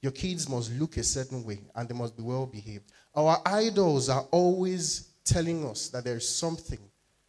Your 0.02 0.12
kids 0.12 0.48
must 0.48 0.72
look 0.72 0.96
a 0.96 1.02
certain 1.02 1.44
way 1.44 1.61
and 1.74 1.88
they 1.88 1.94
must 1.94 2.16
be 2.16 2.22
well 2.22 2.46
behaved. 2.46 2.92
Our 3.14 3.40
idols 3.44 4.09
are 4.09 4.26
always 4.30 5.09
telling 5.24 5.66
us 5.68 5.88
that 5.88 6.04
there 6.04 6.16
is 6.16 6.28
something 6.28 6.78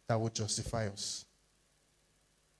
that 0.06 0.20
will 0.20 0.28
justify 0.28 0.86
us. 0.86 1.24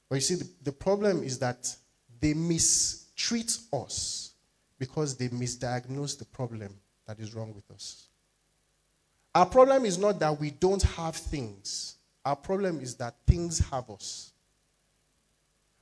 But 0.09 0.17
you 0.17 0.21
see, 0.23 0.35
the, 0.37 0.49
the 0.65 0.73
problem 0.73 1.23
is 1.23 1.39
that 1.39 1.75
they 2.21 2.35
mistreat 2.35 3.59
us 3.73 4.33
because 4.79 5.17
they 5.17 5.29
misdiagnose 5.29 6.19
the 6.19 6.25
problem 6.25 6.75
that 7.07 7.19
is 7.19 7.35
wrong 7.35 7.53
with 7.55 7.71
us. 7.71 8.09
Our 9.35 9.47
problem 9.47 9.85
is 9.85 9.99
not 9.99 10.19
that 10.21 10.39
we 10.39 10.51
don't 10.51 10.83
have 10.83 11.17
things, 11.17 11.97
our 12.25 12.37
problem 12.37 12.81
is 12.81 12.95
that 12.97 13.15
things 13.27 13.59
have 13.71 13.89
us. 13.91 14.33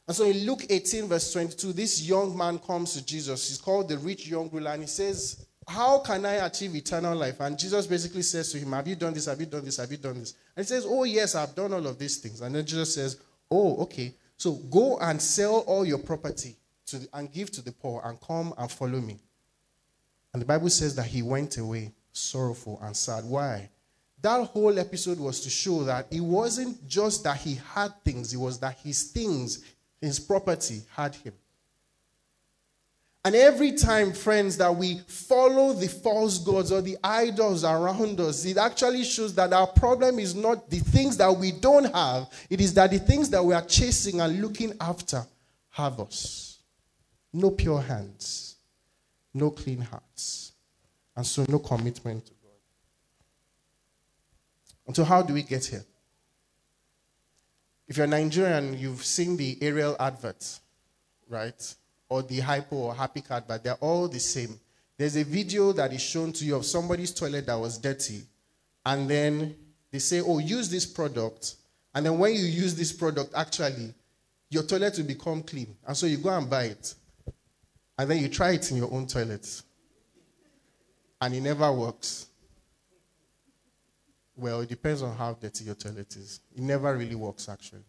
And 0.07 0.17
so 0.17 0.25
in 0.25 0.47
Luke 0.47 0.67
18, 0.69 1.09
verse 1.09 1.33
22, 1.33 1.73
this 1.73 2.03
young 2.03 2.37
man 2.37 2.59
comes 2.59 2.95
to 2.95 3.05
Jesus. 3.05 3.49
He's 3.49 3.59
called 3.59 3.89
the 3.89 3.99
rich 3.99 4.29
young 4.29 4.49
ruler, 4.51 4.71
and 4.71 4.83
he 4.83 4.89
says, 4.89 5.47
How 5.67 5.99
can 5.99 6.25
I 6.25 6.47
achieve 6.47 6.77
eternal 6.77 7.17
life? 7.17 7.41
And 7.41 7.59
Jesus 7.59 7.87
basically 7.87 8.23
says 8.23 8.53
to 8.53 8.59
him, 8.59 8.73
Have 8.73 8.87
you 8.87 8.95
done 8.95 9.15
this? 9.15 9.27
Have 9.27 9.41
you 9.41 9.47
done 9.47 9.65
this? 9.65 9.79
Have 9.79 9.91
you 9.91 9.97
done 9.97 10.21
this? 10.21 10.35
And 10.57 10.65
he 10.65 10.69
says, 10.69 10.87
Oh, 10.89 11.05
yes, 11.05 11.35
I've 11.35 11.55
done 11.55 11.73
all 11.73 11.87
of 11.87 11.99
these 11.99 12.19
things. 12.19 12.41
And 12.41 12.55
then 12.55 12.65
Jesus 12.65 12.95
says, 12.95 13.19
Oh, 13.51 13.77
okay. 13.83 14.15
So 14.37 14.53
go 14.53 14.99
and 14.99 15.21
sell 15.21 15.65
all 15.67 15.85
your 15.85 15.99
property 15.99 16.57
to 16.87 16.99
the, 16.99 17.09
and 17.15 17.33
give 17.33 17.51
to 17.53 17.63
the 17.63 17.73
poor 17.73 18.01
and 18.05 18.21
come 18.21 18.55
and 18.59 18.71
follow 18.71 19.01
me. 19.01 19.19
And 20.33 20.43
the 20.43 20.47
Bible 20.47 20.71
says 20.71 20.95
that 20.97 21.07
he 21.07 21.23
went 21.23 21.57
away 21.57 21.93
sorrowful 22.13 22.79
and 22.83 22.97
sad. 22.97 23.25
Why? 23.25 23.71
That 24.23 24.47
whole 24.49 24.79
episode 24.79 25.19
was 25.19 25.41
to 25.41 25.51
show 25.51 25.85
that 25.85 26.07
it 26.11 26.21
wasn't 26.21 26.87
just 26.89 27.25
that 27.25 27.39
he 27.39 27.61
had 27.75 27.93
things, 28.05 28.33
it 28.33 28.39
was 28.39 28.59
that 28.61 28.77
his 28.83 29.05
things, 29.05 29.65
his 30.01 30.19
property 30.21 30.83
had 30.95 31.15
him. 31.15 31.35
And 33.25 33.35
every 33.35 33.73
time, 33.73 34.13
friends, 34.13 34.57
that 34.59 34.75
we 34.75 34.99
follow 35.09 35.73
the 35.73 35.89
false 35.89 36.39
gods 36.39 36.71
or 36.71 36.81
the 36.81 36.97
idols 37.03 37.65
around 37.65 38.21
us, 38.21 38.45
it 38.45 38.57
actually 38.57 39.03
shows 39.03 39.35
that 39.35 39.53
our 39.53 39.67
problem 39.67 40.21
is 40.21 40.35
not 40.35 40.71
the 40.71 40.79
things 40.79 41.17
that 41.17 41.37
we 41.37 41.51
don't 41.51 41.93
have, 41.93 42.31
it 42.49 42.61
is 42.61 42.73
that 42.75 42.93
the 42.93 43.01
things 43.01 43.29
that 43.31 43.45
we 43.45 43.53
are 43.53 43.65
chasing 43.65 44.21
and 44.21 44.41
looking 44.41 44.75
after 44.81 45.25
have 45.71 45.99
us. 45.99 46.59
No 47.33 47.51
pure 47.51 47.81
hands 47.81 48.47
no 49.37 49.51
clean 49.51 49.83
hearts, 49.83 50.53
and 51.15 51.25
so 51.25 51.45
no 51.49 51.59
commitment 51.59 52.25
to 52.25 52.33
God. 52.43 52.51
And 54.87 54.97
so, 54.97 55.05
how 55.05 55.23
do 55.23 55.35
we 55.35 55.43
get 55.43 55.65
here? 55.65 55.85
If 57.89 57.97
you're 57.97 58.07
Nigerian, 58.07 58.79
you've 58.79 59.05
seen 59.05 59.37
the 59.37 59.59
Ariel 59.63 59.97
adverts, 60.01 60.61
right? 61.29 61.75
Or 62.09 62.23
the 62.23 62.41
hypo 62.41 62.77
or 62.77 62.95
Harpic, 62.95 63.25
but 63.29 63.63
they're 63.63 63.75
all 63.75 64.09
the 64.09 64.19
same. 64.19 64.59
There's 64.99 65.17
a 65.17 65.25
video 65.25 65.73
that 65.73 65.93
is 65.93 66.03
shown 66.03 66.33
to 66.35 66.45
you 66.45 66.57
of 66.57 66.65
somebody's 66.65 67.13
toilet 67.13 67.47
that 67.47 67.55
was 67.59 67.79
dirty, 67.79 68.23
and 68.85 69.09
then 69.09 69.55
they 69.93 69.99
say, 69.99 70.21
Oh, 70.21 70.39
use 70.39 70.69
this 70.69 70.87
product. 70.87 71.57
And 71.95 72.07
then 72.07 72.19
when 72.19 72.35
you 72.35 72.45
use 72.45 72.75
this 72.75 72.93
product, 72.93 73.33
actually, 73.35 73.95
your 74.51 74.63
toilet 74.65 74.97
will 74.99 75.07
become 75.07 75.43
clean. 75.43 75.77
And 75.87 75.97
so 75.97 76.07
you 76.07 76.19
go 76.19 76.31
and 76.31 76.49
buy 76.49 76.65
it. 76.65 76.95
And 77.99 78.11
then 78.11 78.19
you 78.19 78.29
try 78.29 78.51
it 78.51 78.71
in 78.71 78.77
your 78.77 78.93
own 78.93 79.07
toilet. 79.07 79.63
And 81.21 81.35
it 81.35 81.41
never 81.41 81.73
works. 81.73 82.26
Well, 84.37 84.61
it 84.61 84.69
depends 84.69 85.03
on 85.03 85.17
how 85.17 85.33
dirty 85.33 85.65
your 85.65 85.75
toilet 85.75 86.15
is. 86.15 86.41
It 86.55 86.63
never 86.63 86.95
really 86.95 87.15
works, 87.15 87.49
actually. 87.49 87.85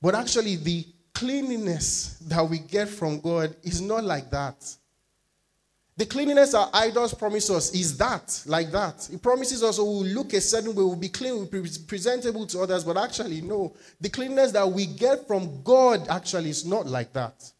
But 0.00 0.14
actually, 0.14 0.56
the 0.56 0.86
cleanliness 1.14 2.18
that 2.26 2.46
we 2.46 2.58
get 2.58 2.88
from 2.88 3.20
God 3.20 3.56
is 3.62 3.80
not 3.80 4.04
like 4.04 4.30
that. 4.30 4.56
The 5.96 6.06
cleanliness 6.06 6.54
our 6.54 6.68
idols 6.74 7.14
promise 7.14 7.48
us 7.50 7.72
is 7.72 7.96
that, 7.98 8.42
like 8.46 8.72
that. 8.72 9.08
It 9.12 9.22
promises 9.22 9.62
us 9.62 9.78
oh, 9.78 9.84
we'll 9.84 10.06
look 10.06 10.32
a 10.34 10.40
certain 10.40 10.74
way, 10.74 10.82
we'll 10.82 10.96
be 10.96 11.08
clean, 11.08 11.34
we'll 11.34 11.46
be 11.46 11.70
presentable 11.86 12.46
to 12.48 12.62
others, 12.62 12.82
but 12.82 12.96
actually, 12.96 13.40
no. 13.40 13.74
The 14.00 14.10
cleanliness 14.10 14.52
that 14.52 14.68
we 14.68 14.86
get 14.86 15.26
from 15.26 15.62
God 15.62 16.08
actually 16.08 16.50
is 16.50 16.66
not 16.66 16.86
like 16.86 17.12
that. 17.12 17.50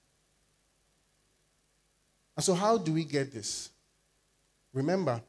And 2.37 2.45
so, 2.45 2.55
how 2.55 2.77
do 2.77 2.93
we 2.93 3.05
get 3.05 3.33
this? 3.33 3.70
Remember, 4.72 5.22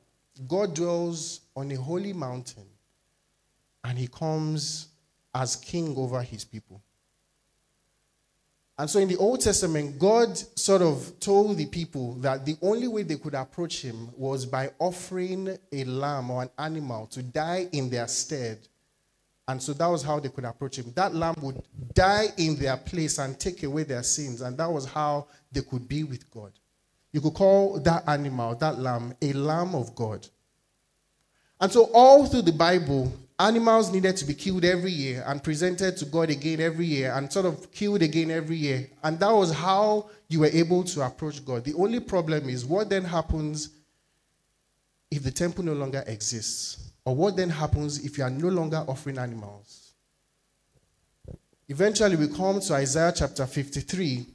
God 0.47 0.75
dwells 0.75 1.41
on 1.55 1.71
a 1.71 1.75
holy 1.75 2.13
mountain 2.13 2.65
and 3.83 3.97
he 3.97 4.07
comes 4.07 4.87
as 5.33 5.55
king 5.55 5.95
over 5.97 6.21
his 6.21 6.43
people. 6.43 6.81
And 8.77 8.89
so 8.89 8.99
in 8.99 9.07
the 9.07 9.15
Old 9.15 9.39
Testament, 9.39 9.97
God 9.97 10.37
sort 10.59 10.81
of 10.81 11.13
told 11.21 11.55
the 11.55 11.65
people 11.65 12.15
that 12.15 12.45
the 12.45 12.57
only 12.61 12.89
way 12.89 13.03
they 13.03 13.15
could 13.15 13.33
approach 13.33 13.81
him 13.81 14.09
was 14.17 14.45
by 14.45 14.71
offering 14.79 15.57
a 15.71 15.83
lamb 15.85 16.29
or 16.29 16.43
an 16.43 16.49
animal 16.59 17.07
to 17.07 17.23
die 17.23 17.69
in 17.71 17.89
their 17.89 18.07
stead. 18.07 18.59
And 19.47 19.61
so 19.61 19.71
that 19.73 19.87
was 19.87 20.03
how 20.03 20.19
they 20.19 20.27
could 20.29 20.43
approach 20.43 20.77
him. 20.77 20.91
That 20.93 21.15
lamb 21.15 21.35
would 21.41 21.61
die 21.93 22.27
in 22.37 22.57
their 22.57 22.75
place 22.75 23.17
and 23.19 23.39
take 23.39 23.63
away 23.63 23.83
their 23.83 24.03
sins. 24.03 24.41
And 24.41 24.57
that 24.57 24.69
was 24.69 24.85
how 24.85 25.27
they 25.51 25.61
could 25.61 25.87
be 25.87 26.03
with 26.03 26.29
God. 26.29 26.51
You 27.15 27.21
could 27.21 27.33
call 27.33 27.79
that 27.79 28.03
animal, 28.09 28.55
that 28.55 28.77
lamb, 28.77 29.15
a 29.21 29.31
lamb 29.31 29.73
of 29.73 29.95
God. 29.95 30.27
And 31.61 31.71
so, 31.71 31.89
all 31.93 32.25
through 32.25 32.41
the 32.41 32.51
Bible, 32.51 33.09
animals 33.39 33.89
needed 33.89 34.17
to 34.17 34.25
be 34.25 34.33
killed 34.33 34.65
every 34.65 34.91
year 34.91 35.23
and 35.25 35.41
presented 35.41 35.95
to 35.95 36.05
God 36.07 36.29
again 36.29 36.59
every 36.59 36.85
year 36.85 37.13
and 37.15 37.31
sort 37.31 37.45
of 37.45 37.71
killed 37.71 38.01
again 38.01 38.31
every 38.31 38.57
year. 38.57 38.89
And 39.01 39.17
that 39.21 39.31
was 39.31 39.53
how 39.53 40.09
you 40.27 40.41
were 40.41 40.47
able 40.51 40.83
to 40.83 41.03
approach 41.03 41.45
God. 41.45 41.63
The 41.63 41.73
only 41.75 42.01
problem 42.01 42.49
is 42.49 42.65
what 42.65 42.89
then 42.89 43.05
happens 43.05 43.69
if 45.09 45.23
the 45.23 45.31
temple 45.31 45.63
no 45.63 45.71
longer 45.71 46.03
exists? 46.07 46.91
Or 47.05 47.15
what 47.15 47.37
then 47.37 47.49
happens 47.49 48.03
if 48.03 48.17
you 48.17 48.25
are 48.25 48.29
no 48.29 48.49
longer 48.49 48.83
offering 48.89 49.19
animals? 49.19 49.93
Eventually, 51.69 52.17
we 52.17 52.27
come 52.27 52.59
to 52.59 52.73
Isaiah 52.73 53.13
chapter 53.15 53.45
53, 53.45 54.34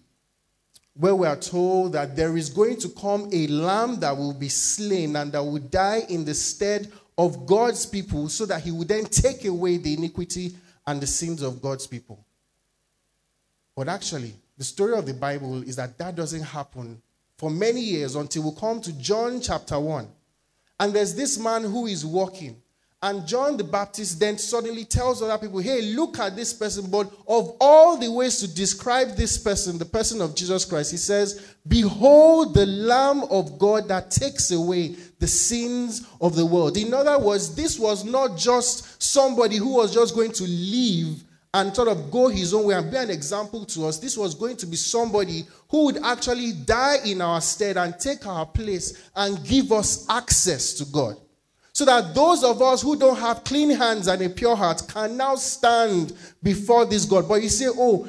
where 1.01 1.15
we 1.15 1.27
are 1.27 1.37
told 1.37 1.95
that 1.95 2.15
there 2.15 2.37
is 2.37 2.51
going 2.51 2.77
to 2.77 2.89
come 2.91 3.27
a 3.33 3.47
lamb 3.47 3.99
that 4.01 4.15
will 4.15 4.35
be 4.35 4.51
slain 4.51 5.17
and 5.17 5.33
that 5.33 5.43
will 5.43 5.59
die 5.59 6.03
in 6.11 6.27
the 6.27 6.35
stead 6.35 6.93
of 7.17 7.47
God's 7.47 7.87
people 7.87 8.29
so 8.29 8.45
that 8.45 8.61
he 8.61 8.71
would 8.71 8.89
then 8.89 9.07
take 9.07 9.47
away 9.47 9.79
the 9.79 9.95
iniquity 9.95 10.55
and 10.87 11.01
the 11.01 11.07
sins 11.07 11.41
of 11.41 11.63
God's 11.63 11.87
people. 11.87 12.23
But 13.75 13.89
actually, 13.89 14.35
the 14.59 14.65
story 14.65 14.93
of 14.93 15.07
the 15.07 15.15
Bible 15.15 15.63
is 15.63 15.77
that 15.77 15.97
that 15.97 16.17
doesn't 16.17 16.43
happen 16.43 17.01
for 17.39 17.51
many 17.51 17.81
years 17.81 18.15
until 18.15 18.51
we 18.51 18.61
come 18.61 18.83
to 18.83 18.93
John 18.93 19.41
chapter 19.41 19.81
1. 19.81 20.07
And 20.81 20.93
there's 20.93 21.15
this 21.15 21.39
man 21.39 21.63
who 21.63 21.87
is 21.87 22.05
walking, 22.05 22.60
And 23.03 23.27
John 23.27 23.57
the 23.57 23.65
Baptist 23.65 24.21
then 24.21 24.37
suddenly 24.37 24.85
tells 24.85 25.23
other 25.23 25.39
people, 25.39 25.61
hey, 25.61 25.81
look 25.81 26.19
at 26.19 26.37
this 26.37 26.53
person. 26.53 26.91
But 26.91 27.11
of 27.27 27.57
all 27.59 27.97
the 27.97 28.11
ways 28.11 28.41
to 28.41 28.55
describe 28.55 29.17
this 29.17 29.39
person, 29.39 29.79
the 29.79 29.87
person 29.87 30.21
of 30.21 30.35
Jesus 30.35 30.67
Christ, 30.67 30.91
he 30.91 30.99
says, 30.99 31.55
Behold 31.67 32.53
the 32.53 32.67
Lamb 32.67 33.23
of 33.31 33.59
God 33.59 33.89
that 33.89 34.11
takes 34.11 34.51
away 34.51 34.97
the 35.19 35.27
sins 35.27 36.07
of 36.21 36.37
the 36.37 36.45
world. 36.45 36.77
In 36.77 36.93
other 36.93 37.19
words, 37.19 37.55
this 37.55 37.79
was 37.79 38.05
not 38.05 38.37
just 38.37 39.03
somebody 39.03 39.57
who 39.57 39.77
was 39.77 39.95
just 39.95 40.15
going 40.15 40.33
to 40.33 40.45
live 40.45 41.25
and 41.55 41.75
sort 41.75 41.89
of 41.89 42.11
go 42.11 42.29
his 42.29 42.53
own 42.53 42.67
way 42.67 42.75
and 42.75 42.91
be 42.91 42.99
an 42.99 43.11
example 43.11 43.65
to 43.65 43.87
us. 43.87 43.99
This 43.99 44.17
was 44.17 44.35
going 44.35 44.59
to 44.59 44.67
be 44.67 44.77
somebody 44.77 45.45
who 45.71 45.87
would 45.87 46.05
actually 46.05 46.53
die 46.53 46.99
in 47.07 47.23
our 47.23 47.41
stead 47.41 47.79
and 47.79 47.99
take 47.99 48.27
our 48.27 48.45
place 48.45 49.11
and 49.17 49.43
give 49.47 49.73
us 49.73 50.07
access 50.11 50.75
to 50.75 50.85
God. 50.85 51.17
So 51.81 51.87
that 51.87 52.15
those 52.15 52.45
of 52.45 52.61
us 52.61 52.83
who 52.83 52.95
don't 52.95 53.17
have 53.17 53.43
clean 53.43 53.71
hands 53.71 54.07
and 54.07 54.21
a 54.21 54.29
pure 54.29 54.55
heart 54.55 54.83
can 54.87 55.17
now 55.17 55.35
stand 55.37 56.13
before 56.43 56.85
this 56.85 57.07
God. 57.07 57.27
But 57.27 57.43
you 57.43 57.49
say, 57.49 57.69
oh, 57.71 58.07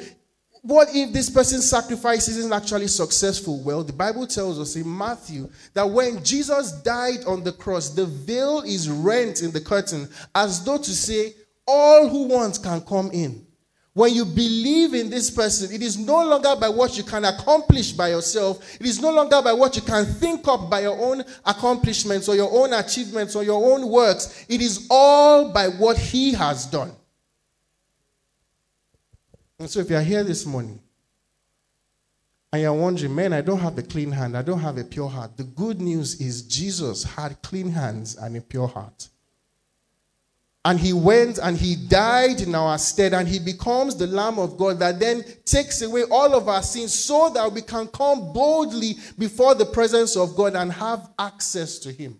what 0.61 0.89
if 0.93 1.13
this 1.13 1.29
person's 1.29 1.69
sacrifice 1.69 2.27
isn't 2.27 2.51
actually 2.51 2.89
successful? 2.89 3.61
Well, 3.63 3.81
the 3.85 3.93
Bible 3.93 4.27
tells 4.27 4.59
us 4.59 4.75
in 4.75 4.97
Matthew 4.97 5.49
that 5.73 5.89
when 5.89 6.21
Jesus 6.21 6.73
died 6.81 7.23
on 7.25 7.45
the 7.45 7.53
cross, 7.53 7.91
the 7.91 8.07
veil 8.07 8.59
is 8.59 8.89
rent 8.89 9.41
in 9.41 9.51
the 9.51 9.61
curtain 9.61 10.09
as 10.35 10.65
though 10.65 10.77
to 10.77 10.91
say, 10.91 11.33
all 11.65 12.09
who 12.09 12.27
want 12.27 12.61
can 12.61 12.81
come 12.81 13.09
in. 13.13 13.47
When 13.93 14.13
you 14.13 14.23
believe 14.23 14.93
in 14.93 15.09
this 15.09 15.29
person, 15.29 15.73
it 15.73 15.81
is 15.81 15.97
no 15.97 16.23
longer 16.25 16.55
by 16.55 16.69
what 16.69 16.97
you 16.97 17.03
can 17.03 17.25
accomplish 17.25 17.91
by 17.91 18.09
yourself. 18.09 18.75
It 18.79 18.85
is 18.85 19.01
no 19.01 19.11
longer 19.11 19.41
by 19.41 19.51
what 19.51 19.75
you 19.75 19.81
can 19.81 20.05
think 20.05 20.47
up 20.47 20.69
by 20.69 20.81
your 20.81 20.97
own 20.97 21.23
accomplishments 21.45 22.29
or 22.29 22.35
your 22.35 22.49
own 22.51 22.71
achievements 22.71 23.35
or 23.35 23.43
your 23.43 23.73
own 23.73 23.89
works. 23.89 24.45
It 24.47 24.61
is 24.61 24.87
all 24.89 25.51
by 25.51 25.67
what 25.67 25.97
he 25.97 26.33
has 26.33 26.65
done. 26.65 26.93
And 29.59 29.69
so, 29.69 29.81
if 29.81 29.89
you're 29.89 30.01
here 30.01 30.23
this 30.23 30.45
morning 30.45 30.79
and 32.53 32.61
you're 32.61 32.73
wondering, 32.73 33.13
man, 33.13 33.33
I 33.33 33.41
don't 33.41 33.59
have 33.59 33.77
a 33.77 33.83
clean 33.83 34.11
hand, 34.11 34.37
I 34.37 34.41
don't 34.41 34.59
have 34.59 34.77
a 34.77 34.85
pure 34.85 35.09
heart, 35.09 35.35
the 35.35 35.43
good 35.43 35.81
news 35.81 36.19
is 36.21 36.43
Jesus 36.43 37.03
had 37.03 37.41
clean 37.41 37.69
hands 37.69 38.15
and 38.15 38.37
a 38.37 38.41
pure 38.41 38.67
heart. 38.67 39.09
And 40.63 40.79
he 40.79 40.93
went 40.93 41.39
and 41.39 41.57
he 41.57 41.75
died 41.75 42.41
in 42.41 42.53
our 42.53 42.77
stead, 42.77 43.13
and 43.13 43.27
he 43.27 43.39
becomes 43.39 43.95
the 43.95 44.05
Lamb 44.05 44.37
of 44.37 44.57
God 44.57 44.77
that 44.79 44.99
then 44.99 45.23
takes 45.43 45.81
away 45.81 46.03
all 46.11 46.35
of 46.35 46.47
our 46.47 46.61
sins 46.61 46.93
so 46.93 47.29
that 47.29 47.51
we 47.51 47.63
can 47.63 47.87
come 47.87 48.31
boldly 48.31 48.95
before 49.17 49.55
the 49.55 49.65
presence 49.65 50.15
of 50.15 50.35
God 50.35 50.55
and 50.55 50.71
have 50.71 51.09
access 51.17 51.79
to 51.79 51.91
him. 51.91 52.19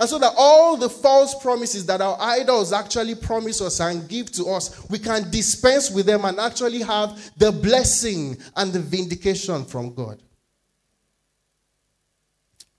And 0.00 0.08
so 0.08 0.18
that 0.18 0.32
all 0.36 0.76
the 0.76 0.90
false 0.90 1.40
promises 1.40 1.86
that 1.86 2.00
our 2.00 2.16
idols 2.20 2.72
actually 2.72 3.14
promise 3.14 3.60
us 3.60 3.78
and 3.78 4.08
give 4.08 4.32
to 4.32 4.46
us, 4.46 4.90
we 4.90 4.98
can 4.98 5.30
dispense 5.30 5.92
with 5.92 6.06
them 6.06 6.24
and 6.24 6.40
actually 6.40 6.82
have 6.82 7.30
the 7.36 7.52
blessing 7.52 8.36
and 8.56 8.72
the 8.72 8.80
vindication 8.80 9.64
from 9.64 9.94
God. 9.94 10.20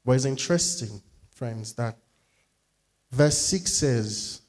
But 0.04 0.14
it's 0.14 0.26
interesting, 0.26 1.02
friends, 1.30 1.74
that 1.76 1.98
verse 3.12 3.38
6 3.38 3.72
says, 3.72 4.42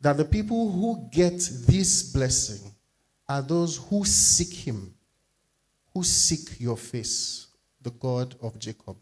that 0.00 0.16
the 0.16 0.24
people 0.24 0.70
who 0.70 1.08
get 1.10 1.38
this 1.66 2.12
blessing 2.12 2.72
are 3.28 3.42
those 3.42 3.76
who 3.76 4.04
seek 4.04 4.52
Him, 4.66 4.94
who 5.92 6.02
seek 6.02 6.60
your 6.60 6.76
face, 6.76 7.48
the 7.82 7.90
God 7.90 8.34
of 8.40 8.58
Jacob. 8.58 8.96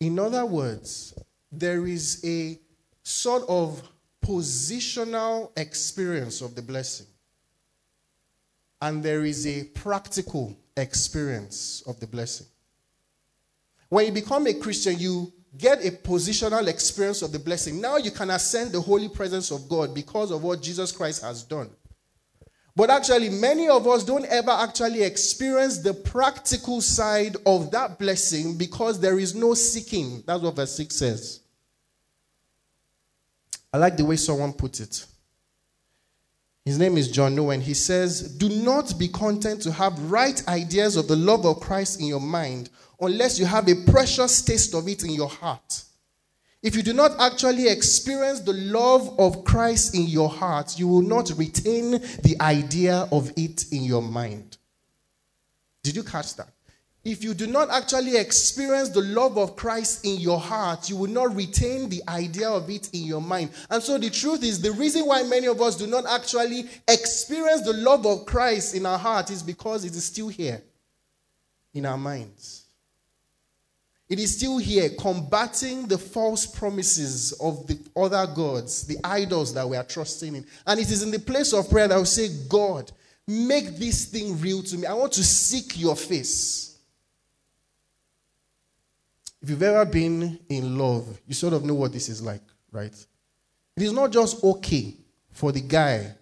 In 0.00 0.18
other 0.18 0.46
words, 0.46 1.14
there 1.50 1.86
is 1.86 2.22
a 2.24 2.58
sort 3.02 3.42
of 3.48 3.82
positional 4.24 5.50
experience 5.58 6.40
of 6.40 6.54
the 6.54 6.62
blessing, 6.62 7.06
and 8.80 9.02
there 9.02 9.24
is 9.24 9.46
a 9.46 9.64
practical 9.64 10.56
experience 10.76 11.82
of 11.86 11.98
the 11.98 12.06
blessing. 12.06 12.46
When 13.88 14.06
you 14.06 14.12
become 14.12 14.46
a 14.46 14.54
Christian, 14.54 14.98
you 14.98 15.32
get 15.56 15.84
a 15.84 15.90
positional 15.90 16.66
experience 16.66 17.22
of 17.22 17.32
the 17.32 17.38
blessing. 17.38 17.80
Now 17.80 17.96
you 17.96 18.10
can 18.10 18.30
ascend 18.30 18.72
the 18.72 18.80
holy 18.80 19.08
presence 19.08 19.50
of 19.50 19.68
God 19.68 19.94
because 19.94 20.30
of 20.30 20.42
what 20.42 20.60
Jesus 20.60 20.92
Christ 20.92 21.22
has 21.22 21.42
done. 21.42 21.70
But 22.76 22.90
actually, 22.90 23.28
many 23.28 23.68
of 23.68 23.88
us 23.88 24.04
don't 24.04 24.26
ever 24.26 24.52
actually 24.52 25.02
experience 25.02 25.78
the 25.78 25.94
practical 25.94 26.80
side 26.80 27.36
of 27.44 27.72
that 27.72 27.98
blessing 27.98 28.56
because 28.56 29.00
there 29.00 29.18
is 29.18 29.34
no 29.34 29.54
seeking. 29.54 30.22
That's 30.24 30.42
what 30.42 30.54
verse 30.54 30.76
6 30.76 30.94
says. 30.94 31.40
I 33.72 33.78
like 33.78 33.96
the 33.96 34.04
way 34.04 34.14
someone 34.14 34.52
put 34.52 34.78
it. 34.78 35.04
His 36.68 36.78
name 36.78 36.98
is 36.98 37.10
John 37.10 37.38
Owen. 37.38 37.62
He 37.62 37.72
says, 37.72 38.20
Do 38.36 38.50
not 38.50 38.98
be 38.98 39.08
content 39.08 39.62
to 39.62 39.72
have 39.72 39.98
right 40.10 40.46
ideas 40.48 40.96
of 40.96 41.08
the 41.08 41.16
love 41.16 41.46
of 41.46 41.60
Christ 41.60 41.98
in 41.98 42.04
your 42.04 42.20
mind 42.20 42.68
unless 43.00 43.38
you 43.38 43.46
have 43.46 43.70
a 43.70 43.90
precious 43.90 44.42
taste 44.42 44.74
of 44.74 44.86
it 44.86 45.02
in 45.02 45.12
your 45.12 45.30
heart. 45.30 45.84
If 46.62 46.76
you 46.76 46.82
do 46.82 46.92
not 46.92 47.18
actually 47.18 47.68
experience 47.68 48.40
the 48.40 48.52
love 48.52 49.18
of 49.18 49.44
Christ 49.44 49.94
in 49.94 50.08
your 50.08 50.28
heart, 50.28 50.78
you 50.78 50.88
will 50.88 51.00
not 51.00 51.32
retain 51.38 51.92
the 51.92 52.36
idea 52.38 53.08
of 53.12 53.32
it 53.38 53.72
in 53.72 53.84
your 53.84 54.02
mind. 54.02 54.58
Did 55.82 55.96
you 55.96 56.02
catch 56.02 56.36
that? 56.36 56.52
If 57.08 57.24
you 57.24 57.32
do 57.32 57.46
not 57.46 57.70
actually 57.70 58.18
experience 58.18 58.90
the 58.90 59.00
love 59.00 59.38
of 59.38 59.56
Christ 59.56 60.04
in 60.04 60.20
your 60.20 60.38
heart, 60.38 60.90
you 60.90 60.96
will 60.98 61.08
not 61.08 61.34
retain 61.34 61.88
the 61.88 62.02
idea 62.06 62.50
of 62.50 62.68
it 62.68 62.90
in 62.92 63.04
your 63.04 63.22
mind. 63.22 63.48
And 63.70 63.82
so 63.82 63.96
the 63.96 64.10
truth 64.10 64.44
is, 64.44 64.60
the 64.60 64.72
reason 64.72 65.06
why 65.06 65.22
many 65.22 65.46
of 65.46 65.58
us 65.62 65.74
do 65.74 65.86
not 65.86 66.04
actually 66.04 66.66
experience 66.86 67.62
the 67.62 67.72
love 67.72 68.04
of 68.04 68.26
Christ 68.26 68.74
in 68.74 68.84
our 68.84 68.98
heart 68.98 69.30
is 69.30 69.42
because 69.42 69.86
it 69.86 69.92
is 69.92 70.04
still 70.04 70.28
here 70.28 70.60
in 71.72 71.86
our 71.86 71.96
minds. 71.96 72.66
It 74.10 74.18
is 74.18 74.36
still 74.36 74.58
here 74.58 74.90
combating 74.90 75.86
the 75.86 75.96
false 75.96 76.44
promises 76.44 77.32
of 77.40 77.66
the 77.66 77.78
other 77.96 78.30
gods, 78.34 78.86
the 78.86 78.98
idols 79.02 79.54
that 79.54 79.66
we 79.66 79.78
are 79.78 79.84
trusting 79.84 80.36
in. 80.36 80.44
And 80.66 80.78
it 80.78 80.90
is 80.90 81.02
in 81.02 81.10
the 81.10 81.20
place 81.20 81.54
of 81.54 81.70
prayer 81.70 81.88
that 81.88 81.98
we 81.98 82.04
say, 82.04 82.28
God, 82.50 82.92
make 83.26 83.78
this 83.78 84.04
thing 84.04 84.38
real 84.42 84.62
to 84.64 84.76
me. 84.76 84.86
I 84.86 84.92
want 84.92 85.12
to 85.12 85.24
seek 85.24 85.80
your 85.80 85.96
face. 85.96 86.67
If 89.40 89.50
you've 89.50 89.62
ever 89.62 89.84
been 89.84 90.38
in 90.48 90.76
love, 90.76 91.20
you 91.26 91.34
sort 91.34 91.54
of 91.54 91.64
know 91.64 91.74
what 91.74 91.92
this 91.92 92.08
is 92.08 92.20
like, 92.20 92.42
right? 92.72 92.94
It 93.76 93.82
is 93.82 93.92
not 93.92 94.10
just 94.10 94.42
okay 94.42 94.94
for 95.30 95.52
the 95.52 95.60
guy, 95.60 96.12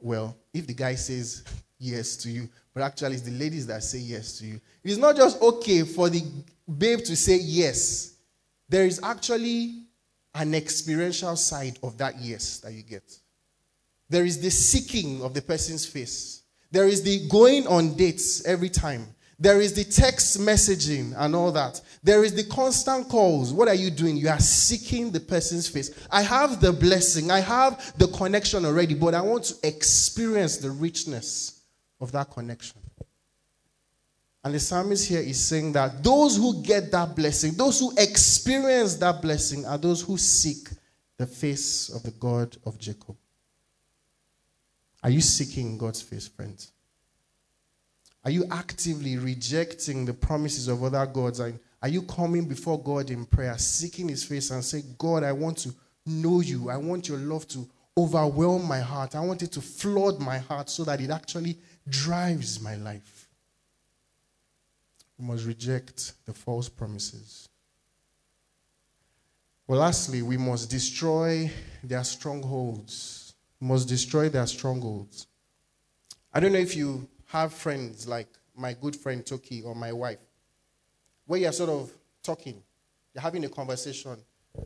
well, 0.00 0.36
if 0.54 0.66
the 0.66 0.74
guy 0.74 0.94
says 0.94 1.42
yes 1.78 2.16
to 2.18 2.30
you, 2.30 2.48
but 2.72 2.82
actually 2.82 3.14
it's 3.14 3.22
the 3.22 3.32
ladies 3.32 3.66
that 3.66 3.82
say 3.82 3.98
yes 3.98 4.38
to 4.38 4.46
you. 4.46 4.60
It 4.84 4.90
is 4.92 4.98
not 4.98 5.16
just 5.16 5.42
okay 5.42 5.82
for 5.82 6.08
the 6.08 6.22
babe 6.76 7.00
to 7.00 7.16
say 7.16 7.38
yes, 7.42 8.14
there 8.68 8.86
is 8.86 9.00
actually 9.02 9.82
an 10.34 10.54
experiential 10.54 11.34
side 11.34 11.78
of 11.82 11.98
that 11.98 12.20
yes 12.20 12.60
that 12.60 12.72
you 12.72 12.82
get. 12.82 13.18
There 14.08 14.24
is 14.24 14.40
the 14.40 14.50
seeking 14.50 15.22
of 15.22 15.34
the 15.34 15.42
person's 15.42 15.84
face. 15.84 16.42
There 16.70 16.86
is 16.86 17.02
the 17.02 17.26
going 17.28 17.66
on 17.66 17.96
dates 17.96 18.44
every 18.44 18.68
time. 18.68 19.06
There 19.40 19.60
is 19.60 19.72
the 19.72 19.84
text 19.84 20.40
messaging 20.40 21.14
and 21.16 21.36
all 21.36 21.52
that. 21.52 21.80
There 22.02 22.24
is 22.24 22.34
the 22.34 22.42
constant 22.44 23.08
calls. 23.08 23.52
What 23.52 23.68
are 23.68 23.74
you 23.74 23.90
doing? 23.90 24.16
You 24.16 24.30
are 24.30 24.40
seeking 24.40 25.12
the 25.12 25.20
person's 25.20 25.68
face. 25.68 25.92
I 26.10 26.22
have 26.22 26.60
the 26.60 26.72
blessing, 26.72 27.30
I 27.30 27.38
have 27.40 27.96
the 27.98 28.08
connection 28.08 28.64
already, 28.64 28.94
but 28.94 29.14
I 29.14 29.20
want 29.20 29.44
to 29.44 29.54
experience 29.62 30.56
the 30.56 30.72
richness 30.72 31.62
of 32.00 32.10
that 32.12 32.32
connection. 32.32 32.80
And 34.42 34.54
the 34.54 34.60
psalmist 34.60 35.08
here 35.08 35.20
is 35.20 35.44
saying 35.44 35.72
that 35.72 36.02
those 36.02 36.36
who 36.36 36.62
get 36.62 36.90
that 36.92 37.14
blessing, 37.14 37.54
those 37.54 37.78
who 37.78 37.92
experience 37.96 38.96
that 38.96 39.20
blessing, 39.20 39.66
are 39.66 39.78
those 39.78 40.00
who 40.00 40.16
seek 40.16 40.68
the 41.16 41.26
face 41.26 41.90
of 41.90 42.02
the 42.02 42.12
God 42.12 42.56
of 42.64 42.78
Jacob. 42.78 43.16
Are 45.02 45.10
you 45.10 45.20
seeking 45.20 45.76
God's 45.76 46.02
face, 46.02 46.28
friends? 46.28 46.72
Are 48.28 48.30
you 48.30 48.44
actively 48.50 49.16
rejecting 49.16 50.04
the 50.04 50.12
promises 50.12 50.68
of 50.68 50.84
other 50.84 51.06
gods? 51.06 51.40
And 51.40 51.58
Are 51.80 51.88
you 51.88 52.02
coming 52.02 52.44
before 52.44 52.78
God 52.78 53.08
in 53.08 53.24
prayer, 53.24 53.56
seeking 53.56 54.06
His 54.06 54.22
face, 54.22 54.50
and 54.50 54.62
saying, 54.62 54.96
God, 54.98 55.22
I 55.22 55.32
want 55.32 55.56
to 55.60 55.74
know 56.04 56.40
you. 56.40 56.68
I 56.68 56.76
want 56.76 57.08
your 57.08 57.16
love 57.16 57.48
to 57.48 57.66
overwhelm 57.96 58.68
my 58.68 58.80
heart. 58.80 59.14
I 59.14 59.20
want 59.20 59.42
it 59.42 59.52
to 59.52 59.62
flood 59.62 60.20
my 60.20 60.36
heart 60.36 60.68
so 60.68 60.84
that 60.84 61.00
it 61.00 61.08
actually 61.08 61.56
drives 61.88 62.60
my 62.60 62.76
life. 62.76 63.30
We 65.18 65.24
must 65.24 65.46
reject 65.46 66.12
the 66.26 66.34
false 66.34 66.68
promises. 66.68 67.48
Well, 69.66 69.80
lastly, 69.80 70.20
we 70.20 70.36
must 70.36 70.68
destroy 70.68 71.50
their 71.82 72.04
strongholds. 72.04 73.32
We 73.58 73.68
must 73.68 73.88
destroy 73.88 74.28
their 74.28 74.46
strongholds. 74.46 75.26
I 76.30 76.40
don't 76.40 76.52
know 76.52 76.58
if 76.58 76.76
you 76.76 77.08
have 77.28 77.52
friends 77.52 78.08
like 78.08 78.28
my 78.56 78.74
good 78.74 78.96
friend 78.96 79.24
Toki 79.24 79.62
or 79.62 79.74
my 79.74 79.92
wife, 79.92 80.18
where 81.26 81.40
you're 81.40 81.52
sort 81.52 81.70
of 81.70 81.92
talking, 82.22 82.60
you're 83.14 83.22
having 83.22 83.44
a 83.44 83.48
conversation, 83.48 84.16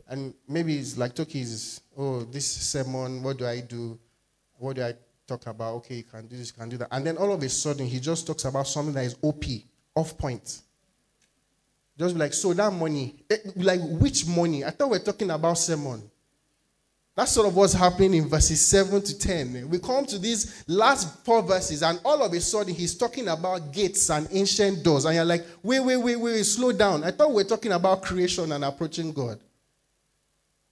And 0.07 0.33
maybe 0.47 0.77
it's 0.77 0.97
like 0.97 1.13
Toki's, 1.13 1.81
oh, 1.97 2.21
this 2.23 2.47
sermon, 2.47 3.21
what 3.21 3.37
do 3.37 3.45
I 3.45 3.59
do? 3.59 3.99
What 4.57 4.77
do 4.77 4.83
I 4.83 4.93
talk 5.27 5.45
about? 5.47 5.75
Okay, 5.75 5.95
you 5.95 6.03
can 6.03 6.25
do 6.25 6.37
this, 6.37 6.47
you 6.55 6.59
can 6.59 6.69
do 6.69 6.77
that. 6.77 6.87
And 6.91 7.05
then 7.05 7.17
all 7.17 7.31
of 7.33 7.43
a 7.43 7.49
sudden, 7.49 7.85
he 7.85 7.99
just 7.99 8.25
talks 8.25 8.45
about 8.45 8.67
something 8.67 8.93
that 8.93 9.05
is 9.05 9.17
OP, 9.21 9.43
off 9.95 10.17
point. 10.17 10.61
Just 11.97 12.15
be 12.15 12.19
like, 12.19 12.33
so 12.33 12.53
that 12.53 12.73
money, 12.73 13.15
eh, 13.29 13.37
like 13.57 13.81
which 13.83 14.25
money? 14.25 14.65
I 14.65 14.71
thought 14.71 14.89
we 14.89 14.97
are 14.97 15.01
talking 15.01 15.29
about 15.29 15.57
sermon. 15.57 16.09
That's 17.15 17.31
sort 17.31 17.47
of 17.47 17.55
what's 17.55 17.73
happening 17.73 18.15
in 18.15 18.27
verses 18.27 18.65
7 18.65 18.99
to 19.03 19.19
10. 19.19 19.69
We 19.69 19.77
come 19.77 20.03
to 20.07 20.17
these 20.17 20.63
last 20.67 21.23
four 21.23 21.43
verses, 21.43 21.83
and 21.83 21.99
all 22.03 22.23
of 22.23 22.33
a 22.33 22.41
sudden 22.41 22.73
he's 22.73 22.97
talking 22.97 23.27
about 23.27 23.71
gates 23.71 24.09
and 24.09 24.27
ancient 24.31 24.83
doors. 24.83 25.05
And 25.05 25.15
you're 25.15 25.25
like, 25.25 25.45
wait, 25.61 25.81
wait, 25.81 25.97
wait, 25.97 26.15
wait, 26.15 26.43
slow 26.43 26.71
down. 26.71 27.03
I 27.03 27.11
thought 27.11 27.31
we 27.31 27.43
are 27.43 27.47
talking 27.47 27.71
about 27.71 28.01
creation 28.01 28.51
and 28.51 28.65
approaching 28.65 29.13
God. 29.13 29.39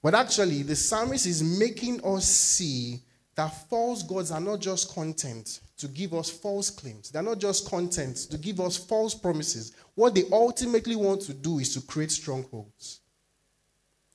But 0.02 0.16
actually, 0.16 0.64
the 0.64 0.76
psalmist 0.76 1.28
is 1.28 1.44
making 1.44 2.04
us 2.04 2.26
see 2.26 3.02
that 3.36 3.70
false 3.70 4.02
gods 4.02 4.32
are 4.32 4.42
not 4.42 4.62
just 4.62 4.94
content 4.96 5.60
to 5.78 5.88
give 5.88 6.14
us 6.16 6.30
false 6.30 6.72
claims, 6.72 7.12
they're 7.12 7.22
not 7.22 7.40
just 7.40 7.70
content 7.70 8.18
to 8.32 8.38
give 8.38 8.60
us 8.60 8.78
false 8.78 9.14
promises. 9.14 9.74
What 9.94 10.16
they 10.16 10.24
ultimately 10.32 10.96
want 10.96 11.22
to 11.24 11.34
do 11.34 11.60
is 11.60 11.74
to 11.76 11.82
create 11.82 12.12
strongholds. 12.12 13.02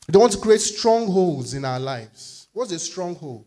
They 0.08 0.18
want 0.18 0.32
to 0.32 0.38
create 0.38 0.60
strongholds 0.60 1.54
in 1.54 1.64
our 1.64 1.80
lives. 1.80 2.48
What's 2.52 2.72
a 2.72 2.78
stronghold? 2.78 3.46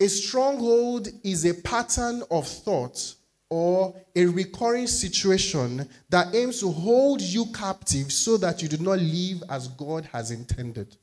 A 0.00 0.08
stronghold 0.08 1.08
is 1.22 1.46
a 1.46 1.54
pattern 1.54 2.22
of 2.30 2.46
thought 2.46 3.14
or 3.48 3.94
a 4.14 4.26
recurring 4.26 4.86
situation 4.86 5.88
that 6.10 6.34
aims 6.34 6.60
to 6.60 6.70
hold 6.70 7.20
you 7.20 7.46
captive 7.52 8.12
so 8.12 8.36
that 8.36 8.60
you 8.60 8.68
do 8.68 8.78
not 8.78 8.98
live 8.98 9.42
as 9.48 9.68
God 9.68 10.08
has 10.12 10.30
intended. 10.30 10.96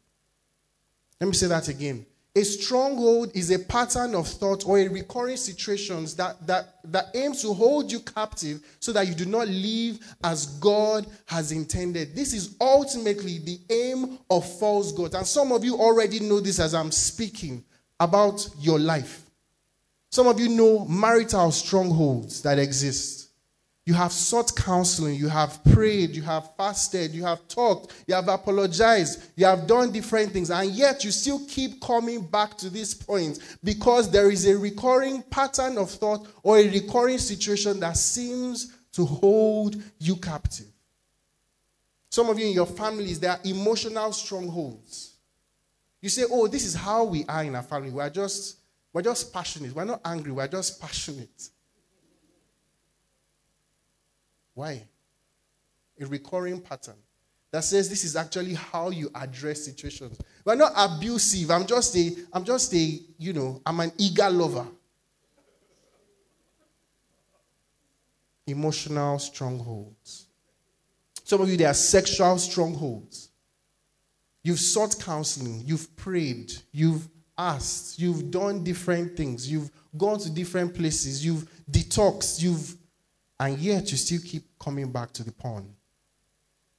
Let 1.19 1.27
me 1.27 1.33
say 1.33 1.47
that 1.47 1.67
again. 1.67 2.05
A 2.33 2.43
stronghold 2.43 3.31
is 3.35 3.51
a 3.51 3.59
pattern 3.59 4.15
of 4.15 4.25
thought 4.25 4.65
or 4.65 4.79
a 4.79 4.87
recurring 4.87 5.35
situations 5.35 6.15
that, 6.15 6.47
that, 6.47 6.75
that 6.85 7.07
aims 7.13 7.41
to 7.41 7.53
hold 7.53 7.91
you 7.91 7.99
captive 7.99 8.61
so 8.79 8.93
that 8.93 9.05
you 9.05 9.13
do 9.13 9.25
not 9.25 9.49
live 9.49 9.99
as 10.23 10.45
God 10.59 11.07
has 11.25 11.51
intended. 11.51 12.15
This 12.15 12.33
is 12.33 12.55
ultimately 12.61 13.39
the 13.39 13.59
aim 13.69 14.17
of 14.29 14.49
false 14.59 14.93
gods. 14.93 15.13
And 15.13 15.27
some 15.27 15.51
of 15.51 15.65
you 15.65 15.75
already 15.75 16.21
know 16.21 16.39
this 16.39 16.59
as 16.59 16.73
I'm 16.73 16.91
speaking 16.91 17.65
about 17.99 18.47
your 18.59 18.79
life. 18.79 19.25
Some 20.09 20.27
of 20.27 20.39
you 20.39 20.47
know 20.47 20.85
marital 20.85 21.51
strongholds 21.51 22.41
that 22.43 22.59
exist. 22.59 23.30
You 23.85 23.95
have 23.95 24.11
sought 24.11 24.55
counseling, 24.55 25.15
you 25.15 25.27
have 25.27 25.63
prayed, 25.63 26.11
you 26.15 26.21
have 26.21 26.55
fasted, 26.55 27.11
you 27.11 27.23
have 27.23 27.47
talked, 27.47 28.03
you 28.05 28.13
have 28.13 28.27
apologized, 28.27 29.31
you 29.35 29.45
have 29.45 29.65
done 29.65 29.91
different 29.91 30.31
things, 30.31 30.51
and 30.51 30.69
yet 30.69 31.03
you 31.03 31.09
still 31.09 31.43
keep 31.47 31.81
coming 31.81 32.23
back 32.23 32.55
to 32.59 32.69
this 32.69 32.93
point 32.93 33.39
because 33.63 34.11
there 34.11 34.29
is 34.29 34.45
a 34.45 34.55
recurring 34.55 35.23
pattern 35.23 35.79
of 35.79 35.89
thought 35.89 36.27
or 36.43 36.59
a 36.59 36.69
recurring 36.69 37.17
situation 37.17 37.79
that 37.79 37.97
seems 37.97 38.77
to 38.91 39.03
hold 39.03 39.81
you 39.97 40.15
captive. 40.15 40.67
Some 42.11 42.29
of 42.29 42.37
you 42.37 42.45
in 42.45 42.53
your 42.53 42.67
families, 42.67 43.19
there 43.19 43.31
are 43.31 43.39
emotional 43.45 44.11
strongholds. 44.13 45.15
You 46.01 46.09
say, 46.09 46.25
Oh, 46.29 46.47
this 46.47 46.65
is 46.65 46.75
how 46.75 47.05
we 47.05 47.25
are 47.25 47.43
in 47.43 47.55
our 47.55 47.63
family. 47.63 47.89
We're 47.89 48.09
just, 48.09 48.57
we're 48.93 49.01
just 49.01 49.33
passionate. 49.33 49.73
We're 49.73 49.85
not 49.85 50.01
angry, 50.05 50.31
we're 50.31 50.47
just 50.47 50.79
passionate. 50.79 51.49
Why? 54.61 54.83
A 55.99 56.05
recurring 56.05 56.61
pattern 56.61 56.93
that 57.49 57.63
says 57.63 57.89
this 57.89 58.03
is 58.03 58.15
actually 58.15 58.53
how 58.53 58.91
you 58.91 59.09
address 59.15 59.65
situations. 59.65 60.19
We're 60.45 60.53
not 60.53 60.73
abusive. 60.77 61.49
I'm 61.49 61.65
just 61.65 61.97
a, 61.97 62.15
I'm 62.31 62.43
just 62.43 62.71
a, 62.75 62.99
you 63.17 63.33
know, 63.33 63.59
I'm 63.65 63.79
an 63.79 63.91
eager 63.97 64.29
lover. 64.29 64.67
Emotional 68.45 69.17
strongholds. 69.17 70.27
Some 71.23 71.41
of 71.41 71.49
you, 71.49 71.57
they 71.57 71.65
are 71.65 71.73
sexual 71.73 72.37
strongholds. 72.37 73.29
You've 74.43 74.59
sought 74.59 74.95
counseling, 74.99 75.63
you've 75.65 75.95
prayed, 75.95 76.51
you've 76.71 77.09
asked, 77.35 77.97
you've 77.97 78.29
done 78.29 78.63
different 78.63 79.17
things, 79.17 79.51
you've 79.51 79.71
gone 79.97 80.19
to 80.19 80.29
different 80.29 80.75
places, 80.75 81.25
you've 81.25 81.49
detoxed, 81.71 82.43
you've 82.43 82.75
and 83.41 83.57
yet 83.57 83.89
you 83.89 83.97
still 83.97 84.21
keep 84.23 84.43
coming 84.59 84.91
back 84.91 85.11
to 85.13 85.23
the 85.23 85.31
porn. 85.31 85.67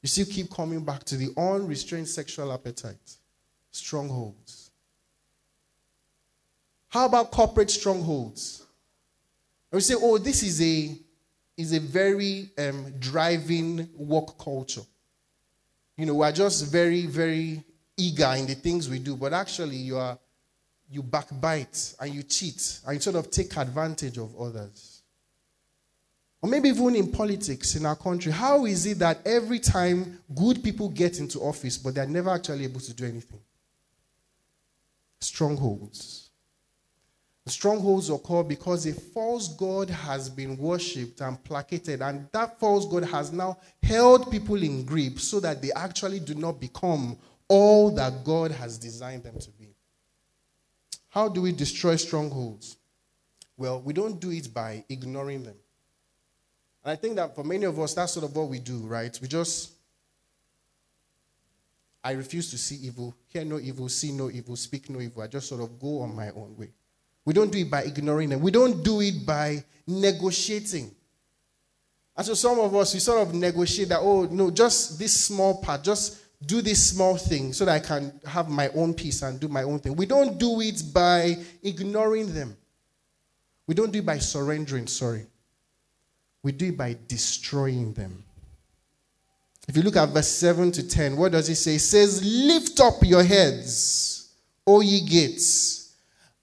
You 0.01 0.09
still 0.09 0.27
keep 0.27 0.49
coming 0.49 0.85
back 0.85 1.03
to 1.05 1.17
the 1.17 1.31
unrestrained 1.37 2.07
sexual 2.07 2.53
appetite. 2.53 3.17
Strongholds. 3.73 4.71
How 6.89 7.07
about 7.07 7.33
corporate 7.33 7.69
strongholds? 7.69 8.65
And 9.73 9.79
we 9.79 9.81
say, 9.81 9.95
oh, 9.99 10.19
this 10.19 10.45
is 10.45 10.63
a 10.63 10.97
is 11.57 11.73
a 11.73 11.81
very 11.81 12.51
um, 12.57 12.95
driving 13.01 13.89
work 13.97 14.39
culture. 14.39 14.83
You 15.97 16.07
know, 16.07 16.15
we're 16.15 16.31
just 16.31 16.71
very, 16.71 17.07
very 17.07 17.63
eager 17.97 18.35
in 18.37 18.47
the 18.47 18.55
things 18.55 18.89
we 18.89 19.01
do, 19.01 19.17
but 19.17 19.33
actually 19.33 19.77
you 19.77 19.97
are 19.97 20.17
you 20.89 21.03
backbite 21.03 21.95
and 21.99 22.15
you 22.15 22.23
cheat 22.23 22.79
and 22.87 22.95
you 22.95 23.01
sort 23.01 23.17
of 23.17 23.33
take 23.33 23.57
advantage 23.57 24.17
of 24.17 24.41
others. 24.41 24.92
Or 26.43 26.49
maybe 26.49 26.71
even 26.71 26.97
in 26.97 27.13
politics 27.13 27.77
in 27.77 27.87
our 27.87 27.95
country, 27.95 28.33
how 28.33 28.67
is 28.67 28.85
it 28.85 28.99
that 28.99 29.25
every 29.25 29.61
time 29.61 30.19
good 30.35 30.63
people 30.65 30.89
get 30.89 31.21
into 31.21 31.39
office, 31.39 31.79
but 31.79 31.95
they're 31.95 32.05
never 32.05 32.31
actually 32.31 32.65
able 32.65 32.81
to 32.81 32.93
do 32.93 33.05
anything? 33.05 33.39
Strongholds. 35.21 36.31
Strongholds 37.47 38.11
occur 38.11 38.43
because 38.43 38.87
a 38.87 38.93
false 38.93 39.49
God 39.55 39.89
has 39.89 40.29
been 40.29 40.57
worshipped 40.57 41.21
and 41.21 41.43
placated, 41.45 42.03
and 42.03 42.29
that 42.33 42.59
false 42.59 42.87
God 42.87 43.05
has 43.05 43.33
now 43.33 43.59
held 43.81 44.31
people 44.31 44.61
in 44.61 44.85
grip 44.85 45.21
so 45.21 45.39
that 45.39 45.63
they 45.63 45.71
actually 45.73 46.19
do 46.19 46.35
not 46.35 46.61
become 46.61 47.17
all 47.47 47.91
that 47.93 48.25
God 48.25 48.51
has 48.51 48.79
designed 48.79 49.23
them 49.23 49.39
to 49.39 49.51
be. 49.51 49.69
How 51.09 51.29
do 51.29 51.43
we 51.43 51.53
destroy 51.53 51.97
strongholds? 51.97 52.77
Well, 53.57 53.81
we 53.81 53.93
don't 53.93 54.19
do 54.19 54.31
it 54.31 54.53
by 54.53 54.85
ignoring 54.89 55.45
them. 55.45 55.57
And 56.85 56.93
I 56.93 56.97
think 56.97 57.17
that 57.17 57.35
for 57.35 57.45
many 57.45 57.65
of 57.65 57.79
us, 57.79 57.95
that's 57.95 58.13
sort 58.13 58.25
of 58.25 58.35
what 58.35 58.49
we 58.49 58.59
do, 58.59 58.79
right? 58.79 59.17
We 59.23 59.29
just, 59.29 59.73
I 62.03 62.13
refuse 62.13 62.51
to 62.51 62.59
see 62.59 62.87
evil, 62.87 63.15
hear 63.29 63.45
no 63.45 63.59
evil, 63.61 63.89
see 63.89 64.11
no 64.11 64.31
evil, 64.31 64.57
speak 64.57 64.91
no 64.91 65.01
evil. 65.01 65.23
I 65.23 65.29
just 65.29 65.49
sort 65.49 65.63
of 65.63 65.79
go 65.81 66.01
on 66.01 66.15
my 66.15 66.31
own 66.31 66.57
way. 66.57 66.71
We 67.25 67.33
don't 67.33 67.53
do 67.53 67.59
it 67.59 67.71
by 67.71 67.83
ignoring 67.83 68.31
them, 68.31 68.41
we 68.41 68.51
don't 68.51 68.83
do 68.83 69.01
it 69.01 69.25
by 69.25 69.63
negotiating. 69.87 70.91
And 72.17 72.27
so 72.27 72.35
some 72.35 72.59
of 72.59 72.75
us, 72.75 72.93
we 72.93 73.01
sort 73.01 73.27
of 73.27 73.35
negotiate 73.35 73.89
that, 73.89 74.01
oh, 74.01 74.25
no, 74.31 74.51
just 74.51 74.99
this 74.99 75.25
small 75.25 75.63
part, 75.63 75.83
just 75.83 76.19
do 76.45 76.61
this 76.61 76.91
small 76.91 77.17
thing 77.17 77.53
so 77.53 77.65
that 77.65 77.73
I 77.73 77.79
can 77.79 78.21
have 78.27 78.49
my 78.49 78.69
own 78.71 78.93
peace 78.95 79.23
and 79.23 79.39
do 79.41 79.49
my 79.49 79.63
own 79.63 79.79
thing. 79.79 79.97
We 79.97 80.07
don't 80.07 80.39
do 80.39 80.61
it 80.61 80.83
by 80.93 81.37
ignoring 81.63 82.35
them. 82.35 82.57
We 83.67 83.75
don't 83.75 83.93
do 83.93 84.01
it 84.01 84.07
by 84.07 84.19
surrendering, 84.19 84.89
sorry. 84.89 85.27
We 86.43 86.53
do 86.53 86.69
it 86.69 86.77
by 86.77 86.97
destroying 87.07 87.93
them. 87.93 88.25
If 89.69 89.77
you 89.77 89.83
look 89.83 89.97
at 89.97 90.09
verse 90.09 90.29
7 90.29 90.73
to 90.73 90.89
10, 90.89 91.17
what 91.17 91.33
does 91.33 91.49
it 91.49 91.55
say? 91.55 91.77
It 91.77 91.81
says, 91.81 92.23
Lift 92.25 92.81
up 92.81 92.95
your 93.03 93.23
heads, 93.23 94.35
O 94.67 94.81
ye 94.81 95.07
gates. 95.07 95.95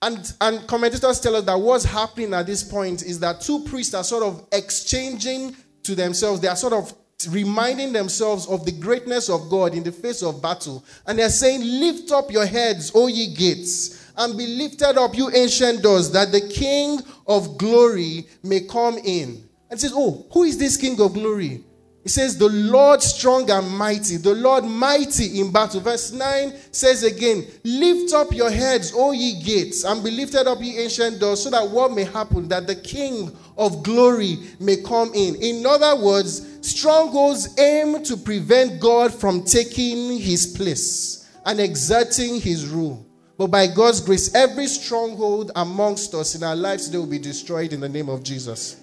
And, 0.01 0.33
and 0.39 0.65
commentators 0.65 1.19
tell 1.19 1.35
us 1.35 1.43
that 1.43 1.59
what's 1.59 1.83
happening 1.83 2.33
at 2.33 2.45
this 2.45 2.63
point 2.63 3.03
is 3.03 3.19
that 3.19 3.41
two 3.41 3.65
priests 3.65 3.93
are 3.93 4.03
sort 4.03 4.23
of 4.23 4.47
exchanging 4.53 5.53
to 5.83 5.95
themselves. 5.95 6.39
They 6.39 6.47
are 6.47 6.55
sort 6.55 6.71
of 6.71 6.93
reminding 7.29 7.91
themselves 7.91 8.47
of 8.47 8.65
the 8.65 8.71
greatness 8.71 9.29
of 9.29 9.49
God 9.49 9.73
in 9.73 9.83
the 9.83 9.91
face 9.91 10.23
of 10.23 10.41
battle. 10.41 10.85
And 11.05 11.19
they're 11.19 11.29
saying, 11.29 11.61
Lift 11.61 12.13
up 12.13 12.31
your 12.31 12.45
heads, 12.45 12.93
O 12.95 13.07
ye 13.07 13.33
gates, 13.33 14.11
and 14.15 14.37
be 14.37 14.47
lifted 14.47 14.97
up, 14.97 15.17
you 15.17 15.29
ancient 15.33 15.83
doors, 15.83 16.09
that 16.11 16.31
the 16.31 16.41
King 16.41 17.01
of 17.27 17.57
glory 17.57 18.27
may 18.41 18.61
come 18.61 18.97
in. 19.03 19.48
And 19.69 19.79
says, 19.79 19.93
Oh, 19.95 20.25
who 20.31 20.43
is 20.43 20.57
this 20.57 20.77
King 20.77 20.99
of 21.01 21.13
glory? 21.13 21.63
He 22.03 22.09
says, 22.09 22.37
The 22.37 22.49
Lord 22.49 23.01
strong 23.01 23.49
and 23.51 23.69
mighty, 23.69 24.17
the 24.17 24.33
Lord 24.33 24.63
mighty 24.63 25.39
in 25.39 25.51
battle. 25.51 25.81
Verse 25.81 26.11
9 26.11 26.53
says 26.71 27.03
again, 27.03 27.45
Lift 27.63 28.13
up 28.13 28.33
your 28.33 28.49
heads, 28.49 28.93
O 28.95 29.11
ye 29.11 29.41
gates, 29.43 29.83
and 29.83 30.03
be 30.03 30.11
lifted 30.11 30.47
up, 30.47 30.59
ye 30.61 30.79
ancient 30.79 31.19
doors, 31.19 31.43
so 31.43 31.49
that 31.49 31.69
what 31.69 31.91
may 31.91 32.05
happen, 32.05 32.47
that 32.47 32.67
the 32.67 32.75
King 32.75 33.35
of 33.57 33.83
glory 33.83 34.37
may 34.59 34.77
come 34.77 35.11
in. 35.13 35.35
In 35.35 35.65
other 35.65 36.01
words, 36.01 36.57
strongholds 36.61 37.59
aim 37.59 38.03
to 38.05 38.15
prevent 38.15 38.79
God 38.79 39.13
from 39.13 39.43
taking 39.43 40.17
his 40.17 40.47
place 40.47 41.29
and 41.45 41.59
exerting 41.59 42.39
his 42.39 42.67
rule. 42.67 43.05
But 43.37 43.47
by 43.47 43.67
God's 43.67 44.01
grace, 44.01 44.33
every 44.33 44.67
stronghold 44.67 45.51
amongst 45.55 46.13
us 46.13 46.35
in 46.35 46.43
our 46.43 46.55
lives 46.55 46.87
today 46.87 46.97
will 46.97 47.05
be 47.05 47.19
destroyed 47.19 47.71
in 47.71 47.79
the 47.79 47.87
name 47.87 48.09
of 48.09 48.23
Jesus. 48.23 48.77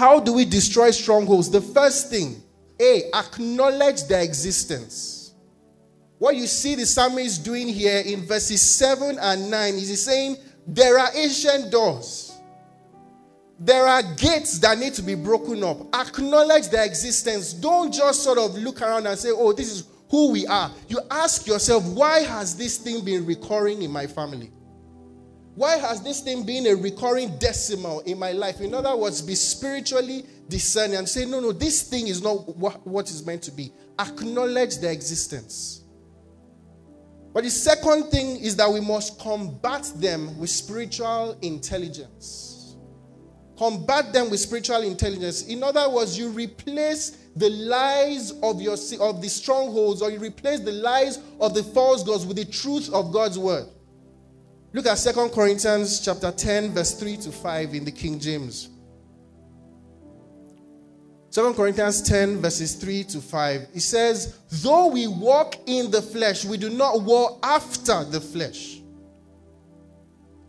How 0.00 0.18
do 0.18 0.32
we 0.32 0.46
destroy 0.46 0.92
strongholds? 0.92 1.50
The 1.50 1.60
first 1.60 2.08
thing, 2.08 2.42
A, 2.80 3.10
acknowledge 3.12 4.04
their 4.04 4.22
existence. 4.22 5.34
what 6.16 6.36
you 6.36 6.46
see 6.46 6.74
the 6.74 6.86
psalmist 6.86 7.44
doing 7.44 7.68
here 7.68 7.98
in 7.98 8.24
verses 8.24 8.62
7 8.62 9.18
and 9.20 9.50
9 9.50 9.74
is 9.74 9.88
he's 9.90 10.02
saying, 10.02 10.38
There 10.66 10.98
are 10.98 11.10
ancient 11.14 11.70
doors. 11.70 12.32
There 13.58 13.84
are 13.86 14.02
gates 14.14 14.58
that 14.60 14.78
need 14.78 14.94
to 14.94 15.02
be 15.02 15.16
broken 15.16 15.62
up. 15.62 15.94
Acknowledge 15.94 16.70
their 16.70 16.86
existence. 16.86 17.52
Don't 17.52 17.92
just 17.92 18.22
sort 18.22 18.38
of 18.38 18.54
look 18.56 18.80
around 18.80 19.06
and 19.06 19.18
say, 19.18 19.28
Oh, 19.30 19.52
this 19.52 19.70
is 19.70 19.84
who 20.08 20.30
we 20.30 20.46
are. 20.46 20.70
You 20.88 21.00
ask 21.10 21.46
yourself, 21.46 21.84
Why 21.84 22.20
has 22.20 22.56
this 22.56 22.78
thing 22.78 23.04
been 23.04 23.26
recurring 23.26 23.82
in 23.82 23.90
my 23.90 24.06
family? 24.06 24.50
Why 25.60 25.76
has 25.76 26.00
this 26.00 26.20
thing 26.20 26.44
been 26.44 26.66
a 26.68 26.74
recurring 26.74 27.36
decimal 27.36 28.00
in 28.06 28.18
my 28.18 28.32
life? 28.32 28.62
In 28.62 28.72
other 28.72 28.96
words, 28.96 29.20
be 29.20 29.34
spiritually 29.34 30.24
discerning 30.48 30.96
and 30.96 31.06
say, 31.06 31.26
no, 31.26 31.38
no, 31.38 31.52
this 31.52 31.82
thing 31.82 32.08
is 32.08 32.22
not 32.22 32.56
what, 32.56 33.10
is 33.10 33.26
meant 33.26 33.42
to 33.42 33.50
be. 33.50 33.70
Acknowledge 33.98 34.78
their 34.78 34.90
existence. 34.90 35.82
But 37.34 37.44
the 37.44 37.50
second 37.50 38.04
thing 38.04 38.38
is 38.38 38.56
that 38.56 38.72
we 38.72 38.80
must 38.80 39.20
combat 39.20 39.92
them 39.96 40.38
with 40.38 40.48
spiritual 40.48 41.36
intelligence. 41.42 42.76
Combat 43.58 44.14
them 44.14 44.30
with 44.30 44.40
spiritual 44.40 44.80
intelligence. 44.80 45.46
In 45.46 45.62
other 45.62 45.90
words, 45.90 46.18
you 46.18 46.30
replace 46.30 47.18
the 47.36 47.50
lies 47.50 48.30
of 48.42 48.62
your 48.62 48.78
of 48.98 49.20
the 49.20 49.28
strongholds, 49.28 50.00
or 50.00 50.10
you 50.10 50.20
replace 50.20 50.60
the 50.60 50.72
lies 50.72 51.18
of 51.38 51.52
the 51.52 51.62
false 51.62 52.02
gods 52.02 52.24
with 52.24 52.38
the 52.38 52.46
truth 52.46 52.90
of 52.94 53.12
God's 53.12 53.38
word. 53.38 53.66
Look 54.72 54.86
at 54.86 54.98
Second 54.98 55.30
Corinthians 55.30 56.00
chapter 56.00 56.30
10, 56.30 56.72
verse 56.72 56.94
3 56.94 57.16
to 57.18 57.32
5 57.32 57.74
in 57.74 57.84
the 57.84 57.90
King 57.90 58.20
James. 58.20 58.68
2 61.32 61.54
Corinthians 61.54 62.02
10, 62.02 62.40
verses 62.40 62.74
3 62.74 63.04
to 63.04 63.20
5. 63.20 63.68
It 63.74 63.80
says, 63.80 64.38
Though 64.50 64.88
we 64.88 65.06
walk 65.06 65.56
in 65.66 65.90
the 65.90 66.02
flesh, 66.02 66.44
we 66.44 66.56
do 66.56 66.70
not 66.70 67.02
war 67.02 67.38
after 67.42 68.04
the 68.04 68.20
flesh. 68.20 68.80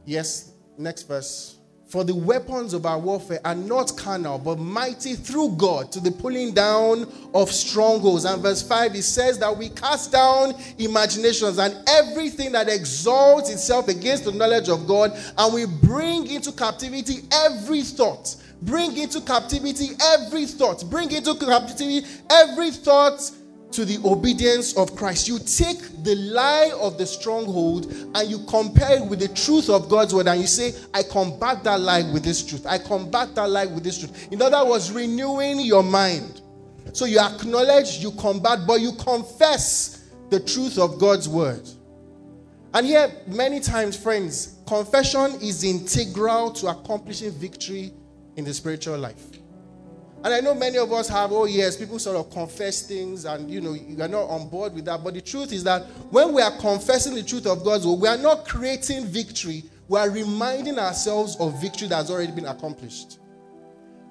Yes, 0.05 0.53
next 0.77 1.03
verse. 1.03 1.60
For 1.91 2.05
the 2.05 2.15
weapons 2.15 2.73
of 2.73 2.85
our 2.85 2.97
warfare 2.97 3.41
are 3.43 3.53
not 3.53 3.97
carnal, 3.97 4.37
but 4.37 4.59
mighty 4.59 5.13
through 5.13 5.57
God 5.57 5.91
to 5.91 5.99
the 5.99 6.09
pulling 6.09 6.53
down 6.53 7.05
of 7.33 7.51
strongholds. 7.51 8.23
And 8.23 8.41
verse 8.41 8.65
5, 8.65 8.95
it 8.95 9.03
says 9.03 9.37
that 9.39 9.57
we 9.57 9.67
cast 9.67 10.09
down 10.09 10.53
imaginations 10.77 11.57
and 11.57 11.75
everything 11.89 12.53
that 12.53 12.69
exalts 12.69 13.49
itself 13.49 13.89
against 13.89 14.23
the 14.23 14.31
knowledge 14.31 14.69
of 14.69 14.87
God, 14.87 15.11
and 15.37 15.53
we 15.53 15.65
bring 15.65 16.27
into 16.27 16.53
captivity 16.53 17.23
every 17.29 17.81
thought 17.81 18.37
Bring 18.61 18.95
into 18.95 19.21
captivity 19.21 19.89
every 19.99 20.45
thought. 20.45 20.87
Bring 20.89 21.11
into 21.11 21.33
captivity 21.35 22.05
every 22.29 22.69
thought 22.69 23.31
to 23.71 23.85
the 23.85 23.99
obedience 24.05 24.75
of 24.77 24.95
Christ. 24.95 25.27
You 25.27 25.39
take 25.39 26.03
the 26.03 26.15
lie 26.15 26.71
of 26.79 26.97
the 26.97 27.05
stronghold 27.05 27.91
and 27.91 28.29
you 28.29 28.39
compare 28.47 28.97
it 28.97 29.05
with 29.05 29.19
the 29.19 29.29
truth 29.29 29.69
of 29.69 29.89
God's 29.89 30.13
word, 30.13 30.27
and 30.27 30.41
you 30.41 30.47
say, 30.47 30.73
I 30.93 31.03
combat 31.03 31.63
that 31.63 31.79
lie 31.79 32.03
with 32.11 32.23
this 32.23 32.45
truth. 32.45 32.65
I 32.65 32.77
combat 32.77 33.35
that 33.35 33.49
lie 33.49 33.65
with 33.65 33.83
this 33.83 33.99
truth. 33.99 34.31
In 34.31 34.41
other 34.41 34.65
words, 34.69 34.91
renewing 34.91 35.61
your 35.61 35.83
mind. 35.83 36.41
So 36.93 37.05
you 37.05 37.19
acknowledge, 37.19 37.99
you 37.99 38.11
combat, 38.11 38.59
but 38.67 38.81
you 38.81 38.93
confess 38.93 40.09
the 40.29 40.39
truth 40.39 40.77
of 40.77 40.99
God's 40.99 41.29
word. 41.29 41.67
And 42.73 42.85
here, 42.85 43.11
many 43.27 43.59
times, 43.59 43.97
friends, 43.97 44.55
confession 44.65 45.37
is 45.41 45.63
integral 45.63 46.51
to 46.53 46.67
accomplishing 46.67 47.31
victory 47.31 47.93
in 48.37 48.45
the 48.45 48.53
spiritual 48.53 48.97
life. 48.97 49.40
And 50.23 50.33
I 50.35 50.39
know 50.39 50.53
many 50.53 50.77
of 50.77 50.91
us 50.93 51.09
have, 51.09 51.31
oh 51.31 51.45
yes, 51.45 51.75
people 51.75 51.97
sort 51.97 52.15
of 52.15 52.29
confess 52.29 52.83
things 52.83 53.25
and 53.25 53.49
you 53.49 53.59
know, 53.59 53.73
you 53.73 53.99
are 54.03 54.07
not 54.07 54.29
on 54.29 54.49
board 54.49 54.75
with 54.75 54.85
that. 54.85 55.03
But 55.03 55.15
the 55.15 55.21
truth 55.21 55.51
is 55.51 55.63
that 55.63 55.83
when 56.11 56.33
we 56.33 56.43
are 56.43 56.55
confessing 56.59 57.15
the 57.15 57.23
truth 57.23 57.47
of 57.47 57.63
God's 57.63 57.87
we 57.87 58.07
are 58.07 58.17
not 58.17 58.47
creating 58.47 59.05
victory, 59.07 59.63
we 59.87 59.97
are 59.97 60.11
reminding 60.11 60.77
ourselves 60.77 61.35
of 61.39 61.59
victory 61.59 61.87
that 61.87 61.95
has 61.95 62.11
already 62.11 62.31
been 62.31 62.45
accomplished. 62.45 63.17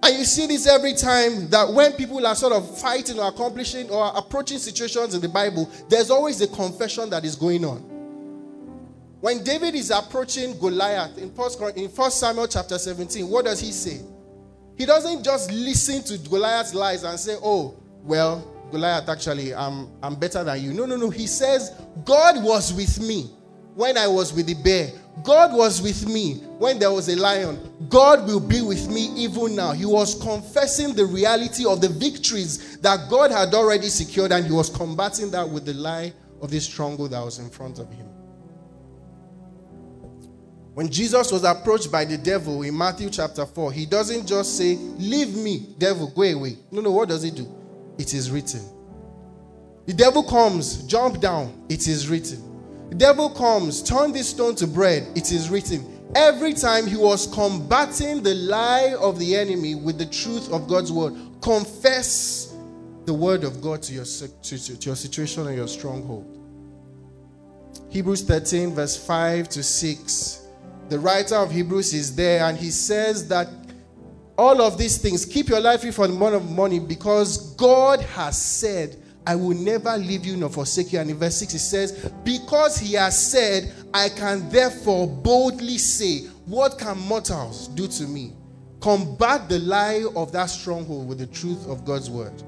And 0.03 0.19
you 0.19 0.25
see 0.25 0.47
this 0.49 0.67
every 0.67 0.95
time 0.95 1.49
that 1.51 1.73
when 1.73 1.93
people 1.93 2.27
are 2.27 2.35
sort 2.35 2.55
of 2.55 2.79
fighting 2.81 3.21
or 3.21 3.29
accomplishing 3.29 3.89
or 3.91 4.11
approaching 4.17 4.59
situations 4.59 5.15
in 5.15 5.21
the 5.21 5.29
Bible, 5.29 5.71
there's 5.89 6.11
always 6.11 6.41
a 6.41 6.49
confession 6.49 7.09
that 7.11 7.25
is 7.25 7.37
going 7.37 7.65
on. 7.65 7.79
When 9.21 9.45
David 9.45 9.75
is 9.75 9.91
approaching 9.91 10.59
Goliath 10.59 11.19
in 11.19 11.29
1 11.29 12.11
Samuel 12.11 12.49
chapter 12.49 12.79
17, 12.79 13.29
what 13.29 13.45
does 13.45 13.61
he 13.61 13.71
say? 13.71 14.01
He 14.81 14.87
doesn't 14.87 15.22
just 15.22 15.53
listen 15.53 16.03
to 16.05 16.16
Goliath's 16.26 16.72
lies 16.72 17.03
and 17.03 17.20
say, 17.20 17.37
oh, 17.43 17.78
well, 18.03 18.43
Goliath, 18.70 19.11
actually, 19.11 19.55
I'm, 19.55 19.91
I'm 20.03 20.14
better 20.14 20.43
than 20.43 20.62
you. 20.62 20.72
No, 20.72 20.87
no, 20.87 20.97
no. 20.97 21.11
He 21.11 21.26
says, 21.26 21.72
God 22.03 22.43
was 22.43 22.72
with 22.72 22.99
me 22.99 23.24
when 23.74 23.99
I 23.99 24.07
was 24.07 24.33
with 24.33 24.47
the 24.47 24.55
bear. 24.55 24.91
God 25.22 25.53
was 25.53 25.83
with 25.83 26.09
me 26.09 26.37
when 26.57 26.78
there 26.78 26.91
was 26.91 27.11
a 27.11 27.16
lion. 27.16 27.61
God 27.91 28.26
will 28.26 28.41
be 28.41 28.62
with 28.62 28.89
me 28.89 29.09
even 29.16 29.55
now. 29.55 29.72
He 29.72 29.85
was 29.85 30.14
confessing 30.22 30.95
the 30.95 31.05
reality 31.05 31.66
of 31.66 31.83
the 31.83 31.91
victories 31.91 32.78
that 32.78 33.11
God 33.11 33.31
had 33.31 33.53
already 33.53 33.89
secured, 33.89 34.33
and 34.33 34.47
he 34.47 34.53
was 34.53 34.70
combating 34.70 35.31
that 35.33 35.47
with 35.47 35.66
the 35.66 35.74
lie 35.74 36.11
of 36.41 36.51
this 36.51 36.64
stronghold 36.64 37.11
that 37.11 37.22
was 37.22 37.39
in 37.39 37.51
front 37.51 37.81
of 37.81 37.93
him. 37.93 38.07
When 40.75 40.89
Jesus 40.89 41.33
was 41.33 41.43
approached 41.43 41.91
by 41.91 42.05
the 42.05 42.16
devil 42.16 42.62
in 42.62 42.77
Matthew 42.77 43.11
chapter 43.11 43.45
4, 43.45 43.73
he 43.73 43.87
doesn't 43.87 44.27
just 44.27 44.57
say, 44.57 44.77
Leave 44.77 45.37
me, 45.37 45.75
devil, 45.79 46.09
go 46.14 46.23
away. 46.23 46.59
No, 46.71 46.81
no, 46.81 46.93
what 46.93 47.09
does 47.09 47.23
he 47.23 47.31
do? 47.31 47.53
It 47.99 48.14
is 48.14 48.31
written. 48.31 48.62
The 49.87 49.95
devil 49.95 50.23
comes, 50.23 50.85
jump 50.85 51.21
down, 51.21 51.64
it 51.68 51.89
is 51.89 52.09
written. 52.09 52.89
The 52.91 52.95
devil 52.95 53.31
comes, 53.31 53.83
turn 53.83 54.12
this 54.12 54.31
stone 54.31 54.55
to 54.57 54.66
bread, 54.66 55.09
it 55.16 55.33
is 55.33 55.51
written. 55.51 55.85
Every 56.14 56.55
time 56.55 56.87
he 56.87 56.97
was 56.97 57.27
combating 57.33 58.23
the 58.23 58.35
lie 58.35 58.95
of 58.99 59.18
the 59.18 59.37
enemy 59.37 59.75
with 59.75 59.99
the 59.99 60.07
truth 60.07 60.53
of 60.53 60.68
God's 60.68 60.93
word, 60.93 61.14
confess 61.41 62.55
the 63.07 63.14
word 63.14 63.43
of 63.43 63.61
God 63.61 63.83
to 63.83 63.93
your, 63.93 64.05
to, 64.05 64.29
to, 64.43 64.87
your 64.87 64.97
situation 64.97 65.47
and 65.49 65.57
your 65.57 65.68
stronghold. 65.68 66.37
Hebrews 67.91 68.23
13, 68.23 68.75
verse 68.75 68.97
5 69.05 69.49
to 69.49 69.62
6 69.62 70.39
the 70.91 70.99
writer 70.99 71.36
of 71.36 71.51
Hebrews 71.53 71.95
is 71.95 72.14
there 72.14 72.45
and 72.45 72.59
he 72.59 72.70
says 72.70 73.28
that 73.28 73.49
all 74.36 74.61
of 74.62 74.78
these 74.78 74.99
things, 74.99 75.24
keep 75.24 75.49
your 75.49 75.61
life 75.61 75.82
free 75.82 75.91
from 75.91 76.11
the 76.11 76.16
amount 76.16 76.34
of 76.34 76.51
money 76.51 76.80
because 76.80 77.55
God 77.55 78.01
has 78.01 78.41
said, 78.41 78.97
I 79.26 79.36
will 79.36 79.57
never 79.57 79.97
leave 79.99 80.24
you 80.24 80.36
nor 80.36 80.49
forsake 80.49 80.93
you. 80.93 80.99
And 80.99 81.11
in 81.11 81.18
verse 81.18 81.36
6 81.36 81.55
it 81.55 81.59
says, 81.59 82.11
Because 82.24 82.78
he 82.78 82.95
has 82.95 83.30
said, 83.30 83.72
I 83.93 84.09
can 84.09 84.49
therefore 84.49 85.07
boldly 85.07 85.78
say, 85.78 86.26
What 86.47 86.78
can 86.78 86.99
mortals 86.99 87.68
do 87.68 87.86
to 87.86 88.05
me? 88.05 88.32
Combat 88.80 89.49
the 89.49 89.59
lie 89.59 90.07
of 90.16 90.32
that 90.32 90.47
stronghold 90.47 91.07
with 91.07 91.18
the 91.18 91.26
truth 91.26 91.68
of 91.68 91.84
God's 91.84 92.11
word. 92.11 92.43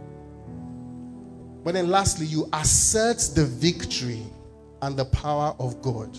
But 1.62 1.74
then 1.74 1.90
lastly, 1.90 2.26
you 2.26 2.48
assert 2.54 3.18
the 3.34 3.44
victory 3.44 4.22
and 4.80 4.96
the 4.96 5.04
power 5.04 5.54
of 5.58 5.80
God. 5.82 6.18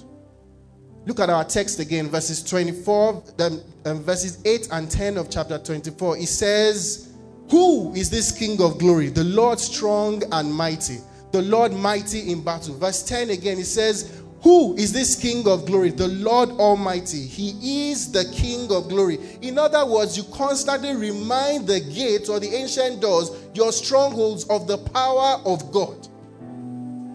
Look 1.06 1.20
at 1.20 1.30
our 1.30 1.44
text 1.44 1.80
again, 1.80 2.08
verses 2.10 2.42
24, 2.42 3.24
um, 3.86 4.04
verses 4.04 4.38
8 4.46 4.70
and 4.72 4.90
10 4.90 5.18
of 5.18 5.30
chapter 5.30 5.58
24. 5.58 6.18
It 6.18 6.28
says, 6.28 7.14
Who 7.52 7.94
is 7.94 8.10
this 8.10 8.32
King 8.32 8.62
of 8.62 8.80
glory? 8.80 9.10
The 9.10 9.26
Lord 9.26 9.60
strong 9.60 10.24
and 10.32 10.54
mighty, 10.54 11.00
the 11.34 11.42
Lord 11.42 11.74
mighty 11.74 12.32
in 12.32 12.42
battle. 12.42 12.76
Verse 12.76 13.04
10 13.04 13.32
again, 13.32 13.60
it 13.60 13.66
says, 13.66 14.22
Who 14.44 14.78
is 14.78 14.94
this 14.94 15.22
King 15.22 15.46
of 15.46 15.66
glory? 15.66 15.90
The 15.90 16.08
Lord 16.08 16.52
Almighty. 16.52 17.26
He 17.26 17.92
is 17.92 18.10
the 18.10 18.24
King 18.34 18.72
of 18.72 18.88
glory. 18.88 19.20
In 19.42 19.58
other 19.60 19.86
words, 19.86 20.16
you 20.16 20.24
constantly 20.32 20.96
remind 20.96 21.68
the 21.68 21.82
gates 21.82 22.30
or 22.30 22.40
the 22.40 22.56
ancient 22.56 23.02
doors, 23.02 23.30
your 23.54 23.74
strongholds 23.74 24.46
of 24.46 24.68
the 24.68 24.78
power 24.78 25.42
of 25.44 25.70
God. 25.74 26.08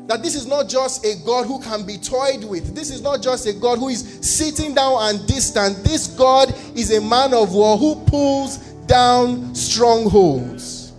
That 0.08 0.22
this 0.22 0.34
is 0.34 0.46
not 0.46 0.70
just 0.70 1.04
a 1.04 1.14
God 1.24 1.46
who 1.46 1.60
can 1.60 1.84
be 1.84 1.98
toyed 1.98 2.42
with. 2.42 2.74
This 2.74 2.90
is 2.90 3.02
not 3.02 3.22
just 3.22 3.46
a 3.46 3.52
God 3.52 3.78
who 3.78 3.90
is 3.90 4.18
sitting 4.22 4.74
down 4.74 4.96
and 5.02 5.26
distant. 5.28 5.84
This 5.84 6.06
God 6.06 6.52
is 6.74 6.96
a 6.96 7.00
man 7.00 7.34
of 7.34 7.52
war 7.52 7.76
who 7.76 7.94
pulls 8.06 8.56
down 8.86 9.54
strongholds. 9.54 10.94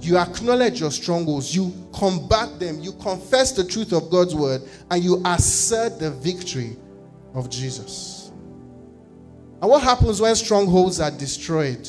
You 0.00 0.18
acknowledge 0.18 0.80
your 0.80 0.92
strongholds, 0.92 1.54
you 1.54 1.72
combat 1.92 2.60
them, 2.60 2.80
you 2.80 2.92
confess 2.92 3.52
the 3.52 3.64
truth 3.64 3.92
of 3.92 4.08
God's 4.08 4.34
word, 4.34 4.62
and 4.90 5.02
you 5.02 5.20
assert 5.24 5.98
the 5.98 6.12
victory 6.12 6.76
of 7.34 7.50
Jesus. 7.50 8.30
And 9.60 9.70
what 9.70 9.82
happens 9.82 10.20
when 10.20 10.34
strongholds 10.36 11.00
are 11.00 11.10
destroyed? 11.10 11.88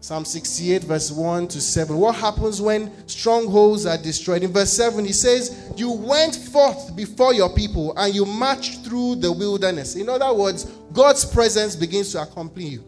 Psalm 0.00 0.24
68, 0.24 0.84
verse 0.84 1.10
1 1.10 1.48
to 1.48 1.60
7. 1.60 1.96
What 1.96 2.14
happens 2.14 2.62
when 2.62 3.06
strongholds 3.08 3.84
are 3.84 3.98
destroyed? 3.98 4.44
In 4.44 4.52
verse 4.52 4.72
7, 4.72 5.04
he 5.04 5.12
says, 5.12 5.72
You 5.76 5.90
went 5.90 6.36
forth 6.36 6.94
before 6.94 7.34
your 7.34 7.52
people 7.52 7.96
and 7.96 8.14
you 8.14 8.24
marched 8.24 8.84
through 8.84 9.16
the 9.16 9.32
wilderness. 9.32 9.96
In 9.96 10.08
other 10.08 10.32
words, 10.32 10.64
God's 10.92 11.24
presence 11.24 11.74
begins 11.74 12.12
to 12.12 12.22
accompany 12.22 12.68
you. 12.68 12.84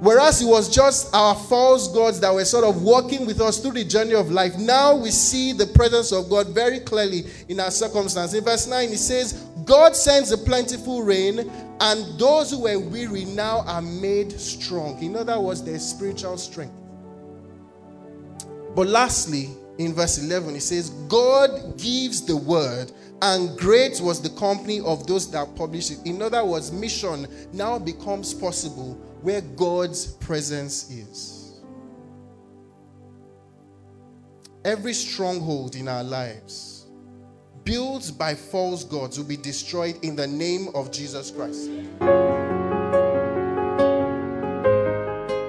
Whereas 0.00 0.42
it 0.42 0.46
was 0.46 0.68
just 0.74 1.14
our 1.14 1.34
false 1.34 1.88
gods 1.88 2.20
that 2.20 2.32
were 2.32 2.44
sort 2.44 2.64
of 2.64 2.82
walking 2.82 3.24
with 3.24 3.40
us 3.40 3.58
through 3.58 3.72
the 3.72 3.84
journey 3.84 4.14
of 4.14 4.30
life, 4.30 4.56
now 4.58 4.94
we 4.94 5.10
see 5.10 5.52
the 5.52 5.66
presence 5.66 6.12
of 6.12 6.28
God 6.28 6.48
very 6.48 6.80
clearly 6.80 7.24
in 7.48 7.60
our 7.60 7.70
circumstance. 7.70 8.34
In 8.34 8.44
verse 8.44 8.66
9, 8.66 8.90
he 8.90 8.96
says, 8.96 9.46
God 9.66 9.96
sends 9.96 10.30
a 10.30 10.38
plentiful 10.38 11.02
rain, 11.02 11.50
and 11.80 12.18
those 12.18 12.52
who 12.52 12.62
were 12.62 12.78
weary 12.78 13.24
now 13.24 13.62
are 13.66 13.82
made 13.82 14.40
strong. 14.40 15.02
In 15.02 15.16
other 15.16 15.38
words, 15.40 15.62
their 15.62 15.80
spiritual 15.80 16.38
strength. 16.38 16.72
But 18.76 18.86
lastly, 18.86 19.50
in 19.78 19.92
verse 19.92 20.18
11, 20.18 20.54
it 20.54 20.60
says, 20.60 20.90
God 21.08 21.78
gives 21.78 22.24
the 22.24 22.36
word, 22.36 22.92
and 23.22 23.58
great 23.58 24.00
was 24.00 24.22
the 24.22 24.30
company 24.38 24.80
of 24.80 25.06
those 25.08 25.30
that 25.32 25.56
published 25.56 25.90
it. 25.90 25.98
In 26.04 26.22
other 26.22 26.44
words, 26.44 26.70
mission 26.70 27.26
now 27.52 27.78
becomes 27.78 28.32
possible 28.32 28.94
where 29.22 29.40
God's 29.40 30.06
presence 30.06 30.90
is. 30.90 31.60
Every 34.64 34.92
stronghold 34.92 35.74
in 35.74 35.88
our 35.88 36.04
lives 36.04 36.75
built 37.66 38.12
by 38.16 38.34
false 38.34 38.82
gods 38.84 39.18
will 39.18 39.26
be 39.26 39.36
destroyed 39.36 39.98
in 40.02 40.16
the 40.16 40.26
name 40.26 40.68
of 40.74 40.90
Jesus 40.90 41.30
Christ. 41.30 41.70